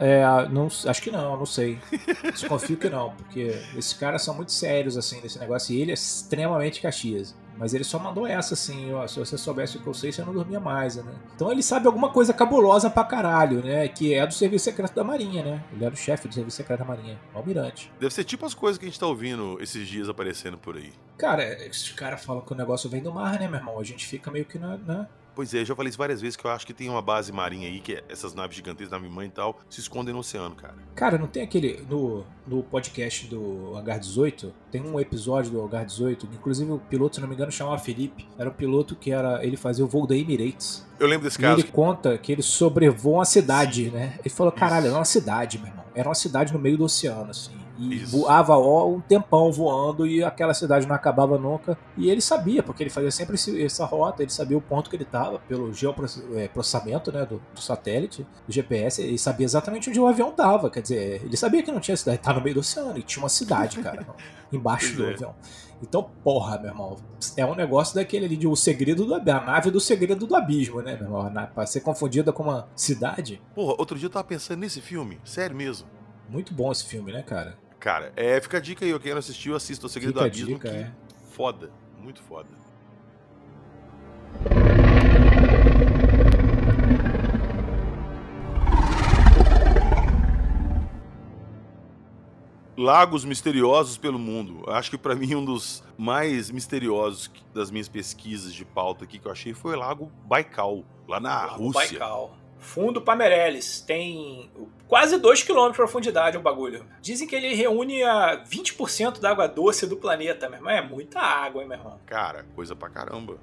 É, 0.00 0.48
não, 0.48 0.66
acho 0.66 1.02
que 1.02 1.10
não, 1.10 1.36
não 1.36 1.46
sei. 1.46 1.78
Desconfio 2.32 2.78
que 2.78 2.88
não, 2.88 3.10
porque 3.10 3.54
esses 3.76 3.92
caras 3.92 4.22
são 4.22 4.34
muito 4.34 4.50
sérios, 4.50 4.96
assim, 4.96 5.20
desse 5.20 5.38
negócio, 5.38 5.74
e 5.74 5.82
ele 5.82 5.90
é 5.90 5.94
extremamente 5.94 6.80
Caxias. 6.80 7.36
Mas 7.60 7.74
ele 7.74 7.84
só 7.84 7.98
mandou 7.98 8.26
essa, 8.26 8.54
assim, 8.54 8.90
ó, 8.94 9.06
se 9.06 9.18
você 9.18 9.36
soubesse 9.36 9.76
o 9.76 9.82
que 9.82 9.86
eu 9.86 9.92
sei, 9.92 10.10
você 10.10 10.24
não 10.24 10.32
dormia 10.32 10.58
mais, 10.58 10.96
né? 10.96 11.12
Então 11.36 11.52
ele 11.52 11.62
sabe 11.62 11.86
alguma 11.86 12.08
coisa 12.08 12.32
cabulosa 12.32 12.88
pra 12.88 13.04
caralho, 13.04 13.62
né? 13.62 13.86
Que 13.86 14.14
é 14.14 14.26
do 14.26 14.32
Serviço 14.32 14.64
Secreto 14.64 14.94
da 14.94 15.04
Marinha, 15.04 15.42
né? 15.44 15.62
Ele 15.70 15.84
era 15.84 15.92
o 15.92 15.96
chefe 15.96 16.26
do 16.26 16.32
Serviço 16.32 16.56
Secreto 16.56 16.78
da 16.78 16.86
Marinha, 16.86 17.20
o 17.34 17.38
almirante. 17.38 17.92
Deve 18.00 18.14
ser 18.14 18.24
tipo 18.24 18.46
as 18.46 18.54
coisas 18.54 18.78
que 18.78 18.86
a 18.86 18.88
gente 18.88 18.98
tá 18.98 19.06
ouvindo 19.06 19.58
esses 19.60 19.86
dias 19.86 20.08
aparecendo 20.08 20.56
por 20.56 20.74
aí. 20.74 20.90
Cara, 21.18 21.44
esses 21.66 21.90
caras 21.90 22.24
falam 22.24 22.40
que 22.40 22.50
o 22.50 22.56
negócio 22.56 22.88
vem 22.88 23.02
do 23.02 23.12
mar, 23.12 23.38
né, 23.38 23.46
meu 23.46 23.58
irmão? 23.58 23.78
A 23.78 23.84
gente 23.84 24.06
fica 24.06 24.30
meio 24.30 24.46
que 24.46 24.58
na, 24.58 24.78
na 24.78 25.06
Pois 25.40 25.54
é, 25.54 25.64
já 25.64 25.74
falei 25.74 25.88
isso 25.88 25.96
várias 25.96 26.20
vezes 26.20 26.36
que 26.36 26.44
eu 26.44 26.50
acho 26.50 26.66
que 26.66 26.74
tem 26.74 26.90
uma 26.90 27.00
base 27.00 27.32
marinha 27.32 27.66
aí, 27.66 27.80
que 27.80 27.94
é 27.94 28.04
essas 28.10 28.34
naves 28.34 28.54
gigantescas, 28.54 28.90
nave 28.90 29.08
mãe 29.08 29.26
e 29.26 29.30
tal, 29.30 29.58
se 29.70 29.80
escondem 29.80 30.12
no 30.12 30.20
oceano, 30.20 30.54
cara. 30.54 30.74
Cara, 30.94 31.16
não 31.16 31.26
tem 31.26 31.42
aquele. 31.42 31.82
No, 31.88 32.26
no 32.46 32.62
podcast 32.62 33.26
do 33.26 33.74
Hangar 33.74 33.98
18, 33.98 34.52
tem 34.70 34.82
um 34.82 35.00
episódio 35.00 35.50
do 35.50 35.62
Hangar 35.62 35.86
18, 35.86 36.28
inclusive 36.34 36.70
o 36.70 36.78
piloto, 36.78 37.14
se 37.14 37.22
não 37.22 37.26
me 37.28 37.34
engano, 37.34 37.50
chamava 37.50 37.78
Felipe. 37.78 38.28
Era 38.38 38.50
um 38.50 38.52
piloto 38.52 38.94
que 38.94 39.12
era. 39.12 39.42
Ele 39.42 39.56
fazia 39.56 39.82
o 39.82 39.88
voo 39.88 40.06
da 40.06 40.14
Emirates. 40.14 40.86
Eu 40.98 41.06
lembro 41.06 41.24
desse 41.24 41.38
e 41.38 41.40
caso. 41.40 41.58
ele 41.58 41.68
conta 41.68 42.18
que 42.18 42.32
ele 42.32 42.42
sobrevoou 42.42 43.14
uma 43.14 43.24
cidade, 43.24 43.84
Sim. 43.84 43.92
né? 43.92 44.18
Ele 44.18 44.28
falou: 44.28 44.52
caralho, 44.52 44.88
era 44.88 44.94
uma 44.94 45.06
cidade, 45.06 45.56
meu 45.56 45.68
irmão. 45.68 45.86
Era 45.94 46.06
uma 46.06 46.14
cidade 46.14 46.52
no 46.52 46.58
meio 46.58 46.76
do 46.76 46.84
oceano, 46.84 47.30
assim. 47.30 47.56
E 47.80 47.96
Isso. 47.96 48.18
voava 48.18 48.58
ó, 48.58 48.86
um 48.88 49.00
tempão 49.00 49.50
voando 49.50 50.06
e 50.06 50.22
aquela 50.22 50.52
cidade 50.52 50.86
não 50.86 50.94
acabava 50.94 51.38
nunca. 51.38 51.78
E 51.96 52.10
ele 52.10 52.20
sabia, 52.20 52.62
porque 52.62 52.82
ele 52.82 52.90
fazia 52.90 53.10
sempre 53.10 53.36
esse, 53.36 53.62
essa 53.62 53.86
rota, 53.86 54.22
ele 54.22 54.30
sabia 54.30 54.58
o 54.58 54.60
ponto 54.60 54.90
que 54.90 54.96
ele 54.96 55.04
estava 55.04 55.38
pelo 55.38 55.72
geoprocessamento 55.72 57.10
né, 57.10 57.24
do, 57.24 57.40
do, 57.54 57.60
satélite, 57.60 58.26
do 58.46 58.52
GPS, 58.52 59.00
ele 59.00 59.18
sabia 59.18 59.46
exatamente 59.46 59.88
onde 59.88 59.98
o 59.98 60.06
avião 60.06 60.28
estava. 60.28 60.68
Quer 60.68 60.82
dizer, 60.82 61.22
ele 61.24 61.36
sabia 61.38 61.62
que 61.62 61.72
não 61.72 61.80
tinha 61.80 61.96
cidade, 61.96 62.18
estava 62.18 62.38
no 62.38 62.44
meio 62.44 62.54
do 62.54 62.60
oceano 62.60 62.98
e 62.98 63.02
tinha 63.02 63.22
uma 63.22 63.30
cidade, 63.30 63.78
cara, 63.82 64.06
embaixo 64.52 64.94
do 64.94 65.06
é. 65.06 65.14
avião. 65.14 65.34
Então, 65.82 66.10
porra, 66.22 66.58
meu 66.58 66.68
irmão, 66.68 66.96
é 67.38 67.46
um 67.46 67.54
negócio 67.54 67.94
daquele 67.94 68.26
ali 68.26 68.36
de 68.36 68.46
o 68.46 68.54
segredo 68.54 69.06
do 69.06 69.14
a 69.14 69.20
nave 69.20 69.70
do 69.70 69.80
segredo 69.80 70.26
do 70.26 70.36
abismo, 70.36 70.82
né, 70.82 70.94
meu 70.96 71.04
irmão? 71.04 71.48
Pra 71.54 71.64
ser 71.64 71.80
confundida 71.80 72.30
com 72.32 72.42
uma 72.42 72.68
cidade. 72.76 73.40
Porra, 73.54 73.74
outro 73.78 73.98
dia 73.98 74.06
eu 74.06 74.10
tava 74.10 74.24
pensando 74.24 74.58
nesse 74.60 74.82
filme, 74.82 75.18
sério 75.24 75.56
mesmo. 75.56 75.88
Muito 76.28 76.52
bom 76.52 76.70
esse 76.70 76.84
filme, 76.84 77.10
né, 77.12 77.22
cara? 77.22 77.58
Cara, 77.80 78.12
é, 78.14 78.38
fica 78.38 78.58
a 78.58 78.60
dica 78.60 78.84
aí, 78.84 78.96
quem 79.00 79.12
não 79.12 79.18
assistiu, 79.18 79.56
assista 79.56 79.86
o 79.86 79.88
Segredo 79.88 80.12
fica 80.12 80.20
do 80.20 80.26
Abismo, 80.26 80.54
dica, 80.54 80.68
que 80.68 80.76
é. 80.76 80.92
foda, 81.30 81.70
muito 81.98 82.22
foda. 82.22 82.46
Lagos 92.76 93.24
misteriosos 93.24 93.96
pelo 93.96 94.18
mundo. 94.18 94.62
Acho 94.68 94.90
que 94.90 94.98
para 94.98 95.14
mim 95.14 95.34
um 95.34 95.44
dos 95.44 95.82
mais 95.96 96.50
misteriosos 96.50 97.30
das 97.54 97.70
minhas 97.70 97.88
pesquisas 97.88 98.52
de 98.52 98.64
pauta 98.64 99.04
aqui 99.04 99.18
que 99.18 99.26
eu 99.26 99.32
achei 99.32 99.54
foi 99.54 99.74
o 99.74 99.78
Lago 99.78 100.12
Baikal, 100.26 100.84
lá 101.08 101.18
na 101.18 101.46
Lago 101.46 101.64
Rússia. 101.64 101.98
Baikal. 101.98 102.39
Fundo 102.60 103.00
Pamereles. 103.00 103.80
Tem 103.80 104.50
quase 104.86 105.18
2 105.18 105.42
km 105.42 105.70
de 105.70 105.76
profundidade 105.76 106.36
o 106.36 106.40
bagulho. 106.40 106.86
Dizem 107.00 107.26
que 107.26 107.34
ele 107.34 107.54
reúne 107.54 108.02
a 108.02 108.44
20% 108.44 109.18
da 109.18 109.30
água 109.30 109.48
doce 109.48 109.86
do 109.86 109.96
planeta, 109.96 110.48
meu 110.48 110.58
irmão. 110.58 110.72
É 110.72 110.82
muita 110.82 111.20
água, 111.20 111.62
hein, 111.62 111.68
meu 111.68 111.78
irmão? 111.78 111.98
Cara, 112.06 112.44
coisa 112.54 112.76
pra 112.76 112.88
caramba. 112.88 113.38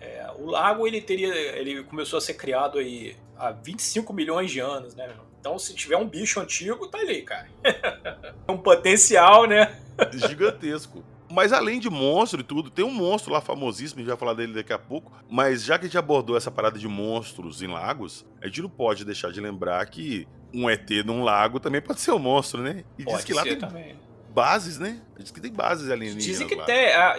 É, 0.00 0.26
o 0.38 0.46
lago 0.46 0.86
ele 0.86 1.00
teria, 1.00 1.32
ele 1.56 1.84
começou 1.84 2.18
a 2.18 2.20
ser 2.20 2.34
criado 2.34 2.78
aí 2.78 3.16
há 3.36 3.50
25 3.50 4.12
milhões 4.12 4.50
de 4.50 4.60
anos, 4.60 4.94
né? 4.94 5.14
Então, 5.40 5.58
se 5.58 5.74
tiver 5.74 5.96
um 5.96 6.08
bicho 6.08 6.40
antigo, 6.40 6.88
tá 6.88 6.98
ali, 6.98 7.22
cara. 7.22 7.48
É 8.46 8.52
um 8.52 8.58
potencial, 8.58 9.46
né? 9.46 9.78
Gigantesco. 10.12 11.02
Mas 11.34 11.52
além 11.52 11.80
de 11.80 11.90
monstro 11.90 12.40
e 12.40 12.44
tudo, 12.44 12.70
tem 12.70 12.84
um 12.84 12.92
monstro 12.92 13.32
lá 13.32 13.40
famosíssimo, 13.40 13.98
a 13.98 14.02
gente 14.02 14.08
vai 14.08 14.16
falar 14.16 14.34
dele 14.34 14.54
daqui 14.54 14.72
a 14.72 14.78
pouco. 14.78 15.12
Mas 15.28 15.64
já 15.64 15.76
que 15.76 15.84
a 15.84 15.88
gente 15.88 15.98
abordou 15.98 16.36
essa 16.36 16.50
parada 16.50 16.78
de 16.78 16.86
monstros 16.86 17.60
em 17.60 17.66
lagos, 17.66 18.24
a 18.40 18.46
gente 18.46 18.62
não 18.62 18.70
pode 18.70 19.04
deixar 19.04 19.32
de 19.32 19.40
lembrar 19.40 19.84
que 19.86 20.28
um 20.54 20.70
ET 20.70 20.88
num 21.04 21.24
lago 21.24 21.58
também 21.58 21.82
pode 21.82 22.00
ser 22.00 22.12
um 22.12 22.18
monstro, 22.18 22.62
né? 22.62 22.84
E 22.96 23.02
pode 23.02 23.16
diz 23.16 23.24
que 23.24 23.34
lá 23.34 23.42
tem 23.42 23.58
também. 23.58 23.96
bases, 24.30 24.78
né? 24.78 25.02
Diz 25.18 25.32
que 25.32 25.40
tem 25.40 25.52
bases 25.52 25.90
ali. 25.90 26.14
Dizem 26.14 26.46
que 26.46 26.56
tem, 26.64 26.92
a, 26.92 27.16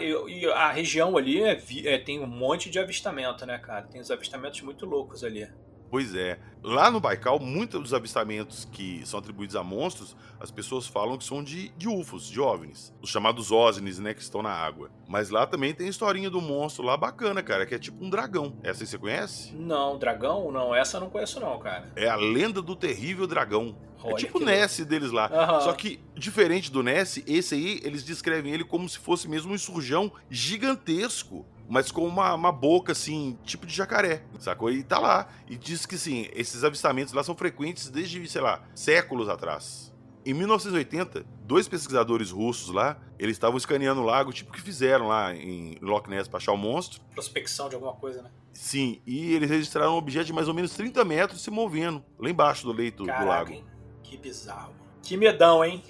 a, 0.56 0.72
região 0.72 1.18
ali 1.18 1.44
é, 1.44 1.62
é, 1.84 1.98
tem 1.98 2.22
um 2.22 2.28
monte 2.28 2.70
de 2.70 2.80
avistamento, 2.80 3.46
né, 3.46 3.58
cara? 3.58 3.84
Tem 3.84 4.00
uns 4.00 4.10
avistamentos 4.10 4.62
muito 4.62 4.86
loucos 4.86 5.24
ali. 5.26 5.50
Pois 5.96 6.14
é. 6.14 6.38
Lá 6.62 6.92
no 6.92 7.00
Baikal, 7.00 7.40
muitos 7.40 7.80
dos 7.80 7.94
avistamentos 7.94 8.68
que 8.70 9.02
são 9.06 9.18
atribuídos 9.18 9.56
a 9.56 9.64
monstros, 9.64 10.14
as 10.38 10.52
pessoas 10.52 10.86
falam 10.86 11.18
que 11.18 11.24
são 11.24 11.42
de, 11.42 11.70
de 11.70 11.88
UFOs, 11.88 12.28
de 12.28 12.42
OVNIs. 12.42 12.94
Os 13.02 13.10
chamados 13.10 13.50
OSNIs, 13.50 13.98
né, 13.98 14.14
que 14.14 14.22
estão 14.22 14.42
na 14.42 14.50
água. 14.50 14.92
Mas 15.08 15.30
lá 15.30 15.48
também 15.48 15.74
tem 15.74 15.88
a 15.88 15.90
historinha 15.90 16.30
do 16.30 16.42
monstro 16.42 16.84
lá 16.84 16.98
bacana, 16.98 17.42
cara, 17.42 17.66
que 17.66 17.74
é 17.74 17.80
tipo 17.80 18.04
um 18.04 18.10
dragão. 18.10 18.58
Essa 18.62 18.84
aí 18.84 18.88
você 18.88 18.98
conhece? 18.98 19.56
Não, 19.56 19.98
dragão? 19.98 20.52
Não, 20.52 20.76
essa 20.76 20.98
eu 20.98 21.02
não 21.02 21.10
conheço 21.10 21.40
não, 21.40 21.58
cara. 21.60 21.90
É 21.96 22.10
a 22.10 22.18
lenda 22.18 22.62
do 22.62 22.76
terrível 22.76 23.26
dragão. 23.26 23.78
É 24.04 24.08
Olha 24.08 24.16
é 24.16 24.18
tipo 24.18 24.38
o 24.38 24.44
Ness 24.44 24.86
deles 24.86 25.14
lá. 25.14 25.32
Uhum. 25.32 25.62
Só 25.62 25.72
que, 25.72 26.04
diferente 26.14 26.70
do 26.70 26.84
Ness, 26.84 27.24
esse 27.26 27.56
aí, 27.56 27.80
eles 27.86 28.04
descrevem 28.04 28.54
ele 28.54 28.66
como 28.66 28.90
se 28.90 29.00
fosse 29.00 29.30
mesmo 29.30 29.54
um 29.54 29.58
surjão 29.58 30.12
gigantesco 30.30 31.46
mas 31.68 31.92
com 31.92 32.08
uma, 32.08 32.34
uma 32.34 32.52
boca, 32.52 32.92
assim, 32.92 33.38
tipo 33.44 33.66
de 33.66 33.76
jacaré, 33.76 34.24
sacou? 34.40 34.72
E 34.72 34.84
tá 34.84 35.00
lá. 35.00 35.28
E 35.48 35.58
diz 35.58 35.86
que, 35.86 35.98
sim, 35.98 36.28
esses 36.34 36.64
avistamentos 36.64 37.14
lá 37.14 37.24
são 37.24 37.36
frequentes 37.36 37.90
desde, 37.90 38.28
sei 38.28 38.42
lá, 38.42 38.62
séculos 38.76 39.30
atrás. 39.30 39.94
Em 40.26 40.34
1980, 40.34 41.24
dois 41.44 41.68
pesquisadores 41.68 42.32
russos 42.32 42.74
lá, 42.74 42.98
eles 43.20 43.36
estavam 43.36 43.58
escaneando 43.58 44.02
o 44.02 44.06
lago, 44.06 44.34
tipo 44.34 44.52
que 44.52 44.60
fizeram 44.60 45.08
lá 45.08 45.36
em 45.36 45.78
Loch 45.82 46.10
Ness 46.10 46.28
pra 46.28 46.38
achar 46.38 46.52
o 46.52 46.58
monstro. 46.58 47.00
Prospecção 47.14 47.70
de 47.70 47.76
alguma 47.76 47.94
coisa, 47.94 48.24
né? 48.24 48.32
Sim, 48.52 49.02
e 49.06 49.34
eles 49.34 49.50
registraram 49.50 49.94
um 49.94 49.98
objeto 49.98 50.26
de 50.26 50.34
mais 50.34 50.48
ou 50.48 50.54
menos 50.54 50.72
30 50.74 51.06
metros 51.06 51.44
se 51.44 51.52
movendo, 51.52 52.04
lá 52.18 52.30
embaixo 52.30 52.66
do 52.66 52.72
leito 52.72 53.06
Caraca, 53.06 53.24
do 53.24 53.30
lago. 53.30 53.52
Hein? 53.52 53.66
Que 54.02 54.18
bizarro. 54.18 54.74
Que 55.04 55.16
medão, 55.16 55.64
hein? 55.64 55.84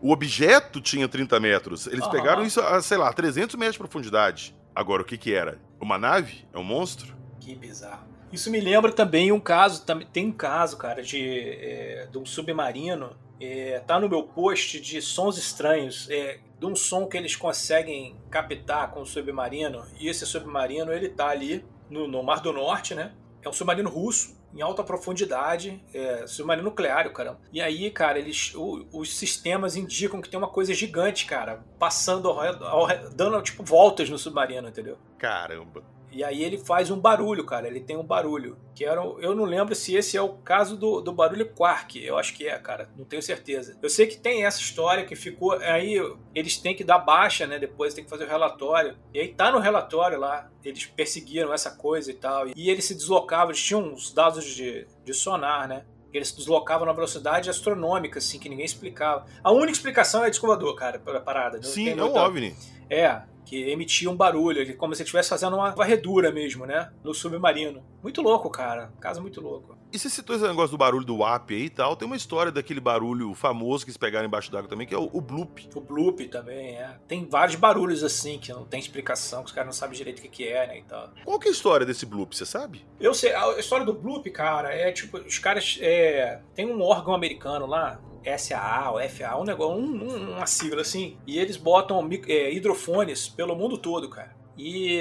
o 0.00 0.10
objeto 0.10 0.80
tinha 0.80 1.06
30 1.06 1.38
metros. 1.38 1.86
Eles 1.86 2.04
uhum. 2.04 2.10
pegaram 2.10 2.44
isso 2.44 2.60
a, 2.60 2.82
sei 2.82 2.98
lá, 2.98 3.12
300 3.12 3.54
metros 3.54 3.74
de 3.74 3.78
profundidade. 3.78 4.56
Agora, 4.76 5.00
o 5.00 5.06
que 5.06 5.16
que 5.16 5.32
era? 5.32 5.58
Uma 5.80 5.96
nave? 5.96 6.46
É 6.52 6.58
um 6.58 6.62
monstro? 6.62 7.16
Que 7.40 7.54
bizarro. 7.54 8.06
Isso 8.30 8.50
me 8.50 8.60
lembra 8.60 8.92
também 8.92 9.32
um 9.32 9.40
caso, 9.40 9.82
tem 10.12 10.26
um 10.26 10.32
caso, 10.32 10.76
cara, 10.76 11.02
de, 11.02 11.18
é, 11.22 12.06
de 12.12 12.18
um 12.18 12.26
submarino. 12.26 13.16
É, 13.40 13.80
tá 13.86 13.98
no 13.98 14.06
meu 14.06 14.24
post 14.24 14.78
de 14.78 15.00
sons 15.00 15.38
estranhos, 15.38 16.10
é, 16.10 16.40
de 16.60 16.66
um 16.66 16.76
som 16.76 17.06
que 17.06 17.16
eles 17.16 17.34
conseguem 17.34 18.16
captar 18.30 18.90
com 18.90 19.00
o 19.00 19.06
submarino. 19.06 19.82
E 19.98 20.08
esse 20.08 20.26
submarino, 20.26 20.92
ele 20.92 21.08
tá 21.08 21.28
ali 21.28 21.64
no, 21.88 22.06
no 22.06 22.22
Mar 22.22 22.42
do 22.42 22.52
Norte, 22.52 22.94
né? 22.94 23.14
É 23.42 23.48
um 23.48 23.54
submarino 23.54 23.88
russo 23.88 24.35
em 24.56 24.62
alta 24.62 24.82
profundidade, 24.82 25.84
é, 25.92 26.26
submarino 26.26 26.70
nuclear, 26.70 27.12
cara. 27.12 27.38
E 27.52 27.60
aí, 27.60 27.90
cara, 27.90 28.18
eles, 28.18 28.54
o, 28.54 28.86
os 28.90 29.16
sistemas 29.16 29.76
indicam 29.76 30.20
que 30.20 30.30
tem 30.30 30.38
uma 30.38 30.48
coisa 30.48 30.72
gigante, 30.72 31.26
cara, 31.26 31.62
passando 31.78 32.30
ao, 32.30 32.64
ao, 32.64 32.86
dando 33.14 33.40
tipo 33.42 33.62
voltas 33.62 34.08
no 34.08 34.18
submarino, 34.18 34.66
entendeu? 34.66 34.96
Caramba. 35.18 35.82
E 36.16 36.24
aí 36.24 36.42
ele 36.42 36.56
faz 36.56 36.90
um 36.90 36.98
barulho, 36.98 37.44
cara. 37.44 37.68
Ele 37.68 37.78
tem 37.78 37.94
um 37.94 38.02
barulho. 38.02 38.56
Que 38.74 38.86
era. 38.86 39.02
Eu 39.20 39.34
não 39.34 39.44
lembro 39.44 39.74
se 39.74 39.94
esse 39.94 40.16
é 40.16 40.22
o 40.22 40.30
caso 40.30 40.74
do, 40.74 41.02
do 41.02 41.12
barulho 41.12 41.52
Quark. 41.52 42.02
Eu 42.02 42.16
acho 42.16 42.32
que 42.32 42.48
é, 42.48 42.58
cara. 42.58 42.88
Não 42.96 43.04
tenho 43.04 43.22
certeza. 43.22 43.76
Eu 43.82 43.90
sei 43.90 44.06
que 44.06 44.16
tem 44.16 44.46
essa 44.46 44.58
história 44.58 45.04
que 45.04 45.14
ficou. 45.14 45.52
Aí 45.52 46.00
eles 46.34 46.56
têm 46.56 46.74
que 46.74 46.82
dar 46.82 47.00
baixa, 47.00 47.46
né? 47.46 47.58
Depois 47.58 47.92
tem 47.92 48.02
que 48.02 48.08
fazer 48.08 48.24
o 48.24 48.28
relatório. 48.28 48.96
E 49.12 49.20
aí 49.20 49.28
tá 49.28 49.52
no 49.52 49.58
relatório 49.58 50.18
lá. 50.18 50.50
Eles 50.64 50.86
perseguiram 50.86 51.52
essa 51.52 51.70
coisa 51.72 52.10
e 52.10 52.14
tal. 52.14 52.48
E 52.48 52.70
eles 52.70 52.86
se 52.86 52.94
deslocavam, 52.94 53.50
eles 53.50 53.62
tinham 53.62 53.82
uns 53.82 54.10
dados 54.10 54.42
de, 54.42 54.86
de 55.04 55.12
sonar, 55.12 55.68
né? 55.68 55.84
eles 56.14 56.28
se 56.28 56.36
deslocavam 56.36 56.86
na 56.86 56.94
velocidade 56.94 57.50
astronômica, 57.50 58.20
assim, 58.20 58.38
que 58.38 58.48
ninguém 58.48 58.64
explicava. 58.64 59.26
A 59.44 59.52
única 59.52 59.72
explicação 59.72 60.24
é 60.24 60.30
descobridor, 60.30 60.74
cara, 60.74 60.98
a 61.04 61.20
parada. 61.20 61.62
Sim, 61.62 61.90
é 61.90 62.02
um 62.02 62.16
OVNI. 62.16 62.56
É, 62.88 63.20
que 63.46 63.70
emitia 63.70 64.10
um 64.10 64.16
barulho, 64.16 64.76
como 64.76 64.94
se 64.94 65.02
estivesse 65.02 65.28
fazendo 65.28 65.56
uma 65.56 65.70
varredura 65.70 66.32
mesmo, 66.32 66.66
né? 66.66 66.90
No 67.02 67.14
submarino. 67.14 67.82
Muito 68.02 68.20
louco, 68.20 68.50
cara. 68.50 68.92
Caso 69.00 69.22
muito 69.22 69.40
louco. 69.40 69.78
E 69.92 69.98
você 69.98 70.10
citou 70.10 70.34
esse 70.34 70.46
negócio 70.46 70.72
do 70.72 70.78
barulho 70.78 71.06
do 71.06 71.18
WAP 71.18 71.52
aí 71.52 71.62
e 71.66 71.70
tal. 71.70 71.94
Tem 71.94 72.06
uma 72.06 72.16
história 72.16 72.50
daquele 72.50 72.80
barulho 72.80 73.32
famoso 73.34 73.84
que 73.84 73.90
eles 73.90 73.96
pegaram 73.96 74.26
embaixo 74.26 74.50
d'água 74.50 74.68
também, 74.68 74.86
que 74.86 74.94
é 74.94 74.98
o, 74.98 75.08
o 75.12 75.20
bloop. 75.20 75.68
O 75.74 75.80
bloop 75.80 76.26
também, 76.26 76.76
é. 76.76 76.98
Tem 77.06 77.24
vários 77.24 77.54
barulhos 77.54 78.02
assim 78.02 78.38
que 78.38 78.52
não 78.52 78.64
tem 78.64 78.80
explicação, 78.80 79.42
que 79.42 79.46
os 79.46 79.52
caras 79.52 79.68
não 79.68 79.72
sabem 79.72 79.96
direito 79.96 80.18
o 80.18 80.22
que, 80.22 80.28
que 80.28 80.48
é, 80.48 80.66
né? 80.66 80.78
E 80.78 80.82
tal. 80.82 81.10
Qual 81.24 81.38
que 81.38 81.46
é 81.46 81.50
a 81.50 81.54
história 81.54 81.86
desse 81.86 82.04
bloop, 82.04 82.36
você 82.36 82.44
sabe? 82.44 82.84
Eu 82.98 83.14
sei. 83.14 83.32
A 83.32 83.58
história 83.58 83.86
do 83.86 83.94
bloop, 83.94 84.28
cara, 84.30 84.74
é 84.74 84.90
tipo, 84.90 85.18
os 85.18 85.38
caras. 85.38 85.78
É, 85.80 86.40
tem 86.54 86.66
um 86.66 86.82
órgão 86.82 87.14
americano 87.14 87.64
lá, 87.64 88.00
SAA 88.38 88.92
ou 88.92 89.08
FA, 89.08 89.36
um 89.36 89.44
negócio, 89.44 89.76
um, 89.76 90.36
uma 90.36 90.46
sigla 90.46 90.82
assim, 90.82 91.16
e 91.26 91.38
eles 91.38 91.56
botam 91.56 92.08
é, 92.28 92.52
hidrofones 92.52 93.28
pelo 93.28 93.54
mundo 93.54 93.78
todo, 93.78 94.08
cara. 94.08 94.34
E 94.56 94.98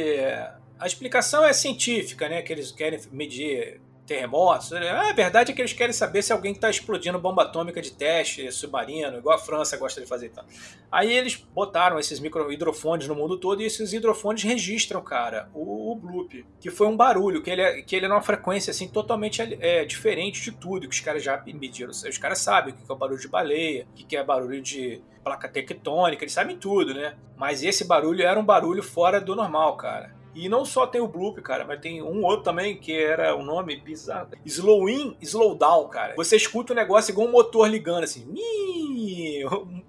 a 0.80 0.86
explicação 0.86 1.44
é 1.46 1.54
científica, 1.54 2.28
né? 2.28 2.42
Que 2.42 2.54
eles 2.54 2.72
querem 2.72 3.00
medir 3.12 3.80
terremotos. 4.06 4.72
A 4.72 5.14
verdade 5.14 5.52
é 5.52 5.56
que 5.56 5.62
eles 5.62 5.74
querem 5.74 5.94
saber 5.94 6.22
se 6.22 6.32
alguém 6.32 6.54
está 6.54 6.70
explodindo 6.70 7.20
bomba 7.20 7.44
atômica 7.44 7.82
de 7.82 7.92
teste 7.92 8.52
submarino, 8.52 9.18
igual 9.18 9.36
a 9.36 9.40
França 9.40 9.78
gosta 9.78 10.00
de 10.02 10.08
fazer. 10.08 10.28
Então. 10.28 10.44
Aí 10.92 11.12
eles 11.12 11.36
botaram 11.36 12.00
esses 12.00 12.20
micro 12.20 12.52
hidrofones 12.52 13.08
no 13.08 13.16
mundo 13.16 13.38
todo 13.38 13.62
e 13.62 13.66
esses 13.66 13.94
hidrofones 13.94 14.44
registram, 14.44 15.02
cara, 15.02 15.50
o, 15.54 15.92
o 15.92 15.96
bloop, 15.96 16.46
que 16.60 16.70
foi 16.70 16.88
um 16.88 16.96
barulho, 16.96 17.42
que 17.42 17.50
ele 17.50 17.62
é, 17.62 17.82
que 17.82 17.96
ele 17.96 18.06
é 18.06 18.10
numa 18.10 18.22
frequência 18.22 18.72
assim 18.72 18.88
totalmente 18.88 19.42
é, 19.42 19.86
diferente 19.86 20.42
de 20.42 20.52
tudo 20.52 20.88
que 20.88 20.96
os 20.96 21.02
caras 21.02 21.24
já 21.24 21.42
mediram. 21.46 21.92
Os 21.92 22.18
caras 22.18 22.40
sabem 22.40 22.74
o 22.74 22.78
que 22.78 22.84
é 22.90 22.94
o 22.94 22.98
barulho 22.98 23.20
de 23.20 23.28
baleia, 23.28 23.88
o 23.92 23.96
que 23.96 24.16
é 24.16 24.24
barulho 24.24 24.62
de 24.62 25.02
placa 25.24 25.50
tectônica, 25.50 26.24
eles 26.24 26.34
sabem 26.34 26.56
tudo, 26.56 26.94
né? 26.94 27.16
Mas 27.36 27.64
esse 27.64 27.84
barulho 27.84 28.22
era 28.22 28.40
um 28.40 28.46
barulho 28.46 28.84
fora 28.84 29.20
do 29.20 29.36
normal, 29.36 29.76
cara. 29.76 30.15
E 30.36 30.50
não 30.50 30.66
só 30.66 30.86
tem 30.86 31.00
o 31.00 31.08
Bloop, 31.08 31.42
cara, 31.42 31.64
mas 31.66 31.80
tem 31.80 32.02
um 32.02 32.24
outro 32.26 32.44
também 32.44 32.76
que 32.76 32.94
era 32.94 33.34
o 33.34 33.40
um 33.40 33.44
nome 33.46 33.78
bizarro. 33.78 34.28
Slow 34.46 34.90
in, 34.90 35.16
slow 35.22 35.56
down, 35.56 35.88
cara. 35.88 36.14
Você 36.18 36.36
escuta 36.36 36.74
o 36.74 36.76
negócio 36.76 37.12
igual 37.12 37.28
um 37.28 37.32
motor 37.32 37.70
ligando 37.70 38.04
assim. 38.04 38.28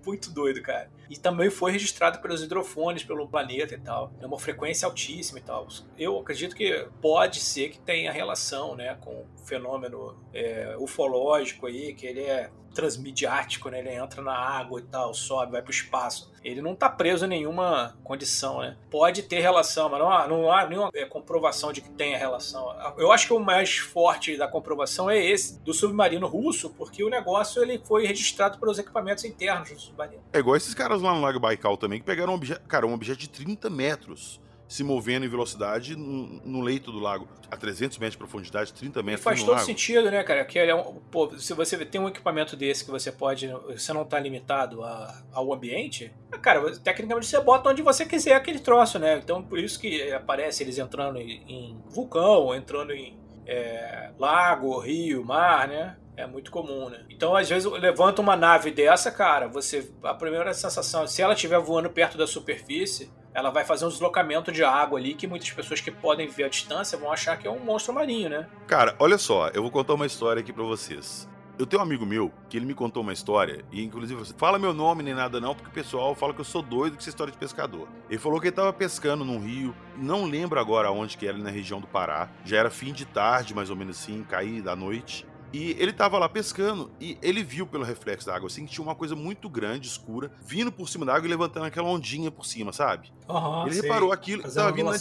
Muito 0.06 0.30
doido, 0.30 0.62
cara. 0.62 0.88
E 1.08 1.16
também 1.16 1.50
foi 1.50 1.72
registrado 1.72 2.20
pelos 2.20 2.42
hidrofones 2.42 3.04
pelo 3.04 3.28
planeta 3.28 3.74
e 3.74 3.78
tal. 3.78 4.12
É 4.20 4.26
uma 4.26 4.38
frequência 4.38 4.86
altíssima 4.86 5.38
e 5.38 5.42
tal. 5.42 5.66
Eu 5.98 6.18
acredito 6.18 6.54
que 6.54 6.88
pode 7.00 7.40
ser 7.40 7.70
que 7.70 7.78
tenha 7.78 8.12
relação, 8.12 8.74
né, 8.74 8.96
com 9.00 9.10
o 9.10 9.26
fenômeno 9.44 10.16
é, 10.32 10.76
ufológico 10.78 11.66
aí, 11.66 11.94
que 11.94 12.06
ele 12.06 12.22
é 12.22 12.50
transmidiático, 12.76 13.70
né? 13.70 13.78
Ele 13.78 13.88
entra 13.88 14.20
na 14.20 14.36
água 14.36 14.78
e 14.78 14.82
tal, 14.82 15.14
sobe, 15.14 15.52
vai 15.52 15.62
pro 15.62 15.70
espaço. 15.70 16.30
Ele 16.44 16.60
não 16.60 16.76
tá 16.76 16.90
preso 16.90 17.24
em 17.24 17.28
nenhuma 17.28 17.96
condição, 18.04 18.60
né? 18.60 18.76
Pode 18.90 19.22
ter 19.22 19.40
relação, 19.40 19.88
mas 19.88 19.98
não 19.98 20.12
há, 20.12 20.28
não 20.28 20.52
há 20.52 20.66
nenhuma 20.66 20.90
é, 20.94 21.06
comprovação 21.06 21.72
de 21.72 21.80
que 21.80 21.88
tenha 21.88 22.18
relação. 22.18 22.68
Eu 22.98 23.10
acho 23.10 23.28
que 23.28 23.32
o 23.32 23.40
mais 23.40 23.78
forte 23.78 24.36
da 24.36 24.46
comprovação 24.46 25.08
é 25.08 25.18
esse, 25.18 25.58
do 25.60 25.72
submarino 25.72 26.26
russo, 26.26 26.68
porque 26.70 27.02
o 27.02 27.08
negócio 27.08 27.62
ele 27.62 27.80
foi 27.82 28.06
registrado 28.06 28.58
pelos 28.58 28.78
equipamentos 28.78 29.24
internos 29.24 29.70
do 29.70 29.80
submarino. 29.80 30.22
É 30.32 30.38
igual 30.38 30.54
esses 30.54 30.74
caras 30.74 30.95
lá 31.02 31.14
no 31.14 31.20
Lago 31.20 31.40
Baikal 31.40 31.76
também, 31.76 31.98
que 31.98 32.04
pegaram 32.04 32.32
um 32.32 32.36
objeto, 32.36 32.66
cara, 32.66 32.86
um 32.86 32.92
objeto 32.92 33.18
de 33.18 33.28
30 33.28 33.68
metros 33.70 34.40
se 34.68 34.82
movendo 34.82 35.24
em 35.24 35.28
velocidade 35.28 35.94
no, 35.94 36.40
no, 36.44 36.60
leito 36.60 36.90
do 36.90 36.98
lago, 36.98 37.28
a 37.50 37.56
300 37.56 37.98
metros 37.98 38.12
de 38.12 38.18
profundidade, 38.18 38.72
30 38.72 39.02
metros. 39.02 39.20
E 39.20 39.24
faz 39.24 39.40
todo 39.40 39.54
lago. 39.54 39.64
sentido, 39.64 40.10
né, 40.10 40.22
cara? 40.24 40.44
Que 40.44 40.58
é 40.58 40.74
um, 40.74 40.96
pô, 41.10 41.38
se 41.38 41.54
você 41.54 41.84
tem 41.84 42.00
um 42.00 42.08
equipamento 42.08 42.56
desse 42.56 42.84
que 42.84 42.90
você 42.90 43.12
pode, 43.12 43.48
você 43.68 43.92
não 43.92 44.02
está 44.02 44.18
limitado 44.18 44.82
a, 44.82 45.22
ao 45.32 45.52
ambiente, 45.52 46.12
cara, 46.42 46.76
tecnicamente 46.78 47.26
você 47.26 47.40
bota 47.40 47.70
onde 47.70 47.82
você 47.82 48.04
quiser 48.04 48.34
aquele 48.34 48.58
troço, 48.58 48.98
né? 48.98 49.20
Então 49.22 49.42
por 49.42 49.58
isso 49.58 49.78
que 49.78 50.10
aparece 50.12 50.64
eles 50.64 50.78
entrando 50.78 51.18
em, 51.18 51.42
em 51.46 51.78
vulcão, 51.88 52.54
entrando 52.54 52.92
em 52.92 53.16
é, 53.46 54.10
lago, 54.18 54.78
rio, 54.80 55.24
mar, 55.24 55.68
né? 55.68 55.96
É 56.16 56.26
muito 56.26 56.50
comum, 56.50 56.88
né? 56.88 57.04
Então, 57.10 57.36
às 57.36 57.48
vezes, 57.48 57.70
levanta 57.70 58.22
uma 58.22 58.34
nave 58.34 58.70
dessa, 58.70 59.10
cara, 59.10 59.48
você. 59.48 59.90
A 60.02 60.14
primeira 60.14 60.52
sensação, 60.54 61.06
se 61.06 61.20
ela 61.20 61.34
estiver 61.34 61.60
voando 61.60 61.90
perto 61.90 62.16
da 62.16 62.26
superfície, 62.26 63.10
ela 63.34 63.50
vai 63.50 63.66
fazer 63.66 63.84
um 63.84 63.88
deslocamento 63.88 64.50
de 64.50 64.64
água 64.64 64.98
ali 64.98 65.14
que 65.14 65.26
muitas 65.26 65.50
pessoas 65.50 65.78
que 65.78 65.90
podem 65.90 66.26
ver 66.26 66.44
a 66.44 66.48
distância 66.48 66.96
vão 66.96 67.12
achar 67.12 67.36
que 67.36 67.46
é 67.46 67.50
um 67.50 67.60
monstro 67.60 67.92
marinho, 67.92 68.30
né? 68.30 68.48
Cara, 68.66 68.96
olha 68.98 69.18
só, 69.18 69.48
eu 69.48 69.60
vou 69.60 69.70
contar 69.70 69.92
uma 69.92 70.06
história 70.06 70.40
aqui 70.40 70.54
para 70.54 70.64
vocês. 70.64 71.28
Eu 71.58 71.66
tenho 71.66 71.80
um 71.80 71.84
amigo 71.84 72.04
meu 72.04 72.32
que 72.48 72.56
ele 72.56 72.66
me 72.66 72.74
contou 72.74 73.02
uma 73.02 73.12
história, 73.12 73.64
e 73.70 73.82
inclusive 73.82 74.18
você 74.18 74.34
fala 74.36 74.58
meu 74.58 74.72
nome 74.72 75.02
nem 75.02 75.14
nada 75.14 75.40
não, 75.40 75.54
porque 75.54 75.70
o 75.70 75.72
pessoal 75.72 76.14
fala 76.14 76.32
que 76.32 76.40
eu 76.40 76.44
sou 76.44 76.62
doido 76.62 76.94
com 76.94 77.00
essa 77.00 77.08
história 77.10 77.30
de 77.30 77.38
pescador. 77.38 77.88
Ele 78.08 78.18
falou 78.18 78.40
que 78.40 78.46
ele 78.46 78.56
tava 78.56 78.72
pescando 78.72 79.24
num 79.24 79.38
rio, 79.38 79.74
não 79.96 80.24
lembro 80.24 80.58
agora 80.60 80.90
onde 80.90 81.16
que 81.16 81.26
era, 81.26 81.36
na 81.36 81.50
região 81.50 81.80
do 81.80 81.86
Pará. 81.86 82.30
Já 82.44 82.58
era 82.58 82.70
fim 82.70 82.92
de 82.92 83.04
tarde, 83.04 83.54
mais 83.54 83.70
ou 83.70 83.76
menos 83.76 83.98
assim, 83.98 84.22
cair 84.22 84.62
da 84.62 84.76
noite. 84.76 85.26
E 85.56 85.74
ele 85.78 85.90
tava 85.90 86.18
lá 86.18 86.28
pescando 86.28 86.90
e 87.00 87.16
ele 87.22 87.42
viu 87.42 87.66
pelo 87.66 87.82
reflexo 87.82 88.26
da 88.26 88.36
água 88.36 88.46
assim 88.46 88.66
que 88.66 88.72
tinha 88.72 88.84
uma 88.84 88.94
coisa 88.94 89.16
muito 89.16 89.48
grande, 89.48 89.88
escura, 89.88 90.30
vindo 90.44 90.70
por 90.70 90.86
cima 90.86 91.06
da 91.06 91.14
água 91.14 91.26
e 91.26 91.30
levantando 91.30 91.64
aquela 91.64 91.88
ondinha 91.88 92.30
por 92.30 92.44
cima, 92.44 92.74
sabe? 92.74 93.10
Uhum, 93.26 93.62
ele 93.62 93.72
sei. 93.72 93.82
reparou 93.82 94.12
aquilo 94.12 94.46
e 94.46 94.50
tava 94.50 94.70
vindo 94.70 94.90
na. 94.90 94.96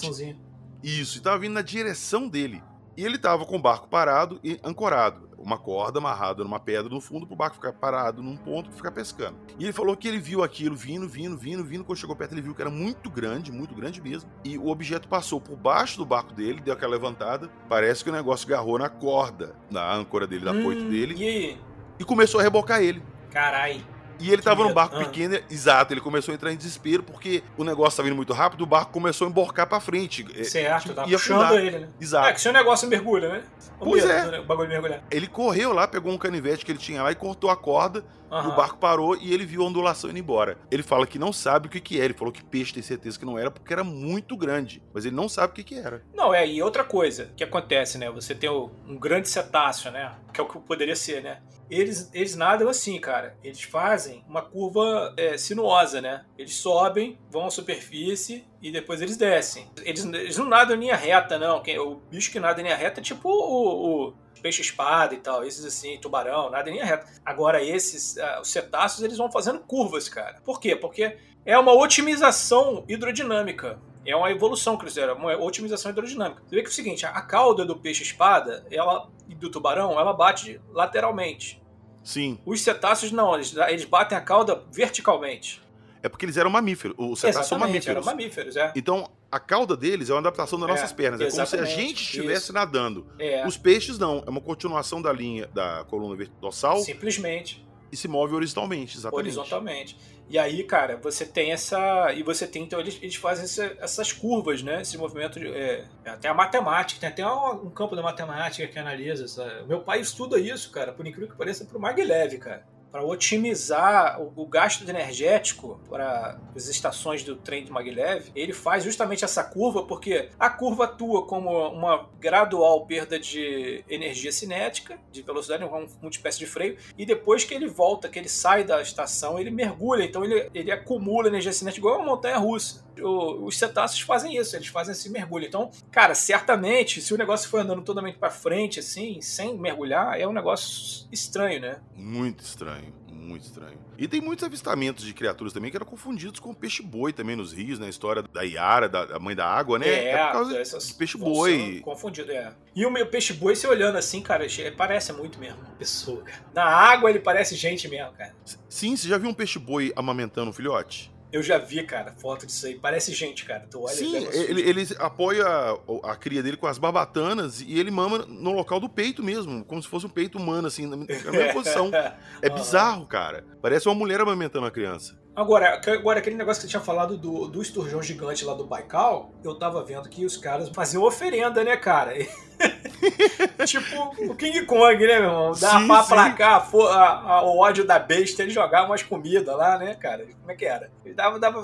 Isso, 0.82 1.18
e 1.18 1.22
tava 1.22 1.40
vindo 1.40 1.52
na 1.52 1.62
direção 1.62 2.30
dele. 2.30 2.64
E 2.98 3.04
ele 3.04 3.18
tava 3.18 3.46
com 3.46 3.56
o 3.56 3.62
barco 3.62 3.88
parado 3.88 4.40
e 4.44 4.60
ancorado 4.64 5.26
uma 5.46 5.58
corda 5.58 6.00
amarrada 6.00 6.44
numa 6.44 6.60
pedra 6.60 6.90
no 6.90 7.00
fundo 7.00 7.28
pro 7.28 7.36
barco 7.36 7.56
ficar 7.56 7.72
parado 7.74 8.22
num 8.22 8.36
ponto 8.36 8.70
e 8.72 8.74
ficar 8.74 8.92
pescando. 8.92 9.38
E 9.60 9.64
ele 9.64 9.74
falou 9.74 9.96
que 9.96 10.08
ele 10.08 10.18
viu 10.18 10.44
aquilo 10.44 10.76
vindo, 10.76 11.08
vindo, 11.08 11.38
vindo, 11.38 11.64
vindo. 11.64 11.84
Quando 11.84 12.00
chegou 12.00 12.16
perto, 12.16 12.34
ele 12.34 12.42
viu 12.42 12.56
que 12.56 12.62
era 12.62 12.72
muito 12.72 13.10
grande, 13.10 13.52
muito 13.52 13.76
grande 13.76 14.02
mesmo. 14.02 14.30
E 14.44 14.58
o 14.58 14.68
objeto 14.68 15.08
passou 15.08 15.40
por 15.40 15.56
baixo 15.56 15.98
do 15.98 16.06
barco 16.06 16.34
dele, 16.34 16.60
deu 16.62 16.74
aquela 16.74 16.94
levantada. 16.94 17.50
Parece 17.70 18.04
que 18.04 18.10
o 18.10 18.14
negócio 18.14 18.48
agarrou 18.48 18.80
na 18.80 18.90
corda, 18.90 19.56
na 19.70 19.94
âncora 19.94 20.26
dele, 20.26 20.46
da 20.46 20.52
hum, 20.52 20.64
poito 20.64 20.84
dele. 20.86 21.16
E... 21.18 21.58
e 22.00 22.04
começou 22.04 22.40
a 22.40 22.44
rebocar 22.44 22.82
ele. 22.82 23.04
Carai. 23.30 23.86
E 24.20 24.32
ele 24.32 24.42
tava 24.42 24.64
num 24.64 24.74
barco 24.74 24.96
ah. 24.96 25.00
pequeno, 25.00 25.40
exato, 25.50 25.94
ele 25.94 26.02
começou 26.02 26.32
a 26.32 26.36
entrar 26.36 26.52
em 26.52 26.58
desespero 26.58 27.04
porque 27.04 27.44
o 27.58 27.64
negócio 27.64 27.98
tava 27.98 28.08
indo 28.08 28.16
muito 28.16 28.34
rápido, 28.34 28.62
o 28.62 28.66
barco 28.66 28.92
começou 28.92 29.28
a 29.28 29.30
emborcar 29.30 29.68
pra 29.68 29.80
frente. 29.80 30.26
É, 30.36 30.44
certo, 30.44 30.94
tava 30.94 31.10
puxando 31.10 31.42
afundar. 31.42 31.64
ele, 31.64 31.80
né? 31.80 31.90
Exato. 32.00 32.28
É 32.28 32.34
que 32.34 32.42
se 32.42 32.50
o 32.50 32.54
negócio 32.54 32.88
mergulha, 32.88 33.30
né? 33.30 33.44
O 33.80 33.86
pois 33.86 34.06
medo, 34.06 34.36
é. 34.36 34.40
O 34.40 34.46
bagulho 34.46 34.70
mergulhar. 34.70 35.04
Ele 35.12 35.28
correu 35.28 35.74
lá, 35.74 35.88
pegou 35.88 36.12
um 36.12 36.18
canivete 36.18 36.66
que 36.66 36.72
ele 36.72 36.80
tinha 36.80 37.04
lá 37.04 37.12
e 37.12 37.16
cortou 37.16 37.50
a 37.50 37.58
corda, 37.58 38.06
uhum. 38.32 38.50
o 38.50 38.56
barco 38.56 38.78
parou 38.78 39.16
e 39.16 39.34
ele 39.34 39.46
viu 39.46 39.64
a 39.64 39.66
ondulação 39.66 40.10
indo 40.10 40.20
embora. 40.20 40.58
Ele 40.72 40.84
fala 40.84 41.06
que 41.06 41.20
não 41.20 41.34
sabe 41.34 41.68
o 41.68 41.70
que 41.70 41.80
que 41.80 41.98
era, 41.98 42.06
ele 42.06 42.14
falou 42.14 42.32
que 42.32 42.44
peixe 42.44 42.74
tem 42.74 42.84
certeza 42.84 43.20
que 43.20 43.26
não 43.26 43.38
era 43.38 43.52
porque 43.52 43.74
era 43.74 43.84
muito 43.84 44.38
grande, 44.38 44.82
mas 44.94 45.06
ele 45.06 45.16
não 45.16 45.28
sabe 45.28 45.52
o 45.52 45.56
que 45.56 45.64
que 45.64 45.76
era. 45.76 46.02
Não, 46.14 46.34
é, 46.34 46.48
e 46.48 46.62
outra 46.62 46.84
coisa 46.84 47.32
que 47.36 47.44
acontece, 47.44 47.98
né? 47.98 48.10
Você 48.12 48.34
tem 48.34 48.50
um 48.50 48.98
grande 48.98 49.30
cetáceo, 49.30 49.92
né? 49.92 50.14
Que 50.34 50.40
é 50.40 50.44
o 50.44 50.48
que 50.48 50.60
poderia 50.60 50.96
ser, 50.96 51.22
né? 51.22 51.40
Eles, 51.70 52.10
eles 52.14 52.36
nadam 52.36 52.70
assim, 52.70 53.00
cara. 53.00 53.38
Eles 53.44 53.64
fazem 53.64 54.24
uma 54.28 54.42
curva 54.42 55.14
é, 55.18 55.38
sinuosa, 55.38 56.02
né? 56.02 56.26
Eles 56.38 56.56
sobem, 56.56 57.18
vão 57.30 57.46
à 57.46 57.50
superfície 57.50 58.46
e 58.62 58.72
depois 58.72 59.02
eles 59.02 59.18
descem. 59.18 59.70
Eles, 59.84 60.06
eles 60.06 60.38
não 60.38 60.48
nadam 60.48 60.76
em 60.76 60.82
linha 60.82 60.96
reta, 60.96 61.40
não. 61.40 61.62
O 61.80 61.96
bicho 62.10 62.32
que 62.32 62.40
nada 62.40 62.60
em 62.60 62.64
linha 62.64 62.76
reta 62.76 63.00
é 63.00 63.04
tipo 63.04 63.30
o, 63.30 64.10
o 64.10 64.14
peixe-espada 64.42 65.16
e 65.16 65.18
tal, 65.18 65.44
esses 65.44 65.66
assim, 65.66 65.98
tubarão, 66.00 66.52
nada 66.52 66.70
em 66.70 66.74
linha 66.74 66.86
reta. 66.86 67.08
Agora, 67.26 67.64
esses, 67.64 68.16
uh, 68.18 68.42
os 68.42 68.50
cetáceos, 68.50 69.02
eles 69.02 69.18
vão 69.18 69.32
fazendo 69.32 69.60
curvas, 69.60 70.08
cara. 70.08 70.40
Por 70.46 70.60
quê? 70.60 70.76
Porque 70.76 71.18
é 71.44 71.58
uma 71.58 71.74
otimização 71.74 72.84
hidrodinâmica. 72.88 73.80
É 74.06 74.16
uma 74.16 74.32
evolução 74.32 74.78
que 74.78 74.84
eles 74.84 74.94
fizeram, 74.94 75.16
uma 75.16 75.36
otimização 75.38 75.92
hidrodinâmica. 75.92 76.42
Você 76.46 76.56
vê 76.56 76.62
que 76.62 76.68
é 76.68 76.72
o 76.72 76.74
seguinte, 76.74 77.06
a 77.06 77.22
cauda 77.22 77.66
do 77.66 77.76
peixe-espada 77.76 78.66
ela, 78.70 79.10
e 79.28 79.34
do 79.34 79.50
tubarão, 79.50 80.00
ela 80.00 80.14
bate 80.14 80.62
lateralmente. 80.72 81.62
Sim. 82.04 82.40
Os 82.46 82.62
cetáceos 82.62 83.12
não, 83.12 83.34
eles, 83.34 83.56
eles 83.56 83.86
batem 83.86 84.16
a 84.18 84.22
cauda 84.22 84.64
verticalmente. 84.72 85.62
É 86.04 86.08
porque 86.08 86.24
eles 86.24 86.38
eram 86.38 86.52
mamíferos. 86.52 86.96
Os 87.00 87.20
cetáceos 87.20 87.48
são 87.48 87.58
mamíferos. 87.58 87.88
eram 87.88 88.04
mamíferos, 88.04 88.56
é. 88.56 88.72
Então, 88.76 89.10
a 89.32 89.40
cauda 89.40 89.76
deles 89.76 90.12
é 90.12 90.14
uma 90.14 90.20
adaptação 90.20 90.60
das 90.60 90.70
é, 90.70 90.72
nossas 90.72 90.94
pernas. 90.94 91.20
É 91.20 91.32
como 91.32 91.48
se 91.48 91.58
a 91.58 91.66
gente 91.66 92.04
estivesse 92.04 92.44
isso. 92.44 92.54
nadando. 92.54 93.08
É. 93.18 93.46
Os 93.48 93.58
peixes 93.58 93.98
não. 93.98 94.24
É 94.24 94.30
uma 94.30 94.40
continuação 94.40 95.02
da 95.02 95.12
linha 95.12 95.48
da 95.48 95.84
coluna 95.90 96.16
dorsal. 96.40 96.78
Simplesmente. 96.78 97.66
E 97.92 97.98
se 97.98 98.08
move 98.08 98.34
horizontalmente, 98.36 98.98
exatamente. 98.98 99.24
Horizontalmente. 99.24 99.98
E 100.28 100.40
aí, 100.40 100.64
cara, 100.64 100.98
você 100.98 101.26
tem 101.26 101.52
essa. 101.52 102.12
E 102.14 102.24
você 102.24 102.48
tem, 102.48 102.64
então, 102.64 102.80
eles, 102.80 102.98
eles 103.02 103.16
fazem 103.16 103.46
essa, 103.46 103.78
essas 103.80 104.12
curvas, 104.12 104.64
né? 104.64 104.82
Esse 104.82 104.98
movimento. 104.98 105.40
De, 105.40 105.48
é, 105.48 105.86
até 106.06 106.28
a 106.28 106.34
matemática, 106.34 107.00
tem 107.00 107.10
até 107.10 107.26
um, 107.26 107.68
um, 107.68 107.70
campo 107.70 107.96
da 107.96 108.02
matemática 108.02 108.68
que 108.68 108.80
analisa. 108.80 109.28
Sabe? 109.28 109.68
Meu 109.68 109.82
pai 109.82 110.00
estuda 110.02 110.40
isso, 110.40 110.72
cara, 110.72 110.92
por 110.92 111.06
incrível 111.06 111.30
que 111.30 111.38
pareça, 111.38 111.66
pro 111.66 111.80
Maglev, 111.80 112.38
cara 112.40 112.75
para 112.96 113.04
otimizar 113.04 114.22
o, 114.22 114.32
o, 114.38 114.46
gasto 114.46 114.90
energético 114.90 115.82
para 115.90 116.40
as 116.56 116.70
estações 116.70 117.24
do 117.24 117.36
trem 117.36 117.66
de 117.66 117.70
Maglev, 117.70 118.30
ele 118.34 118.54
faz 118.54 118.86
justamente 118.86 119.26
essa 119.26 119.44
curva, 119.44 119.84
porque 119.84 120.30
a 120.40 120.50
curva 120.50 120.86
atua 120.86 121.26
como 121.26 121.50
uma 121.68 122.08
gradual 122.22 122.86
perda 122.86 123.20
de 123.20 123.84
energia 123.90 124.32
cinética, 124.32 124.98
de 125.12 125.22
velocidade, 125.22 125.66
uma, 125.66 125.80
uma 125.80 126.10
espécie 126.10 126.40
de 126.40 126.46
freio, 126.46 126.78
e 126.98 127.06
depois 127.06 127.44
que 127.44 127.54
ele 127.54 127.68
volta, 127.68 128.08
que 128.08 128.18
ele 128.18 128.30
sai 128.30 128.64
da 128.64 128.82
estação, 128.82 129.38
ele 129.38 129.52
mergulha, 129.52 130.06
então 130.06 130.24
ele, 130.24 130.50
ele 130.54 130.72
acumula 130.72 131.28
energia 131.28 131.52
cinética 131.52 131.82
igual 131.82 132.00
uma 132.00 132.06
montanha 132.06 132.38
russa. 132.38 132.86
O, 132.98 133.44
os 133.46 133.58
cetáceos 133.58 134.00
fazem 134.00 134.38
isso, 134.38 134.56
eles 134.56 134.68
fazem 134.68 134.94
esse 134.94 135.10
mergulho. 135.10 135.46
Então, 135.46 135.70
cara, 135.92 136.16
certamente, 136.16 137.02
se 137.02 137.14
o 137.14 137.18
negócio 137.18 137.50
for 137.50 137.60
andando 137.60 137.82
totalmente 137.82 138.18
para 138.18 138.32
frente, 138.32 138.80
assim, 138.80 139.20
sem 139.20 139.58
mergulhar, 139.58 140.18
é 140.18 140.26
um 140.26 140.32
negócio 140.32 141.06
estranho, 141.12 141.60
né? 141.60 141.82
Muito 141.94 142.42
estranho 142.42 142.85
muito 143.26 143.44
estranho. 143.44 143.78
E 143.98 144.08
tem 144.08 144.22
muitos 144.22 144.44
avistamentos 144.44 145.04
de 145.04 145.14
criaturas 145.14 145.52
também 145.52 145.72
que 145.72 145.78
eram 145.78 145.86
confundidos 145.86 146.40
com 146.40 146.54
peixe-boi 146.54 147.12
também 147.12 147.36
nos 147.36 147.52
rios, 147.52 147.80
na 147.80 147.86
né? 147.86 147.90
história 147.90 148.22
da 148.22 148.44
Iara, 148.44 148.88
da 148.88 149.20
mãe 149.20 149.36
da 149.36 149.46
água, 149.46 149.80
né? 149.80 149.88
É, 149.88 150.10
é 150.12 150.26
por 150.26 150.32
causa 150.32 150.80
de 150.80 150.94
peixe-boi. 150.94 151.82
Confundido, 151.84 152.32
é. 152.32 152.54
E 152.76 152.86
o 152.86 152.92
meu 152.92 153.08
peixe-boi, 153.08 153.56
se 153.56 153.68
olhando 153.68 153.98
assim, 153.98 154.22
cara, 154.22 154.46
parece 154.78 155.12
muito 155.14 155.40
mesmo 155.40 155.60
uma 155.62 155.76
pessoa, 155.76 156.24
cara. 156.24 156.46
Na 156.54 156.66
água 156.66 157.10
ele 157.10 157.20
parece 157.20 157.56
gente 157.56 157.88
mesmo, 157.88 158.12
cara. 158.14 158.36
Sim, 158.70 158.96
você 158.96 159.08
já 159.08 159.18
viu 159.18 159.30
um 159.30 159.34
peixe-boi 159.34 159.92
amamentando 159.96 160.50
um 160.50 160.54
filhote? 160.54 161.15
Eu 161.36 161.44
já 161.44 161.58
vi, 161.58 161.84
cara, 161.84 162.14
foto 162.18 162.46
disso 162.46 162.66
aí. 162.66 162.76
Parece 162.76 163.12
gente, 163.12 163.44
cara. 163.44 163.68
Tu 163.70 163.78
olha 163.78 163.94
Sim, 163.94 164.26
ele, 164.32 164.62
ele 164.62 164.88
apoia 164.98 165.46
a, 165.46 166.12
a, 166.12 166.16
cria 166.16 166.42
dele 166.42 166.56
com 166.56 166.66
as 166.66 166.78
barbatanas 166.78 167.60
e 167.60 167.78
ele 167.78 167.92
mama 167.92 168.20
no 168.20 168.54
local 168.54 168.80
do 168.80 168.88
peito 168.88 169.22
mesmo, 169.22 169.66
como 169.66 169.84
se 169.84 169.90
fosse 169.90 170.06
um 170.06 170.10
peito 170.10 170.38
humano, 170.38 170.70
assim, 170.70 170.88
na 170.88 170.96
mesma 170.96 171.54
posição. 171.54 171.92
É 172.42 172.50
bizarro, 172.50 173.06
cara. 173.06 173.44
Parece 173.62 173.88
uma 173.88 173.96
mulher 173.96 174.22
amamentando 174.22 174.66
a 174.66 174.72
criança. 174.72 175.18
Agora, 175.36 175.82
agora, 175.86 176.20
aquele 176.20 176.38
negócio 176.38 176.62
que 176.62 176.68
você 176.68 176.72
tinha 176.72 176.82
falado 176.82 177.18
do, 177.18 177.48
do 177.48 177.62
esturjão 177.62 178.02
gigante 178.02 178.46
lá 178.46 178.54
do 178.54 178.66
Baikal, 178.66 179.34
eu 179.44 179.56
tava 179.56 179.84
vendo 179.84 180.08
que 180.08 180.26
os 180.26 180.38
caras 180.38 180.70
faziam 180.70 181.04
oferenda, 181.04 181.62
né, 181.62 181.76
cara? 181.76 182.14
tipo 183.68 184.32
o 184.32 184.36
King 184.36 184.66
Kong, 184.66 184.98
né, 185.06 185.20
meu 185.20 185.30
irmão? 185.30 185.52
Dá 185.52 185.80
sim, 185.80 185.88
pra 185.88 186.00
aplacar 186.00 186.74
o 186.74 187.60
ódio 187.60 187.86
da 187.86 188.00
besta, 188.00 188.44
ele 188.44 188.52
jogava 188.52 188.88
umas 188.88 189.04
comidas 189.04 189.54
lá, 189.58 189.78
né, 189.78 189.96
cara? 189.96 190.26
Como 190.26 190.52
é 190.52 190.56
que 190.56 190.66
era? 190.66 190.90
Dava, 191.26 191.40
dava 191.40 191.62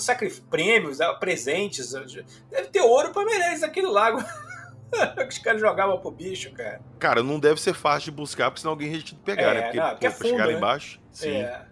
prêmios, 0.49 0.97
dava 0.97 1.18
presentes. 1.20 1.91
Deve 1.91 2.68
ter 2.70 2.82
ouro 2.82 3.12
pra 3.12 3.24
Menezes 3.24 3.64
aquele 3.64 3.88
lago. 3.88 4.24
Os 5.30 5.38
caras 5.38 5.62
jogavam 5.62 5.99
pro 5.99 6.12
bicho, 6.12 6.51
cara. 6.51 6.82
Cara, 6.99 7.24
não 7.24 7.39
deve 7.39 7.62
ser 7.62 7.74
fácil 7.74 8.12
de 8.12 8.18
buscar, 8.18 8.49
porque 8.49 8.62
senão 8.62 8.72
alguém 8.72 8.93
ia 8.93 9.01
te 9.01 9.16
pegar, 9.16 9.43
é, 9.43 9.53
né? 9.53 9.62
Porque, 9.64 9.80
não, 9.80 9.89
porque 9.89 10.09
pô, 10.09 10.14
é 10.14 10.18
fundo, 10.18 10.30
chegar 10.30 10.47
né? 10.47 10.51
lá 10.51 10.57
embaixo. 10.57 10.99
Sim. 11.12 11.38
É. 11.38 11.66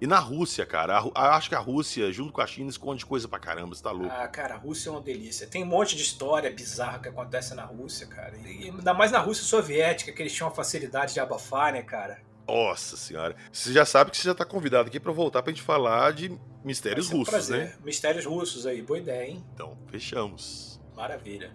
E 0.00 0.06
na 0.06 0.18
Rússia, 0.18 0.66
cara, 0.66 0.98
a, 1.14 1.36
acho 1.36 1.48
que 1.48 1.54
a 1.54 1.58
Rússia, 1.58 2.10
junto 2.12 2.32
com 2.32 2.40
a 2.40 2.46
China, 2.46 2.68
esconde 2.68 3.06
coisa 3.06 3.28
pra 3.28 3.38
caramba, 3.38 3.74
você 3.74 3.82
tá 3.82 3.90
louco. 3.90 4.12
Ah, 4.12 4.26
cara, 4.26 4.54
a 4.54 4.58
Rússia 4.58 4.88
é 4.88 4.92
uma 4.92 5.00
delícia. 5.00 5.46
Tem 5.46 5.62
um 5.62 5.66
monte 5.66 5.94
de 5.94 6.02
história 6.02 6.50
bizarra 6.50 6.98
que 6.98 7.08
acontece 7.08 7.54
na 7.54 7.64
Rússia, 7.64 8.06
cara. 8.06 8.36
E 8.44 8.70
ainda 8.70 8.92
mais 8.92 9.12
na 9.12 9.20
Rússia 9.20 9.44
soviética, 9.44 10.12
que 10.12 10.20
eles 10.20 10.32
tinham 10.32 10.48
a 10.48 10.50
facilidade 10.50 11.14
de 11.14 11.20
abafar, 11.20 11.72
né, 11.72 11.82
cara? 11.82 12.20
Nossa 12.46 12.96
senhora. 12.96 13.34
Você 13.50 13.72
já 13.72 13.84
sabe 13.84 14.10
que 14.10 14.16
você 14.16 14.24
já 14.24 14.32
está 14.32 14.44
convidado 14.44 14.88
aqui 14.88 15.00
para 15.00 15.12
voltar 15.12 15.42
para 15.42 15.50
a 15.50 15.54
gente 15.54 15.64
falar 15.64 16.12
de 16.12 16.36
mistérios 16.64 17.10
um 17.10 17.18
russos, 17.18 17.48
né? 17.48 17.74
Mistérios 17.84 18.24
russos 18.24 18.66
aí, 18.66 18.82
boa 18.82 18.98
ideia, 18.98 19.30
hein? 19.30 19.44
Então, 19.54 19.76
fechamos. 19.90 20.80
Maravilha. 20.94 21.52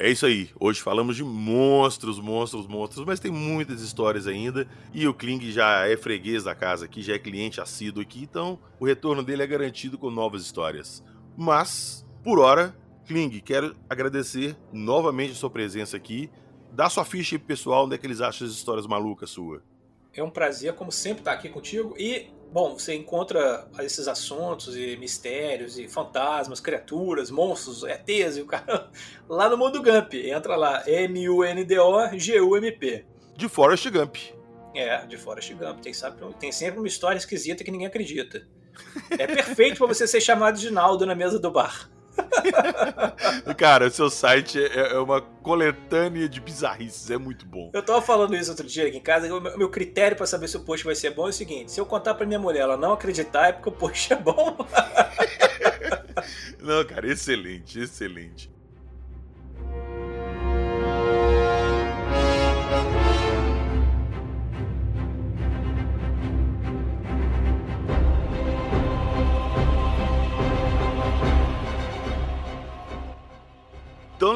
É 0.00 0.08
isso 0.08 0.24
aí. 0.26 0.48
Hoje 0.60 0.80
falamos 0.80 1.16
de 1.16 1.24
monstros, 1.24 2.20
monstros, 2.20 2.66
monstros, 2.66 3.04
mas 3.04 3.18
tem 3.18 3.32
muitas 3.32 3.82
histórias 3.82 4.26
ainda. 4.28 4.66
E 4.94 5.08
o 5.08 5.12
Kling 5.12 5.50
já 5.50 5.86
é 5.88 5.96
freguês 5.96 6.44
da 6.44 6.54
casa 6.54 6.84
aqui, 6.84 7.02
já 7.02 7.14
é 7.14 7.18
cliente 7.18 7.60
assíduo 7.60 8.02
aqui, 8.02 8.22
então 8.22 8.58
o 8.78 8.86
retorno 8.86 9.24
dele 9.24 9.42
é 9.42 9.46
garantido 9.46 9.98
com 9.98 10.10
novas 10.10 10.42
histórias. 10.42 11.02
Mas, 11.36 12.06
por 12.22 12.38
hora, 12.38 12.76
Kling, 13.08 13.40
quero 13.40 13.74
agradecer 13.88 14.54
novamente 14.70 15.32
a 15.32 15.34
sua 15.34 15.48
presença 15.48 15.96
aqui. 15.96 16.30
Dá 16.70 16.90
sua 16.90 17.06
ficha 17.06 17.36
aí 17.36 17.38
pro 17.38 17.48
pessoal, 17.48 17.86
onde 17.86 17.94
é 17.94 17.98
que 17.98 18.06
eles 18.06 18.20
acham 18.20 18.46
as 18.46 18.52
histórias 18.52 18.86
malucas 18.86 19.30
sua. 19.30 19.62
É 20.12 20.22
um 20.22 20.28
prazer, 20.28 20.74
como 20.74 20.92
sempre, 20.92 21.22
estar 21.22 21.32
aqui 21.32 21.48
contigo. 21.48 21.94
E, 21.96 22.28
bom, 22.52 22.78
você 22.78 22.94
encontra 22.94 23.66
esses 23.80 24.06
assuntos 24.08 24.76
e 24.76 24.94
mistérios 24.98 25.78
e 25.78 25.88
fantasmas, 25.88 26.60
criaturas, 26.60 27.30
monstros, 27.30 27.82
ETs 27.82 28.36
e 28.36 28.42
o 28.42 28.46
cara 28.46 28.90
lá 29.26 29.48
no 29.48 29.56
Mundo 29.56 29.82
Gump. 29.82 30.12
Entra 30.12 30.54
lá, 30.54 30.84
M-U-N-D-O-G-U-M-P. 30.86 31.46
De 33.34 33.48
Forrest 33.48 33.88
Gump. 33.88 34.16
É, 34.74 35.06
de 35.06 35.16
Forrest 35.16 35.54
Gump. 35.54 35.80
Tem, 35.80 35.94
sabe, 35.94 36.20
tem 36.38 36.52
sempre 36.52 36.78
uma 36.78 36.86
história 36.86 37.16
esquisita 37.16 37.64
que 37.64 37.70
ninguém 37.70 37.86
acredita. 37.86 38.46
É 39.10 39.26
perfeito 39.26 39.78
para 39.78 39.86
você 39.86 40.06
ser 40.06 40.20
chamado 40.20 40.58
de 40.58 40.70
Naldo 40.70 41.06
na 41.06 41.14
mesa 41.14 41.38
do 41.38 41.50
bar. 41.50 41.90
Cara, 43.56 43.86
o 43.86 43.90
seu 43.90 44.10
site 44.10 44.62
é, 44.62 44.92
é, 44.92 44.98
uma 44.98 45.20
coletânea 45.20 46.28
de 46.28 46.40
bizarrices, 46.40 47.10
é 47.10 47.18
muito 47.18 47.46
bom. 47.46 47.70
Eu 47.72 47.82
tava 47.82 48.00
falando 48.02 48.34
isso 48.36 48.50
outro 48.50 48.66
dia 48.66 48.86
aqui 48.86 48.96
em 48.96 49.02
casa. 49.02 49.32
O 49.34 49.58
meu 49.58 49.68
critério 49.68 50.16
para 50.16 50.26
saber 50.26 50.48
se 50.48 50.56
o 50.56 50.60
post 50.60 50.84
vai 50.84 50.94
ser 50.94 51.10
bom 51.10 51.26
é 51.26 51.30
o 51.30 51.32
seguinte: 51.32 51.72
se 51.72 51.80
eu 51.80 51.86
contar 51.86 52.14
pra 52.14 52.26
minha 52.26 52.38
mulher 52.38 52.60
ela 52.60 52.76
não 52.76 52.92
acreditar, 52.92 53.48
é 53.48 53.52
porque 53.52 53.68
o 53.68 53.72
post 53.72 54.12
é 54.12 54.16
bom. 54.16 54.56
não, 56.60 56.84
cara, 56.84 57.10
excelente, 57.10 57.80
excelente. 57.80 58.57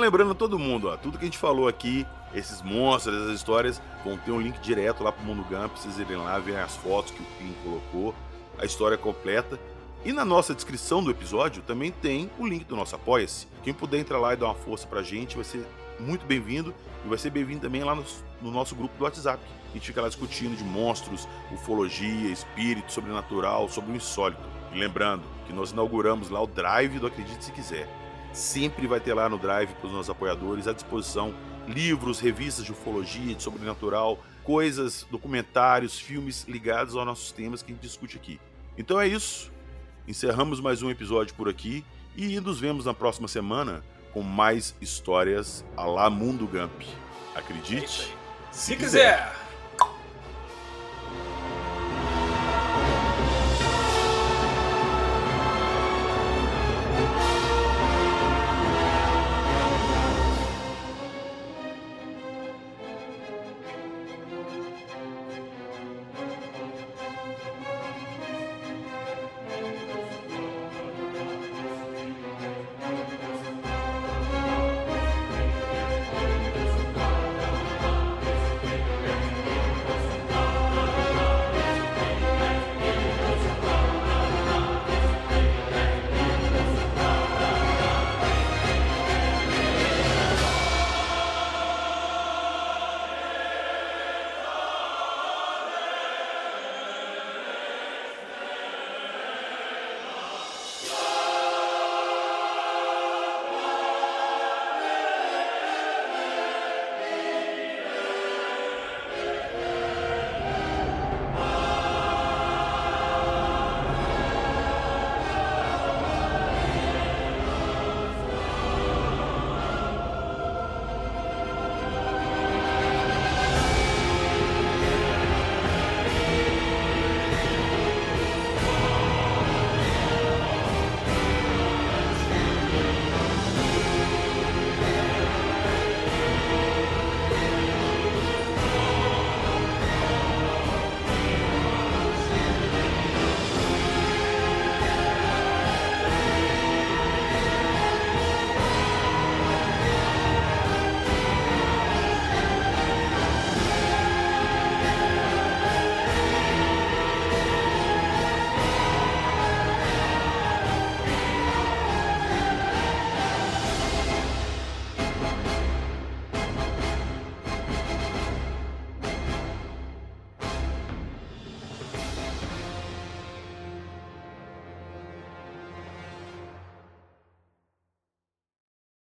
Lembrando 0.03 0.34
todo 0.34 0.59
mundo, 0.59 0.88
ó, 0.88 0.96
tudo 0.96 1.16
que 1.16 1.22
a 1.22 1.26
gente 1.26 1.38
falou 1.38 1.68
aqui, 1.68 2.05
esses 2.34 2.61
monstros, 2.61 3.14
essas 3.14 3.36
histórias, 3.36 3.80
vão 4.05 4.18
ter 4.18 4.32
um 4.32 4.40
link 4.40 4.59
direto 4.59 5.05
lá 5.05 5.12
pro 5.12 5.24
Mundo 5.24 5.46
Gump, 5.48 5.76
vocês 5.76 5.96
irem 5.96 6.16
lá 6.16 6.40
ver 6.40 6.57
as 6.57 6.74
fotos 6.74 7.12
que 7.12 7.22
o 7.22 7.26
Pim 7.38 7.55
colocou, 7.62 8.12
a 8.59 8.64
história 8.64 8.98
completa. 8.98 9.61
E 10.05 10.12
na 10.12 10.24
nossa 10.24 10.57
descrição 10.57 11.05
do 11.05 11.12
episódio 11.12 11.62
também 11.62 11.92
tem 11.92 12.28
o 12.36 12.44
link 12.44 12.64
do 12.64 12.74
nosso 12.74 12.96
Apoia-se. 12.96 13.46
Quem 13.62 13.72
puder 13.72 14.00
entrar 14.00 14.18
lá 14.18 14.34
e 14.34 14.36
dar 14.36 14.46
uma 14.46 14.57
força 14.57 14.88
pra 14.88 15.05
gente 15.05 15.36
vai 15.36 15.44
ser 15.44 15.64
muito 16.00 16.26
bem-vindo 16.26 16.74
e 17.05 17.09
vai 17.09 17.16
ser 17.16 17.30
bem-vindo 17.30 17.61
também 17.61 17.84
lá 17.84 17.94
no, 17.94 18.05
no, 18.40 18.50
nosso 18.50 18.74
grupo 18.74 18.98
do 18.98 19.05
WhatsApp. 19.05 19.40
A 19.70 19.72
gente 19.72 19.86
fica 19.86 20.03
lá 20.03 20.09
discutindo 20.09 20.57
de 20.57 20.64
monstros, 20.64 21.28
ufologia, 21.53 22.28
espírito, 22.28 22.92
sobrenatural, 22.92 23.68
sobre 23.68 23.92
o 23.92 23.96
insólito. 23.96 24.42
E 24.72 24.78
lembrando 24.80 25.22
que 25.46 25.53
nós 25.53 25.70
inauguramos 25.70 26.28
lá 26.28 26.42
o 26.42 26.46
Drive 26.48 26.98
do 26.98 27.07
Acredite 27.07 27.44
Se 27.44 27.53
Quiser 27.53 28.01
sempre 28.32 28.86
vai 28.86 29.00
ter 29.00 29.14
lá 29.14 29.28
no 29.28 29.38
Drive 29.38 29.70
para 29.74 29.86
os 29.86 29.92
nossos 29.92 30.10
apoiadores 30.10 30.66
à 30.66 30.72
disposição 30.72 31.34
livros, 31.66 32.18
revistas 32.20 32.64
de 32.64 32.72
ufologia, 32.72 33.34
de 33.34 33.42
sobrenatural, 33.42 34.18
coisas, 34.42 35.06
documentários, 35.10 35.98
filmes 35.98 36.44
ligados 36.48 36.96
aos 36.96 37.06
nossos 37.06 37.32
temas 37.32 37.62
que 37.62 37.70
a 37.70 37.74
gente 37.74 37.82
discute 37.82 38.16
aqui. 38.16 38.40
Então 38.76 39.00
é 39.00 39.06
isso. 39.06 39.52
Encerramos 40.06 40.60
mais 40.60 40.82
um 40.82 40.90
episódio 40.90 41.34
por 41.34 41.48
aqui 41.48 41.84
e 42.16 42.40
nos 42.40 42.58
vemos 42.58 42.84
na 42.84 42.94
próxima 42.94 43.28
semana 43.28 43.84
com 44.12 44.22
mais 44.22 44.74
histórias 44.80 45.64
a 45.76 45.86
lá 45.86 46.10
Mundo 46.10 46.46
Gump. 46.46 46.82
Acredite, 47.34 48.12
é 48.12 48.52
se 48.52 48.76
quiser. 48.76 49.30
quiser. 49.30 49.51